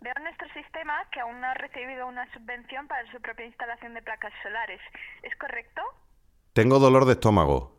Veo 0.00 0.12
en 0.16 0.24
nuestro 0.24 0.48
sistema 0.52 1.04
que 1.10 1.20
aún 1.20 1.40
no 1.40 1.46
ha 1.46 1.54
recibido 1.54 2.06
una 2.06 2.30
subvención 2.32 2.86
para 2.86 3.10
su 3.10 3.20
propia 3.20 3.46
instalación 3.46 3.94
de 3.94 4.02
placas 4.02 4.32
solares. 4.42 4.80
¿Es 5.22 5.34
correcto? 5.36 5.82
Tengo 6.52 6.78
dolor 6.78 7.04
de 7.04 7.12
estómago. 7.12 7.76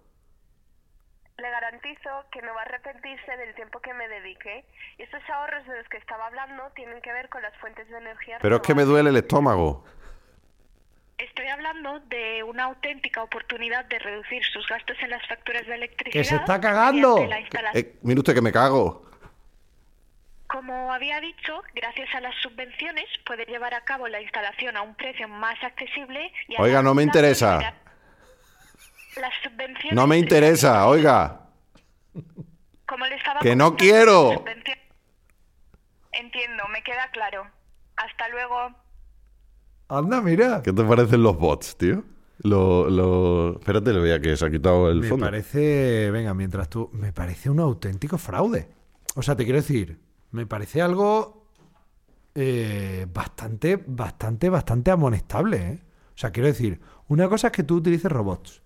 Le 1.38 1.50
garantizo 1.52 2.10
que 2.32 2.42
no 2.42 2.54
va 2.56 2.62
a 2.62 2.66
arrepentirse 2.66 3.38
del 3.38 3.54
tiempo 3.54 3.80
que 3.80 3.94
me 3.94 4.08
dedique. 4.08 4.66
Y 4.98 5.04
estos 5.04 5.22
ahorros 5.30 5.68
de 5.68 5.78
los 5.78 5.88
que 5.90 5.98
estaba 5.98 6.26
hablando 6.26 6.64
tienen 6.76 7.00
que 7.02 7.12
ver 7.14 7.30
con 7.30 7.44
las 7.44 7.56
fuentes 7.58 7.88
de 7.90 7.98
energía. 7.98 8.40
Pero 8.42 8.56
es 8.56 8.62
que 8.64 8.74
me 8.74 8.84
duele 8.84 9.12
el 9.12 9.18
estómago. 9.18 9.86
Estoy 11.20 11.48
hablando 11.48 12.00
de 12.02 12.44
una 12.44 12.66
auténtica 12.66 13.24
oportunidad 13.24 13.86
de 13.86 14.00
reducir 14.00 14.44
sus 14.46 14.68
gastos 14.68 14.98
en 15.02 15.12
las 15.12 15.28
facturas 15.28 15.66
de 15.66 15.76
electricidad. 15.76 16.22
¡Que 16.22 16.24
se 16.24 16.36
está 16.36 16.60
cagando! 16.60 17.16
mediante 17.16 17.36
la 17.36 17.40
instalación. 17.40 17.86
Eh, 17.86 18.00
mire 18.04 18.20
usted 18.20 18.34
que 18.34 18.42
me 18.42 18.52
cago. 18.52 19.06
Como 20.48 20.94
había 20.94 21.20
dicho, 21.20 21.62
gracias 21.76 22.08
a 22.16 22.22
las 22.22 22.34
subvenciones 22.42 23.06
puede 23.26 23.46
llevar 23.46 23.74
a 23.74 23.84
cabo 23.84 24.08
la 24.08 24.22
instalación 24.22 24.78
a 24.78 24.82
un 24.82 24.96
precio 24.96 25.28
más 25.28 25.62
accesible. 25.64 26.32
Y 26.48 26.56
a 26.56 26.62
Oiga, 26.62 26.82
no 26.82 26.94
me 26.94 27.04
interesa. 27.04 27.60
Las 29.20 29.34
subvenciones. 29.44 29.94
No 29.94 30.08
me 30.08 30.18
interesa, 30.18 30.88
oiga. 30.88 31.42
Como 32.88 33.06
le 33.08 33.16
estaba 33.16 33.42
Que 33.42 33.56
no 33.56 33.76
quiero. 33.76 34.32
Entiendo, 36.14 36.64
me 36.72 36.82
queda 36.84 37.10
claro. 37.12 37.46
Hasta 37.98 38.30
luego. 38.30 38.72
Anda, 39.90 40.22
mira. 40.22 40.62
¿Qué 40.64 40.72
te 40.72 40.84
parecen 40.84 41.24
los 41.24 41.38
bots, 41.38 41.78
tío? 41.78 42.04
Lo, 42.44 42.90
lo... 42.90 43.60
Espérate, 43.60 43.92
le 43.92 44.00
voy 44.00 44.12
a 44.12 44.20
que 44.20 44.38
se 44.38 44.46
ha 44.46 44.50
quitado 44.52 44.90
el 44.92 45.02
Me 45.02 45.08
fondo. 45.08 45.26
parece, 45.26 46.12
venga, 46.12 46.34
mientras 46.34 46.70
tú, 46.70 46.90
me 46.94 47.12
parece 47.12 47.50
un 47.50 47.60
auténtico 47.60 48.18
fraude. 48.18 48.70
O 49.16 49.22
sea, 49.24 49.36
te 49.36 49.44
quiero 49.44 49.60
decir, 49.60 50.00
me 50.32 50.46
parece 50.46 50.82
algo 50.82 51.46
eh, 52.36 53.08
bastante, 53.14 53.82
bastante, 53.86 54.50
bastante 54.50 54.92
amonestable. 54.92 55.58
¿eh? 55.58 55.80
O 56.10 56.18
sea, 56.18 56.32
quiero 56.32 56.48
decir, 56.48 56.80
una 57.08 57.28
cosa 57.30 57.48
es 57.48 57.54
que 57.54 57.64
tú 57.64 57.76
utilices 57.78 58.12
robots, 58.12 58.62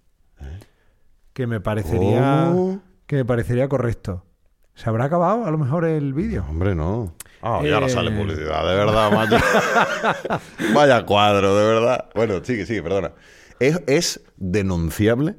que 1.34 1.48
me 1.48 1.60
parecería, 1.62 2.54
que 3.06 3.16
me 3.18 3.26
parecería 3.26 3.68
correcto. 3.70 4.26
¿Se 4.74 4.90
habrá 4.90 5.06
acabado 5.06 5.46
a 5.46 5.52
lo 5.52 5.58
mejor 5.58 5.86
el 5.86 6.14
vídeo? 6.14 6.46
Hombre, 6.50 6.74
no. 6.76 7.14
Ah, 7.42 7.62
y 7.64 7.70
ahora 7.72 7.88
Eh. 7.88 7.90
sale 7.90 8.12
publicidad, 8.12 8.68
de 8.68 8.76
verdad, 8.76 9.12
macho. 9.12 9.38
Vaya 10.74 11.06
cuadro, 11.06 11.56
de 11.56 11.66
verdad. 11.66 12.10
Bueno, 12.16 12.44
sigue, 12.44 12.66
sigue, 12.66 12.82
perdona. 12.82 13.12
Es, 13.60 13.82
es 13.88 14.22
denunciable, 14.38 15.36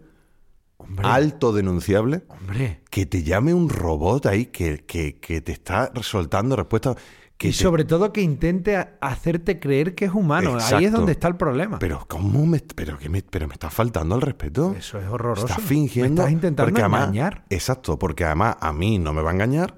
Hombre, 0.93 1.07
alto 1.09 1.53
denunciable, 1.53 2.23
hombre. 2.29 2.81
que 2.91 3.07
te 3.07 3.23
llame 3.23 3.55
un 3.55 3.69
robot 3.69 4.27
ahí 4.27 4.47
que, 4.47 4.85
que, 4.87 5.19
que 5.19 5.41
te 5.41 5.53
está 5.53 5.91
soltando 6.03 6.55
respuestas. 6.57 6.97
Que 7.39 7.49
Y 7.49 7.51
te- 7.51 7.57
sobre 7.57 7.85
todo 7.85 8.13
que 8.13 8.21
intente 8.21 8.77
hacerte 9.01 9.59
creer 9.59 9.95
que 9.97 10.05
es 10.05 10.13
humano. 10.13 10.59
Ahí 10.61 10.85
es 10.85 10.93
donde 10.93 11.13
está 11.13 11.27
el 11.29 11.37
problema. 11.37 11.79
Pero, 11.81 12.05
¿cómo 12.07 12.47
me, 12.47 12.61
pero, 12.61 12.97
que 12.99 13.09
me, 13.09 13.23
pero 13.23 13.49
me 13.49 13.55
está 13.55 13.69
faltando 13.69 14.15
al 14.15 14.21
respeto? 14.21 14.75
Eso 14.79 14.99
es 15.01 15.09
horroroso. 15.09 15.47
Está 15.47 15.59
Me 15.59 15.65
fingiendo. 15.67 16.23
estás 16.23 16.33
intentando 16.33 16.79
además- 16.79 17.03
engañar. 17.09 17.45
Exacto, 17.51 17.99
porque 17.99 18.25
además 18.25 18.57
a 18.61 18.73
mí 18.73 18.99
no 18.99 19.13
me 19.13 19.23
va 19.23 19.31
a 19.31 19.35
engañar, 19.35 19.75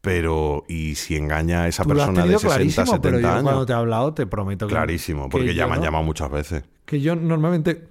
pero 0.00 0.64
¿y 0.68 0.94
si 0.96 1.16
engaña 1.16 1.62
a 1.62 1.68
esa 1.68 1.82
Tú 1.82 1.90
persona 1.90 2.12
de 2.12 2.20
tenido 2.22 2.38
60, 2.38 2.54
clarísimo, 2.56 2.86
70 2.86 3.02
pero 3.02 3.18
yo 3.20 3.28
años? 3.30 3.42
cuando 3.42 3.66
te 3.66 3.72
he 3.72 3.76
hablado 3.76 4.14
te 4.14 4.26
prometo 4.26 4.66
que 4.66 4.72
Clarísimo, 4.74 5.24
que 5.24 5.30
porque 5.30 5.54
ya 5.54 5.66
me 5.66 5.72
han 5.74 5.78
no. 5.80 5.84
llamado 5.86 6.04
muchas 6.04 6.30
veces. 6.30 6.64
Que 6.84 7.00
yo 7.00 7.16
normalmente 7.16 7.88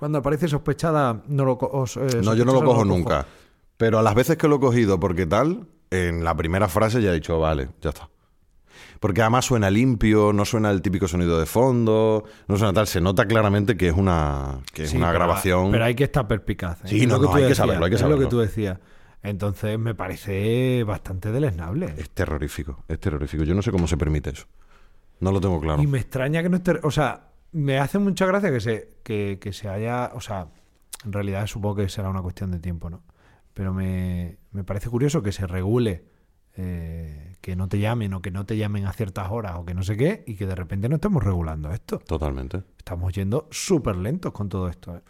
cuando 0.00 0.16
aparece 0.18 0.48
sospechada 0.48 1.20
no 1.28 1.44
lo 1.44 1.52
os- 1.60 1.98
eh, 1.98 2.22
No, 2.24 2.34
yo 2.34 2.46
no 2.46 2.54
lo 2.54 2.64
cojo 2.64 2.86
nunca. 2.86 3.26
Pero 3.76 3.98
a 3.98 4.02
las 4.02 4.14
veces 4.14 4.38
que 4.38 4.48
lo 4.48 4.56
he 4.56 4.60
cogido 4.60 4.98
porque 4.98 5.26
tal, 5.26 5.66
en 5.90 6.24
la 6.24 6.34
primera 6.34 6.68
frase 6.68 7.02
ya 7.02 7.10
he 7.10 7.14
dicho, 7.14 7.38
vale, 7.38 7.68
ya 7.82 7.90
está. 7.90 8.08
Porque 8.98 9.20
además 9.20 9.44
suena 9.44 9.70
limpio, 9.70 10.32
no 10.32 10.46
suena 10.46 10.70
el 10.70 10.80
típico 10.80 11.06
sonido 11.06 11.38
de 11.38 11.44
fondo, 11.44 12.24
no 12.48 12.56
suena 12.56 12.72
tal. 12.72 12.86
Se 12.86 13.00
nota 13.02 13.26
claramente 13.26 13.76
que 13.76 13.88
es 13.88 13.94
una, 13.94 14.60
que 14.72 14.84
es 14.84 14.90
Sí, 14.90 14.96
una 14.96 15.08
pero- 15.08 15.18
grabación. 15.18 15.70
Pero 15.70 15.84
hay 15.84 15.94
que 15.94 16.04
estar 16.04 16.26
perspicaz. 16.26 16.78
¿eh? 16.84 16.88
Sí, 16.88 17.00
Es 17.02 17.06
no, 17.08 17.14
lo 17.16 17.20
que 17.20 17.26
no, 17.26 17.32
tú 17.32 17.36
hay 17.38 17.48
que 17.48 17.54
saberlo, 17.54 17.84
hay 17.84 17.90
que 17.90 17.96
es 17.96 18.00
lo 18.00 18.06
saberlo. 18.08 18.24
que 18.26 18.30
tú 18.30 18.38
decías. 18.40 18.78
Entonces 19.22 19.78
me 19.78 19.94
parece 19.94 20.82
bastante 20.84 21.30
deleznable. 21.30 21.94
Es 21.98 22.08
terrorífico, 22.10 22.84
es 22.88 22.98
terrorífico. 22.98 23.44
Yo 23.44 23.54
no 23.54 23.60
sé 23.60 23.70
cómo 23.70 23.86
se 23.86 23.98
permite 23.98 24.30
eso. 24.30 24.46
No 25.20 25.30
lo 25.30 25.40
tengo 25.42 25.60
claro. 25.60 25.82
Y 25.82 25.86
me 25.86 25.98
extraña 25.98 26.42
que 26.42 26.48
no 26.48 26.56
esté. 26.56 26.80
O 26.82 26.90
sea, 26.90 27.29
me 27.52 27.78
hace 27.78 27.98
mucha 27.98 28.26
gracia 28.26 28.50
que 28.50 28.60
se, 28.60 28.88
que, 29.02 29.38
que 29.40 29.52
se 29.52 29.68
haya. 29.68 30.10
O 30.14 30.20
sea, 30.20 30.48
en 31.04 31.12
realidad 31.12 31.46
supongo 31.46 31.76
que 31.76 31.88
será 31.88 32.08
una 32.10 32.22
cuestión 32.22 32.50
de 32.50 32.58
tiempo, 32.58 32.90
¿no? 32.90 33.02
Pero 33.54 33.72
me, 33.74 34.38
me 34.52 34.64
parece 34.64 34.88
curioso 34.88 35.22
que 35.22 35.32
se 35.32 35.46
regule 35.46 36.04
eh, 36.56 37.36
que 37.40 37.56
no 37.56 37.68
te 37.68 37.78
llamen 37.78 38.12
o 38.14 38.22
que 38.22 38.30
no 38.30 38.44
te 38.46 38.56
llamen 38.56 38.86
a 38.86 38.92
ciertas 38.92 39.30
horas 39.30 39.54
o 39.56 39.64
que 39.64 39.74
no 39.74 39.82
sé 39.82 39.96
qué 39.96 40.24
y 40.26 40.34
que 40.34 40.46
de 40.46 40.54
repente 40.54 40.88
no 40.88 40.96
estemos 40.96 41.22
regulando 41.22 41.70
esto. 41.72 41.98
Totalmente. 41.98 42.62
Estamos 42.78 43.12
yendo 43.12 43.48
súper 43.50 43.96
lentos 43.96 44.32
con 44.32 44.48
todo 44.48 44.68
esto. 44.68 44.96
¿eh? 44.96 45.00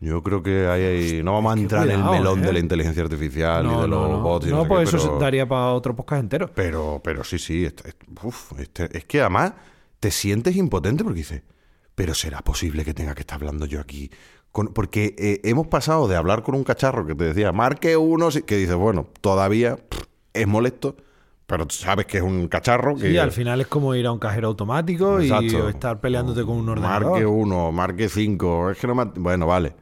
Yo 0.00 0.22
creo 0.22 0.42
que 0.42 0.66
hay- 0.68 1.22
no 1.22 1.32
vamos 1.34 1.56
a 1.56 1.60
entrar 1.60 1.84
en 1.88 2.00
el 2.00 2.04
melón 2.04 2.40
¿eh? 2.42 2.46
de 2.46 2.52
la 2.52 2.58
inteligencia 2.58 3.02
artificial 3.02 3.64
y 3.64 3.68
No, 3.68 3.82
de 3.82 3.88
los 3.88 4.00
no, 4.10 4.16
no. 4.16 4.22
bots. 4.22 4.46
y 4.46 4.50
No, 4.50 4.62
sé 4.62 4.68
pues 4.68 4.90
qué, 4.90 4.96
eso 4.96 5.06
pero- 5.06 5.18
daría 5.18 5.48
para 5.48 5.72
otro 5.72 5.94
podcast 5.96 6.22
entero. 6.22 6.50
Pero, 6.54 7.00
pero 7.02 7.24
sí, 7.24 7.38
sí. 7.38 7.64
este- 7.64 7.88
este- 7.90 8.06
uf, 8.22 8.52
este- 8.58 8.96
es 8.96 9.04
que 9.04 9.20
además 9.20 9.52
te 10.00 10.10
sientes 10.10 10.54
impotente 10.56 11.02
porque 11.04 11.18
dices, 11.18 11.42
pero 11.96 12.14
¿será 12.14 12.42
posible 12.42 12.84
que 12.84 12.94
tenga 12.94 13.14
que 13.16 13.22
estar 13.22 13.36
hablando 13.40 13.66
yo 13.66 13.80
aquí? 13.80 14.10
Con- 14.52 14.68
porque 14.68 15.16
eh, 15.18 15.40
hemos 15.42 15.66
pasado 15.66 16.06
de 16.06 16.14
hablar 16.14 16.44
con 16.44 16.54
un 16.54 16.62
cacharro 16.62 17.04
que 17.06 17.14
te 17.16 17.24
decía, 17.24 17.50
marque 17.50 17.96
uno, 17.96 18.30
sí", 18.30 18.42
que 18.42 18.56
dices, 18.56 18.76
bueno, 18.76 19.08
todavía 19.20 19.76
pff, 19.76 20.02
es 20.32 20.46
molesto, 20.46 20.96
pero 21.46 21.66
sabes 21.70 22.06
que 22.06 22.18
es 22.18 22.22
un 22.22 22.48
cacharro 22.48 22.94
que... 22.96 23.10
Sí, 23.10 23.18
al 23.18 23.32
final 23.32 23.60
es 23.60 23.66
como 23.66 23.94
ir 23.94 24.06
a 24.06 24.12
un 24.12 24.18
cajero 24.18 24.48
automático 24.48 25.20
y 25.20 25.28
estar 25.68 26.00
peleándote 26.00 26.44
con 26.44 26.56
un 26.56 26.68
ordenador. 26.68 27.02
Marque 27.10 27.26
uno, 27.26 27.72
marque 27.72 28.08
cinco. 28.08 28.70
Es 28.70 28.78
que 28.78 28.86
no 28.86 28.94
me- 28.94 29.04
Bueno, 29.04 29.46
vale. 29.46 29.74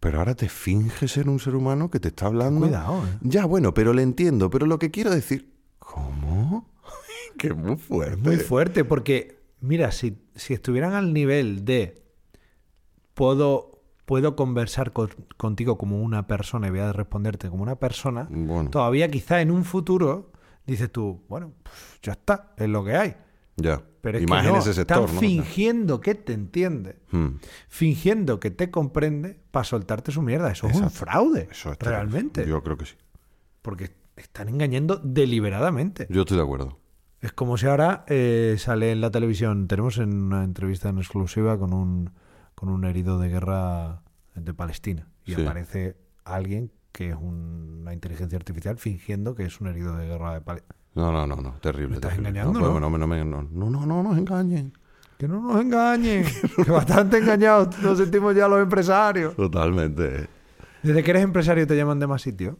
Pero 0.00 0.18
ahora 0.18 0.34
te 0.34 0.48
finge 0.48 1.06
ser 1.06 1.28
un 1.28 1.38
ser 1.38 1.54
humano 1.54 1.90
que 1.90 2.00
te 2.00 2.08
está 2.08 2.26
hablando. 2.26 2.66
Cuidado, 2.66 2.96
¿eh? 3.06 3.18
Ya, 3.20 3.44
bueno, 3.46 3.72
pero 3.72 3.92
le 3.92 4.02
entiendo. 4.02 4.50
Pero 4.50 4.66
lo 4.66 4.78
que 4.80 4.90
quiero 4.90 5.10
decir. 5.10 5.52
¿Cómo? 5.78 6.66
que 7.38 7.48
es 7.48 7.56
muy 7.56 7.76
fuerte. 7.76 8.16
Muy 8.16 8.36
fuerte, 8.38 8.84
porque, 8.84 9.38
mira, 9.62 9.90
si, 9.92 10.18
si 10.34 10.52
estuvieran 10.54 10.92
al 10.94 11.12
nivel 11.14 11.64
de 11.64 12.02
puedo, 13.14 13.82
puedo 14.04 14.36
conversar 14.36 14.92
con- 14.92 15.10
contigo 15.36 15.78
como 15.78 16.00
una 16.02 16.26
persona 16.26 16.66
y 16.68 16.70
voy 16.70 16.80
a 16.80 16.92
responderte 16.92 17.48
como 17.48 17.62
una 17.62 17.76
persona, 17.76 18.28
Bueno. 18.30 18.70
todavía 18.70 19.10
quizá 19.10 19.40
en 19.40 19.50
un 19.50 19.64
futuro 19.64 20.30
dices 20.66 20.90
tú, 20.92 21.22
bueno, 21.28 21.52
pues 21.62 21.98
ya 22.02 22.12
está, 22.12 22.52
es 22.56 22.68
lo 22.68 22.84
que 22.84 22.94
hay. 22.96 23.16
Ya. 23.56 23.82
Pero 24.00 24.18
es 24.18 24.24
y 24.24 24.26
más 24.26 24.42
que 24.42 24.48
en 24.48 24.54
no, 24.54 24.60
ese 24.60 24.74
sector, 24.74 25.00
están 25.00 25.14
¿no? 25.14 25.20
fingiendo 25.20 26.00
que 26.00 26.14
te 26.14 26.32
entiende, 26.32 26.98
Hmm. 27.10 27.36
fingiendo 27.68 28.40
que 28.40 28.50
te 28.50 28.70
comprende 28.70 29.38
para 29.50 29.64
soltarte 29.64 30.10
su 30.10 30.22
mierda. 30.22 30.50
Eso 30.50 30.66
es 30.68 30.76
un 30.76 30.90
fraude, 30.90 31.48
Eso 31.50 31.70
es 31.72 31.78
realmente. 31.78 32.46
Yo 32.46 32.62
creo 32.62 32.76
que 32.76 32.86
sí. 32.86 32.94
Porque 33.60 33.92
están 34.16 34.48
engañando 34.48 34.96
deliberadamente. 34.96 36.06
Yo 36.10 36.22
estoy 36.22 36.36
de 36.38 36.42
acuerdo. 36.42 36.78
Es 37.22 37.32
como 37.32 37.56
si 37.56 37.66
ahora 37.66 38.04
eh, 38.08 38.56
sale 38.58 38.92
en 38.92 39.00
la 39.00 39.10
televisión, 39.10 39.68
tenemos 39.68 39.96
en 39.98 40.12
una 40.22 40.44
entrevista 40.44 40.88
en 40.90 40.98
exclusiva 40.98 41.56
con 41.58 41.72
un, 41.72 42.10
con 42.54 42.68
un 42.68 42.84
herido 42.84 43.18
de 43.18 43.28
guerra 43.28 44.02
de 44.34 44.52
Palestina 44.54 45.08
y 45.24 45.34
Sí. 45.34 45.42
aparece 45.42 45.96
alguien 46.24 46.70
que 46.90 47.10
es 47.10 47.16
un- 47.16 47.78
una 47.82 47.94
inteligencia 47.94 48.36
artificial 48.36 48.76
fingiendo 48.76 49.34
que 49.34 49.44
es 49.44 49.60
un 49.60 49.68
herido 49.68 49.96
de 49.96 50.06
guerra 50.06 50.34
de 50.34 50.40
Palestina. 50.42 50.74
No, 50.94 51.10
no, 51.12 51.26
no, 51.26 51.36
no. 51.36 51.52
Terrible. 51.60 51.88
Me 51.88 51.94
estás 51.94 52.10
terrible. 52.10 52.28
engañando, 52.30 52.58
no, 52.60 52.66
¿no? 52.66 52.72
pues, 52.72 52.80
no, 52.82 52.98
no, 52.98 53.06
me- 53.06 53.24
no, 53.24 53.42
no, 53.42 53.70
no, 53.70 53.86
no 53.86 54.02
nos 54.02 54.18
engañen. 54.18 54.72
Que 55.16 55.28
no 55.28 55.40
nos 55.40 55.60
engañen, 55.60 56.24
que 56.66 56.70
bastante 56.70 57.18
engañados 57.18 57.78
nos 57.82 57.98
sentimos 57.98 58.34
ya 58.34 58.48
los 58.48 58.60
empresarios. 58.60 59.36
Totalmente. 59.36 60.28
Desde 60.82 61.02
que 61.04 61.10
eres 61.12 61.22
empresario 61.22 61.64
te 61.66 61.76
llaman 61.76 62.00
de 62.00 62.06
más 62.08 62.20
sitios, 62.20 62.56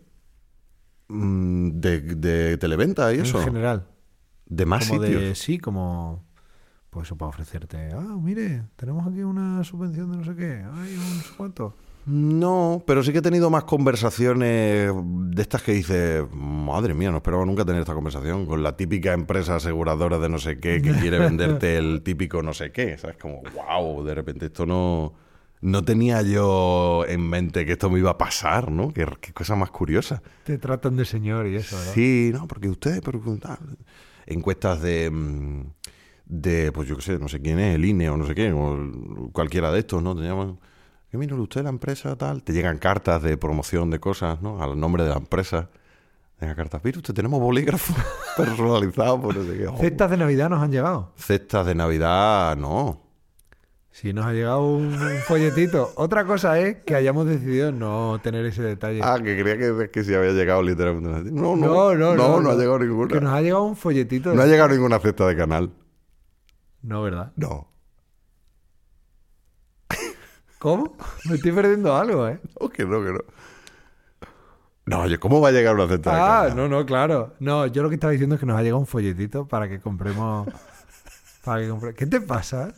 Mm, 1.08 1.80
De, 1.80 2.00
de 2.00 2.56
televenta 2.58 3.12
y 3.12 3.18
eso. 3.18 3.38
en 3.38 3.44
general. 3.44 3.86
De 4.46 4.66
más 4.66 4.88
como 4.88 5.02
sitios. 5.02 5.22
de 5.22 5.34
sí, 5.34 5.58
como 5.58 6.24
pues 6.90 7.08
eso 7.08 7.16
para 7.16 7.30
ofrecerte, 7.30 7.88
ah, 7.94 8.18
mire, 8.20 8.64
tenemos 8.76 9.06
aquí 9.06 9.22
una 9.22 9.64
subvención 9.64 10.10
de 10.10 10.18
no 10.18 10.24
sé 10.24 10.36
qué, 10.36 10.62
ay, 10.62 10.94
un 10.94 11.16
no 11.16 11.22
sé 11.22 11.30
cuánto. 11.38 11.74
No, 12.04 12.82
pero 12.84 13.04
sí 13.04 13.12
que 13.12 13.18
he 13.18 13.22
tenido 13.22 13.48
más 13.48 13.64
conversaciones 13.64 14.92
de 14.92 15.42
estas 15.42 15.62
que 15.62 15.72
dices, 15.72 16.24
madre 16.32 16.94
mía, 16.94 17.10
no 17.12 17.18
esperaba 17.18 17.44
nunca 17.44 17.64
tener 17.64 17.80
esta 17.80 17.94
conversación 17.94 18.44
con 18.44 18.62
la 18.62 18.76
típica 18.76 19.12
empresa 19.12 19.56
aseguradora 19.56 20.18
de 20.18 20.28
no 20.28 20.38
sé 20.38 20.58
qué 20.58 20.82
que 20.82 20.92
quiere 20.92 21.18
venderte 21.20 21.76
el 21.76 22.02
típico 22.02 22.42
no 22.42 22.52
sé 22.54 22.72
qué. 22.72 22.98
¿Sabes? 22.98 23.16
Como, 23.16 23.42
wow, 23.54 24.02
de 24.04 24.14
repente 24.14 24.46
esto 24.46 24.66
no. 24.66 25.14
No 25.60 25.84
tenía 25.84 26.22
yo 26.22 27.04
en 27.06 27.20
mente 27.28 27.64
que 27.64 27.72
esto 27.72 27.88
me 27.88 28.00
iba 28.00 28.10
a 28.10 28.18
pasar, 28.18 28.72
¿no? 28.72 28.88
Qué, 28.88 29.06
qué 29.20 29.32
cosa 29.32 29.54
más 29.54 29.70
curiosa. 29.70 30.20
Te 30.42 30.58
tratan 30.58 30.96
de 30.96 31.04
señor 31.04 31.46
y 31.46 31.54
eso, 31.54 31.76
¿verdad? 31.76 31.92
Sí, 31.94 32.30
no, 32.34 32.48
porque 32.48 32.68
ustedes, 32.68 33.00
pero 33.00 33.20
tal, 33.40 33.58
encuestas 34.26 34.80
de, 34.80 35.10
mm, 35.10 35.66
de, 36.26 36.72
pues 36.72 36.88
yo 36.88 36.96
qué 36.96 37.02
sé, 37.02 37.18
no 37.18 37.28
sé 37.28 37.40
quién 37.40 37.58
es, 37.58 37.74
el 37.74 37.84
INE 37.84 38.10
o 38.10 38.16
no 38.16 38.26
sé 38.26 38.34
qué, 38.34 38.52
o 38.52 39.30
cualquiera 39.32 39.70
de 39.70 39.80
estos, 39.80 40.02
¿no? 40.02 40.16
Te 40.16 40.22
llaman, 40.22 40.58
que 41.10 41.18
mire 41.18 41.34
usted 41.34 41.62
la 41.62 41.70
empresa 41.70 42.16
tal, 42.16 42.42
te 42.42 42.52
llegan 42.52 42.78
cartas 42.78 43.22
de 43.22 43.36
promoción 43.36 43.90
de 43.90 44.00
cosas, 44.00 44.40
¿no? 44.40 44.62
Al 44.62 44.78
nombre 44.78 45.04
de 45.04 45.10
la 45.10 45.16
empresa. 45.16 45.68
Venga, 46.40 46.54
cartas, 46.54 46.80
mire 46.82 46.98
usted, 46.98 47.14
tenemos 47.14 47.40
bolígrafos 47.40 47.96
personalizados 48.36 49.20
por 49.20 49.36
no 49.36 49.44
sé 49.44 49.58
qué. 49.58 49.66
Oh, 49.68 49.76
Cestas 49.76 50.10
de 50.10 50.16
Navidad 50.16 50.48
nos 50.48 50.62
han 50.62 50.72
llegado. 50.72 51.12
Cestas 51.16 51.66
de 51.66 51.74
Navidad, 51.74 52.56
no. 52.56 53.11
Sí, 53.92 54.12
nos 54.14 54.24
ha 54.24 54.32
llegado 54.32 54.66
un, 54.66 54.94
un 54.94 55.16
folletito. 55.28 55.92
Otra 55.96 56.24
cosa 56.24 56.58
es 56.58 56.78
que 56.84 56.94
hayamos 56.94 57.26
decidido 57.26 57.70
no 57.72 58.18
tener 58.22 58.44
ese 58.46 58.62
detalle. 58.62 59.00
Ah, 59.04 59.18
que 59.22 59.38
creía 59.38 59.58
que, 59.58 59.90
que 59.90 60.02
sí 60.02 60.14
había 60.14 60.32
llegado 60.32 60.62
literalmente. 60.62 61.30
No, 61.30 61.54
no, 61.56 61.94
no, 61.94 61.94
no, 61.94 62.14
no, 62.16 62.40
no, 62.40 62.50
ha 62.50 62.54
llegado 62.54 62.78
ninguna. 62.78 63.08
Que 63.12 63.20
nos 63.20 63.32
ha 63.34 63.42
llegado 63.42 63.64
un 63.64 63.76
folletito. 63.76 64.32
No 64.34 64.40
ha 64.42 64.46
llegado 64.46 64.70
ninguna 64.70 64.98
cesta 64.98 65.26
de 65.26 65.36
canal. 65.36 65.70
No, 66.80 67.02
¿verdad? 67.02 67.32
No. 67.36 67.68
¿Cómo? 70.58 70.96
Me 71.28 71.34
estoy 71.34 71.52
perdiendo 71.52 71.94
algo, 71.94 72.28
¿eh? 72.28 72.40
No, 72.60 72.68
que 72.70 72.84
no, 72.84 73.02
que 73.04 73.12
no. 73.12 73.18
No, 74.84 75.00
oye, 75.02 75.18
¿cómo 75.18 75.40
va 75.40 75.48
a 75.48 75.52
llegar 75.52 75.74
una 75.74 75.86
cesta 75.86 76.10
de 76.12 76.16
Ah, 76.20 76.40
canal? 76.48 76.56
no, 76.56 76.68
no, 76.68 76.86
claro. 76.86 77.34
No, 77.40 77.66
yo 77.66 77.82
lo 77.82 77.88
que 77.88 77.96
estaba 77.96 78.10
diciendo 78.12 78.34
es 78.36 78.40
que 78.40 78.46
nos 78.46 78.56
ha 78.58 78.62
llegado 78.62 78.78
un 78.80 78.86
folletito 78.86 79.46
para 79.46 79.68
que 79.68 79.80
compremos. 79.80 80.48
Para 81.44 81.60
que 81.62 81.68
compre... 81.68 81.94
¿Qué 81.94 82.06
te 82.06 82.20
pasa? 82.20 82.72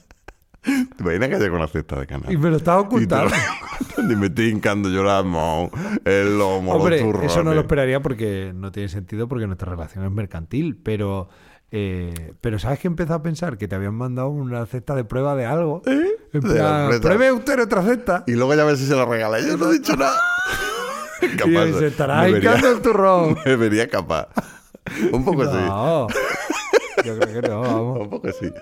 ¿Te 0.65 1.03
imaginas 1.03 1.29
que 1.29 1.39
llega 1.39 1.57
una 1.57 1.69
cesta 1.69 1.99
de 2.01 2.07
canal? 2.07 2.33
Y 2.33 2.37
me 2.37 2.51
lo 2.51 2.57
estaba 2.57 2.81
Y 2.83 2.85
ocultando. 2.87 3.31
lo- 3.99 4.11
Y 4.13 4.17
me 4.17 4.27
estoy 4.27 4.49
hincando 4.49 4.89
yo 4.91 5.03
la 5.05 5.23
mano, 5.23 5.71
el 6.05 6.39
lomo, 6.39 6.73
Hombre, 6.75 6.97
los 7.01 7.07
turrones. 7.07 7.33
eso 7.33 7.43
no 7.43 7.55
lo 7.55 7.61
esperaría 7.61 8.01
porque 8.03 8.53
no 8.55 8.71
tiene 8.73 8.89
sentido 8.89 9.29
porque 9.29 9.47
nuestra 9.47 9.71
relación 9.71 10.05
es 10.05 10.11
mercantil, 10.11 10.77
pero 10.83 11.29
eh, 11.71 12.35
pero 12.41 12.59
¿sabes 12.59 12.79
que 12.81 12.87
empezó 12.87 13.15
a 13.15 13.23
pensar? 13.23 13.57
Que 13.59 13.67
te 13.67 13.75
habían 13.75 13.95
mandado 13.95 14.29
una 14.29 14.65
cesta 14.67 14.95
de 14.95 15.05
prueba 15.05 15.35
de 15.37 15.45
algo. 15.47 15.83
¿Eh? 15.87 16.03
La 16.33 16.89
plan, 16.89 17.01
pruebe 17.01 17.33
usted 17.33 17.61
otra 17.63 17.83
cesta. 17.83 18.25
Y 18.27 18.33
luego 18.35 18.55
ya 18.55 18.65
ves 18.65 18.79
si 18.79 18.87
se 18.87 18.95
la 18.95 19.05
regala. 19.07 19.41
Yo 19.41 19.57
no 19.57 19.71
he 19.71 19.75
dicho 19.75 19.97
nada. 19.97 20.17
Y 21.23 21.73
se 21.79 21.87
estará 21.87 22.29
hincando 22.29 22.71
el 22.73 22.83
turrón. 22.83 23.39
Me 23.47 23.57
vería 23.57 23.89
capaz. 23.89 24.29
Un 25.11 25.25
poco 25.25 25.45
sí. 25.47 25.57
No, 25.57 26.07
yo 27.03 27.19
creo 27.19 27.41
que 27.41 27.49
no, 27.49 27.61
vamos. 27.63 27.99
Un 28.01 28.11
poco 28.11 28.29
sí. 28.33 28.53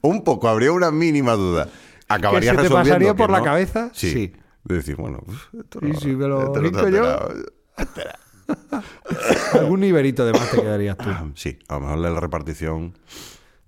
Un 0.00 0.24
poco, 0.24 0.48
habría 0.48 0.72
una 0.72 0.90
mínima 0.90 1.32
duda. 1.32 1.68
Acabaría 2.08 2.52
¿Que 2.52 2.58
se 2.58 2.68
te 2.68 2.70
pasaría 2.74 3.14
por 3.14 3.30
la 3.30 3.42
cabeza? 3.42 3.90
Sí. 3.92 4.10
Sí. 4.10 4.32
De 4.64 4.76
decir, 4.76 4.96
bueno, 4.96 5.18
esto 5.58 5.80
¿Y 5.84 5.94
si 5.94 6.14
me 6.14 6.28
lo 6.28 6.52
hinco 6.64 6.88
yo? 6.88 7.28
Algún 9.54 9.80
nivelito 9.80 10.24
de 10.24 10.32
más 10.32 10.50
te 10.50 10.60
quedarías 10.60 10.96
tú. 10.96 11.10
Sí, 11.34 11.58
a 11.68 11.74
lo 11.74 11.80
mejor 11.80 11.98
la 11.98 12.20
repartición. 12.20 12.94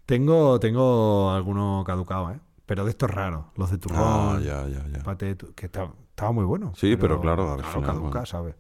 Tengo, 0.07 0.61
tengo 0.61 1.30
alguno 1.30 1.82
caducado, 1.86 2.30
¿eh? 2.30 2.40
Pero 2.66 2.84
de 2.84 2.90
estos 2.90 3.11
raros, 3.11 3.46
los 3.57 3.70
de 3.70 3.78
turrón. 3.78 4.00
Ah, 4.00 4.38
ya, 4.42 4.66
ya, 4.68 4.86
ya. 4.88 5.02
Pate 5.02 5.36
que 5.55 5.66
estaba 5.66 6.32
muy 6.32 6.44
bueno. 6.44 6.72
Sí, 6.76 6.96
pero 6.96 7.20
claro, 7.20 7.52
al 7.52 7.64
final, 7.64 7.90
caduca, 7.90 8.09
bueno. 8.09 8.26
¿sabes? 8.26 8.55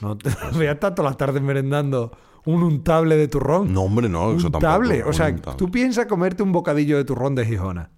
No 0.00 0.16
te 0.16 0.30
veas 0.58 0.78
tanto 0.80 1.02
las 1.02 1.16
tardes 1.16 1.42
merendando 1.42 2.16
un 2.46 2.62
untable 2.62 3.16
de 3.16 3.28
turrón. 3.28 3.72
No, 3.72 3.82
hombre, 3.82 4.08
no, 4.08 4.32
eso 4.32 4.50
tampoco. 4.50 4.56
untable. 4.58 5.02
O 5.04 5.12
sea, 5.12 5.28
untable. 5.28 5.56
tú 5.58 5.70
piensas 5.70 6.06
comerte 6.06 6.42
un 6.42 6.52
bocadillo 6.52 6.96
de 6.96 7.04
turrón 7.04 7.34
de 7.34 7.46
Gijona. 7.46 7.90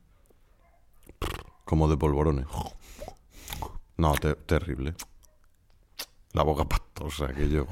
Como 1.65 1.89
de 1.89 1.97
polvorones. 1.97 2.47
No, 3.97 4.13
te- 4.15 4.35
terrible. 4.35 4.95
La 6.33 6.43
boca 6.43 6.65
pastosa 6.69 7.29
que 7.29 7.49
yo. 7.49 7.67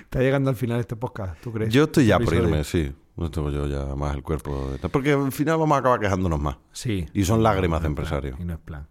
Está 0.00 0.20
llegando 0.20 0.50
al 0.50 0.56
final 0.56 0.80
este 0.80 0.96
podcast, 0.96 1.38
¿tú 1.42 1.52
crees? 1.52 1.72
Yo 1.72 1.84
estoy 1.84 2.06
ya 2.06 2.18
por 2.18 2.34
irme, 2.34 2.64
sí. 2.64 2.92
No 3.14 3.30
tengo 3.30 3.50
yo 3.50 3.66
ya 3.66 3.94
más 3.94 4.14
el 4.16 4.22
cuerpo. 4.22 4.70
de- 4.72 4.88
Porque 4.88 5.12
al 5.12 5.30
final 5.32 5.58
vamos 5.58 5.76
a 5.76 5.78
acabar 5.80 6.00
quejándonos 6.00 6.40
más. 6.40 6.56
Sí. 6.72 7.06
Y 7.12 7.24
son 7.24 7.42
lágrimas 7.42 7.82
de 7.82 7.88
No 7.90 7.92
es 7.92 7.96
plan, 7.96 8.06
empresario. 8.06 8.36
Y 8.42 8.44
no 8.46 8.54
es 8.54 8.58
plan. 8.58 8.88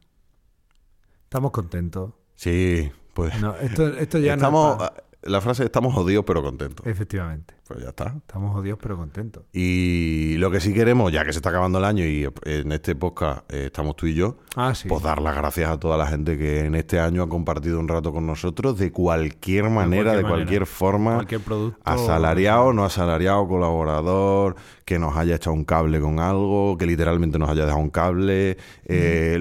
Estamos 1.24 1.52
contentos. 1.52 2.12
Sí, 2.36 2.92
pues. 3.16 3.42
No, 3.42 3.56
esto, 3.56 3.88
esto 3.98 4.20
ya 4.20 4.36
estamos, 4.36 4.78
no 4.78 4.86
es 4.86 4.92
plan. 4.92 5.04
La 5.24 5.42
frase 5.42 5.64
estamos 5.64 5.94
jodidos 5.94 6.26
pero 6.26 6.42
contentos. 6.42 6.86
Efectivamente. 6.86 7.54
Pues 7.72 7.84
ya 7.84 7.90
está. 7.90 8.14
Estamos 8.18 8.54
jodidos 8.54 8.80
pero 8.82 8.98
contentos. 8.98 9.44
Y 9.54 10.36
lo 10.38 10.52
que 10.52 10.60
sí 10.60 10.74
queremos, 10.74 11.12
ya 11.12 11.24
que 11.26 11.32
se 11.34 11.40
está 11.40 11.50
acabando 11.50 11.78
el 11.80 11.86
año 11.86 12.06
y 12.06 12.28
en 12.46 12.72
este 12.72 12.96
podcast 12.96 13.52
eh, 13.54 13.66
estamos 13.68 13.96
tú 13.96 14.08
y 14.08 14.14
yo, 14.14 14.38
Ah, 14.56 14.76
sí. 14.76 14.88
pues 14.90 15.02
dar 15.04 15.22
las 15.22 15.36
gracias 15.36 15.70
a 15.70 15.80
toda 15.80 15.98
la 15.98 16.08
gente 16.08 16.38
que 16.38 16.66
en 16.66 16.76
este 16.76 17.00
año 17.00 17.24
ha 17.24 17.30
compartido 17.30 17.80
un 17.80 17.88
rato 17.88 18.12
con 18.12 18.26
nosotros 18.28 18.78
de 18.78 18.92
cualquier 18.92 19.70
manera, 19.70 20.14
de 20.16 20.22
cualquier 20.22 20.30
cualquier, 20.30 20.60
manera. 20.62 20.66
forma. 20.66 21.14
Cualquier 21.16 21.42
producto. 21.42 21.80
Asalariado, 21.86 22.74
no 22.74 22.84
asalariado, 22.84 23.48
colaborador, 23.48 24.56
que 24.86 25.00
nos 25.00 25.16
haya 25.16 25.36
echado 25.36 25.54
un 25.56 25.64
cable 25.64 26.02
con 26.02 26.20
algo, 26.20 26.78
que 26.78 26.86
literalmente 26.86 27.40
nos 27.40 27.50
haya 27.50 27.64
dejado 27.66 27.82
un 27.82 27.90
cable. 27.90 28.58
eh, 28.86 29.40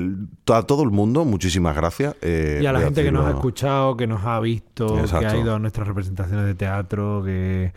a 0.52 0.62
todo 0.62 0.82
el 0.82 0.90
mundo, 0.90 1.24
muchísimas 1.24 1.74
gracias. 1.76 2.16
eh, 2.22 2.58
Y 2.62 2.66
a 2.66 2.72
la 2.72 2.80
gente 2.80 3.02
que 3.04 3.12
nos 3.12 3.24
ha 3.26 3.30
escuchado, 3.30 3.96
que 3.96 4.06
nos 4.06 4.24
ha 4.24 4.38
visto, 4.40 4.96
que 5.18 5.26
ha 5.26 5.36
ido 5.36 5.54
a 5.54 5.58
nuestras 5.60 5.86
representaciones 5.88 6.44
de 6.44 6.54
teatro, 6.54 7.22
que, 7.24 7.72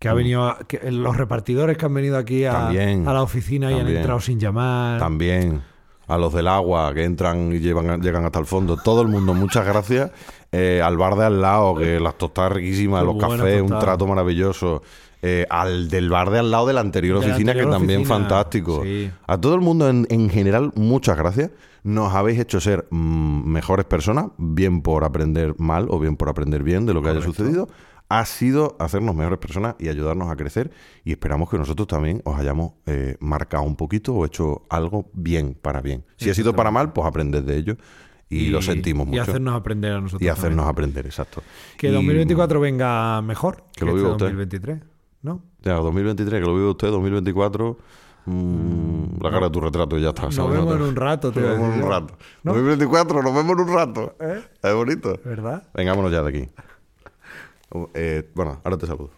que 0.00 0.08
ha 0.08 0.14
venido 0.14 0.42
a- 0.48 0.58
que 0.66 0.90
los 0.90 1.16
repartidores 1.16 1.76
que 1.78 1.86
han 1.86 1.94
venido 1.94 2.18
aquí 2.18 2.44
a, 2.44 2.52
También, 2.52 3.06
a 3.06 3.12
la 3.12 3.22
oficina 3.22 3.70
y 3.70 3.78
han 3.78 3.86
entrado 3.86 4.18
sin 4.20 4.40
llamar. 4.40 4.98
También. 4.98 5.62
a 6.08 6.18
los 6.18 6.32
del 6.34 6.48
agua 6.48 6.92
que 6.92 7.04
entran 7.04 7.52
y 7.52 7.60
llevan, 7.60 8.02
llegan 8.02 8.24
hasta 8.24 8.40
el 8.40 8.46
fondo, 8.46 8.76
todo 8.76 9.00
el 9.02 9.06
mundo, 9.06 9.32
muchas 9.32 9.64
gracias. 9.64 10.10
Eh, 10.50 10.82
al 10.84 10.96
bar 10.96 11.14
de 11.14 11.24
al 11.26 11.40
lado, 11.40 11.76
que 11.76 12.00
las 12.00 12.18
tostadas 12.18 12.50
riquísimas, 12.50 13.04
los 13.04 13.16
cafés, 13.16 13.62
un 13.62 13.78
trato 13.78 14.08
maravilloso. 14.08 14.82
Eh, 15.22 15.46
al 15.50 15.88
del 15.88 16.08
bar 16.10 16.30
de 16.30 16.38
al 16.40 16.50
lado 16.50 16.66
de 16.66 16.72
la 16.72 16.80
anterior 16.80 17.20
De 17.20 17.26
la 17.28 17.34
oficina, 17.34 17.52
que 17.54 17.64
también 17.64 18.00
oficina, 18.00 18.18
fantástico. 18.18 18.82
sí. 18.82 19.08
A 19.26 19.38
todo 19.38 19.54
el 19.54 19.60
mundo 19.60 19.88
en, 19.88 20.06
en 20.10 20.30
general, 20.30 20.72
muchas 20.74 21.16
gracias. 21.16 21.50
Nos 21.84 22.12
habéis 22.12 22.40
hecho 22.40 22.58
ser 22.60 22.86
mm, 22.90 23.44
mejores 23.48 23.84
personas, 23.86 24.26
bien 24.36 24.82
por 24.82 25.04
aprender 25.04 25.54
mal 25.58 25.86
o 25.90 26.00
bien 26.00 26.16
por 26.16 26.28
aprender 26.28 26.62
bien 26.64 26.86
de 26.86 26.94
lo 26.94 27.02
que 27.02 27.10
haya 27.10 27.20
sucedido. 27.22 27.68
Ha 28.12 28.24
sido 28.26 28.76
hacernos 28.80 29.14
mejores 29.14 29.38
personas 29.38 29.76
y 29.78 29.88
ayudarnos 29.88 30.30
a 30.30 30.36
crecer. 30.36 30.70
Y 31.04 31.12
esperamos 31.12 31.48
que 31.48 31.56
nosotros 31.58 31.86
también 31.86 32.20
os 32.24 32.36
hayamos 32.38 32.72
eh, 32.86 33.16
marcado 33.20 33.62
un 33.62 33.76
poquito 33.76 34.12
o 34.14 34.26
hecho 34.26 34.62
algo 34.68 35.08
bien 35.12 35.54
para 35.54 35.80
bien. 35.80 36.04
Si 36.16 36.28
ha 36.28 36.34
sido 36.34 36.52
para 36.54 36.70
mal, 36.72 36.92
pues 36.92 37.06
aprended 37.06 37.44
de 37.44 37.56
ello. 37.56 37.76
Y, 38.28 38.48
lo 38.48 38.62
sentimos 38.62 39.06
Y 39.06 39.10
mucho. 39.10 39.22
hacernos 39.22 39.54
aprender 39.54 39.92
a 39.92 40.00
nosotros. 40.00 40.22
Y 40.22 40.28
hacernos 40.28 40.64
también. 40.66 40.70
aprender, 40.72 41.06
exacto. 41.06 41.42
Que 41.78 41.88
Y- 41.88 41.92
2024 41.92 42.60
venga 42.60 43.22
mejor 43.22 43.64
Que 43.76 43.84
lo 43.84 43.92
este 43.92 43.98
viva 44.02 44.10
usted. 44.12 44.26
2023, 44.26 44.80
¿no? 45.22 45.42
Ya, 45.62 45.74
2023, 45.74 46.40
que 46.40 46.46
lo 46.46 46.54
vive 46.54 46.68
usted, 46.70 46.88
2024. 46.90 47.78
mm, 48.26 49.22
la 49.22 49.30
cara 49.30 49.46
de 49.46 49.50
tu 49.52 49.60
retrato 49.60 49.98
y 49.98 50.02
ya 50.02 50.10
está. 50.10 50.22
Nos 50.30 50.50
vemos 50.50 50.74
en 50.76 50.82
un 50.82 50.96
rato, 50.96 51.32
te 51.32 51.40
Nos 51.40 51.48
iba 51.48 51.56
a 51.56 51.58
vemos 51.60 51.76
en 51.76 51.82
un 51.84 51.90
rato. 51.90 52.18
¿No? 52.42 52.52
2024, 52.54 53.22
nos 53.22 53.34
vemos 53.34 53.52
en 53.52 53.60
un 53.60 53.74
rato. 53.74 54.16
¿Eh? 54.20 54.40
Es 54.62 54.74
bonito. 54.74 55.18
¿Verdad? 55.24 55.62
Vengámonos 55.74 56.12
ya 56.12 56.22
de 56.22 56.28
aquí. 56.28 56.48
Eh, 57.94 58.30
bueno, 58.34 58.60
ahora 58.64 58.78
te 58.78 58.86
saludo. 58.86 59.10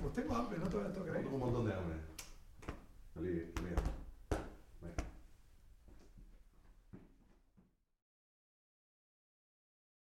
Pues 0.00 0.14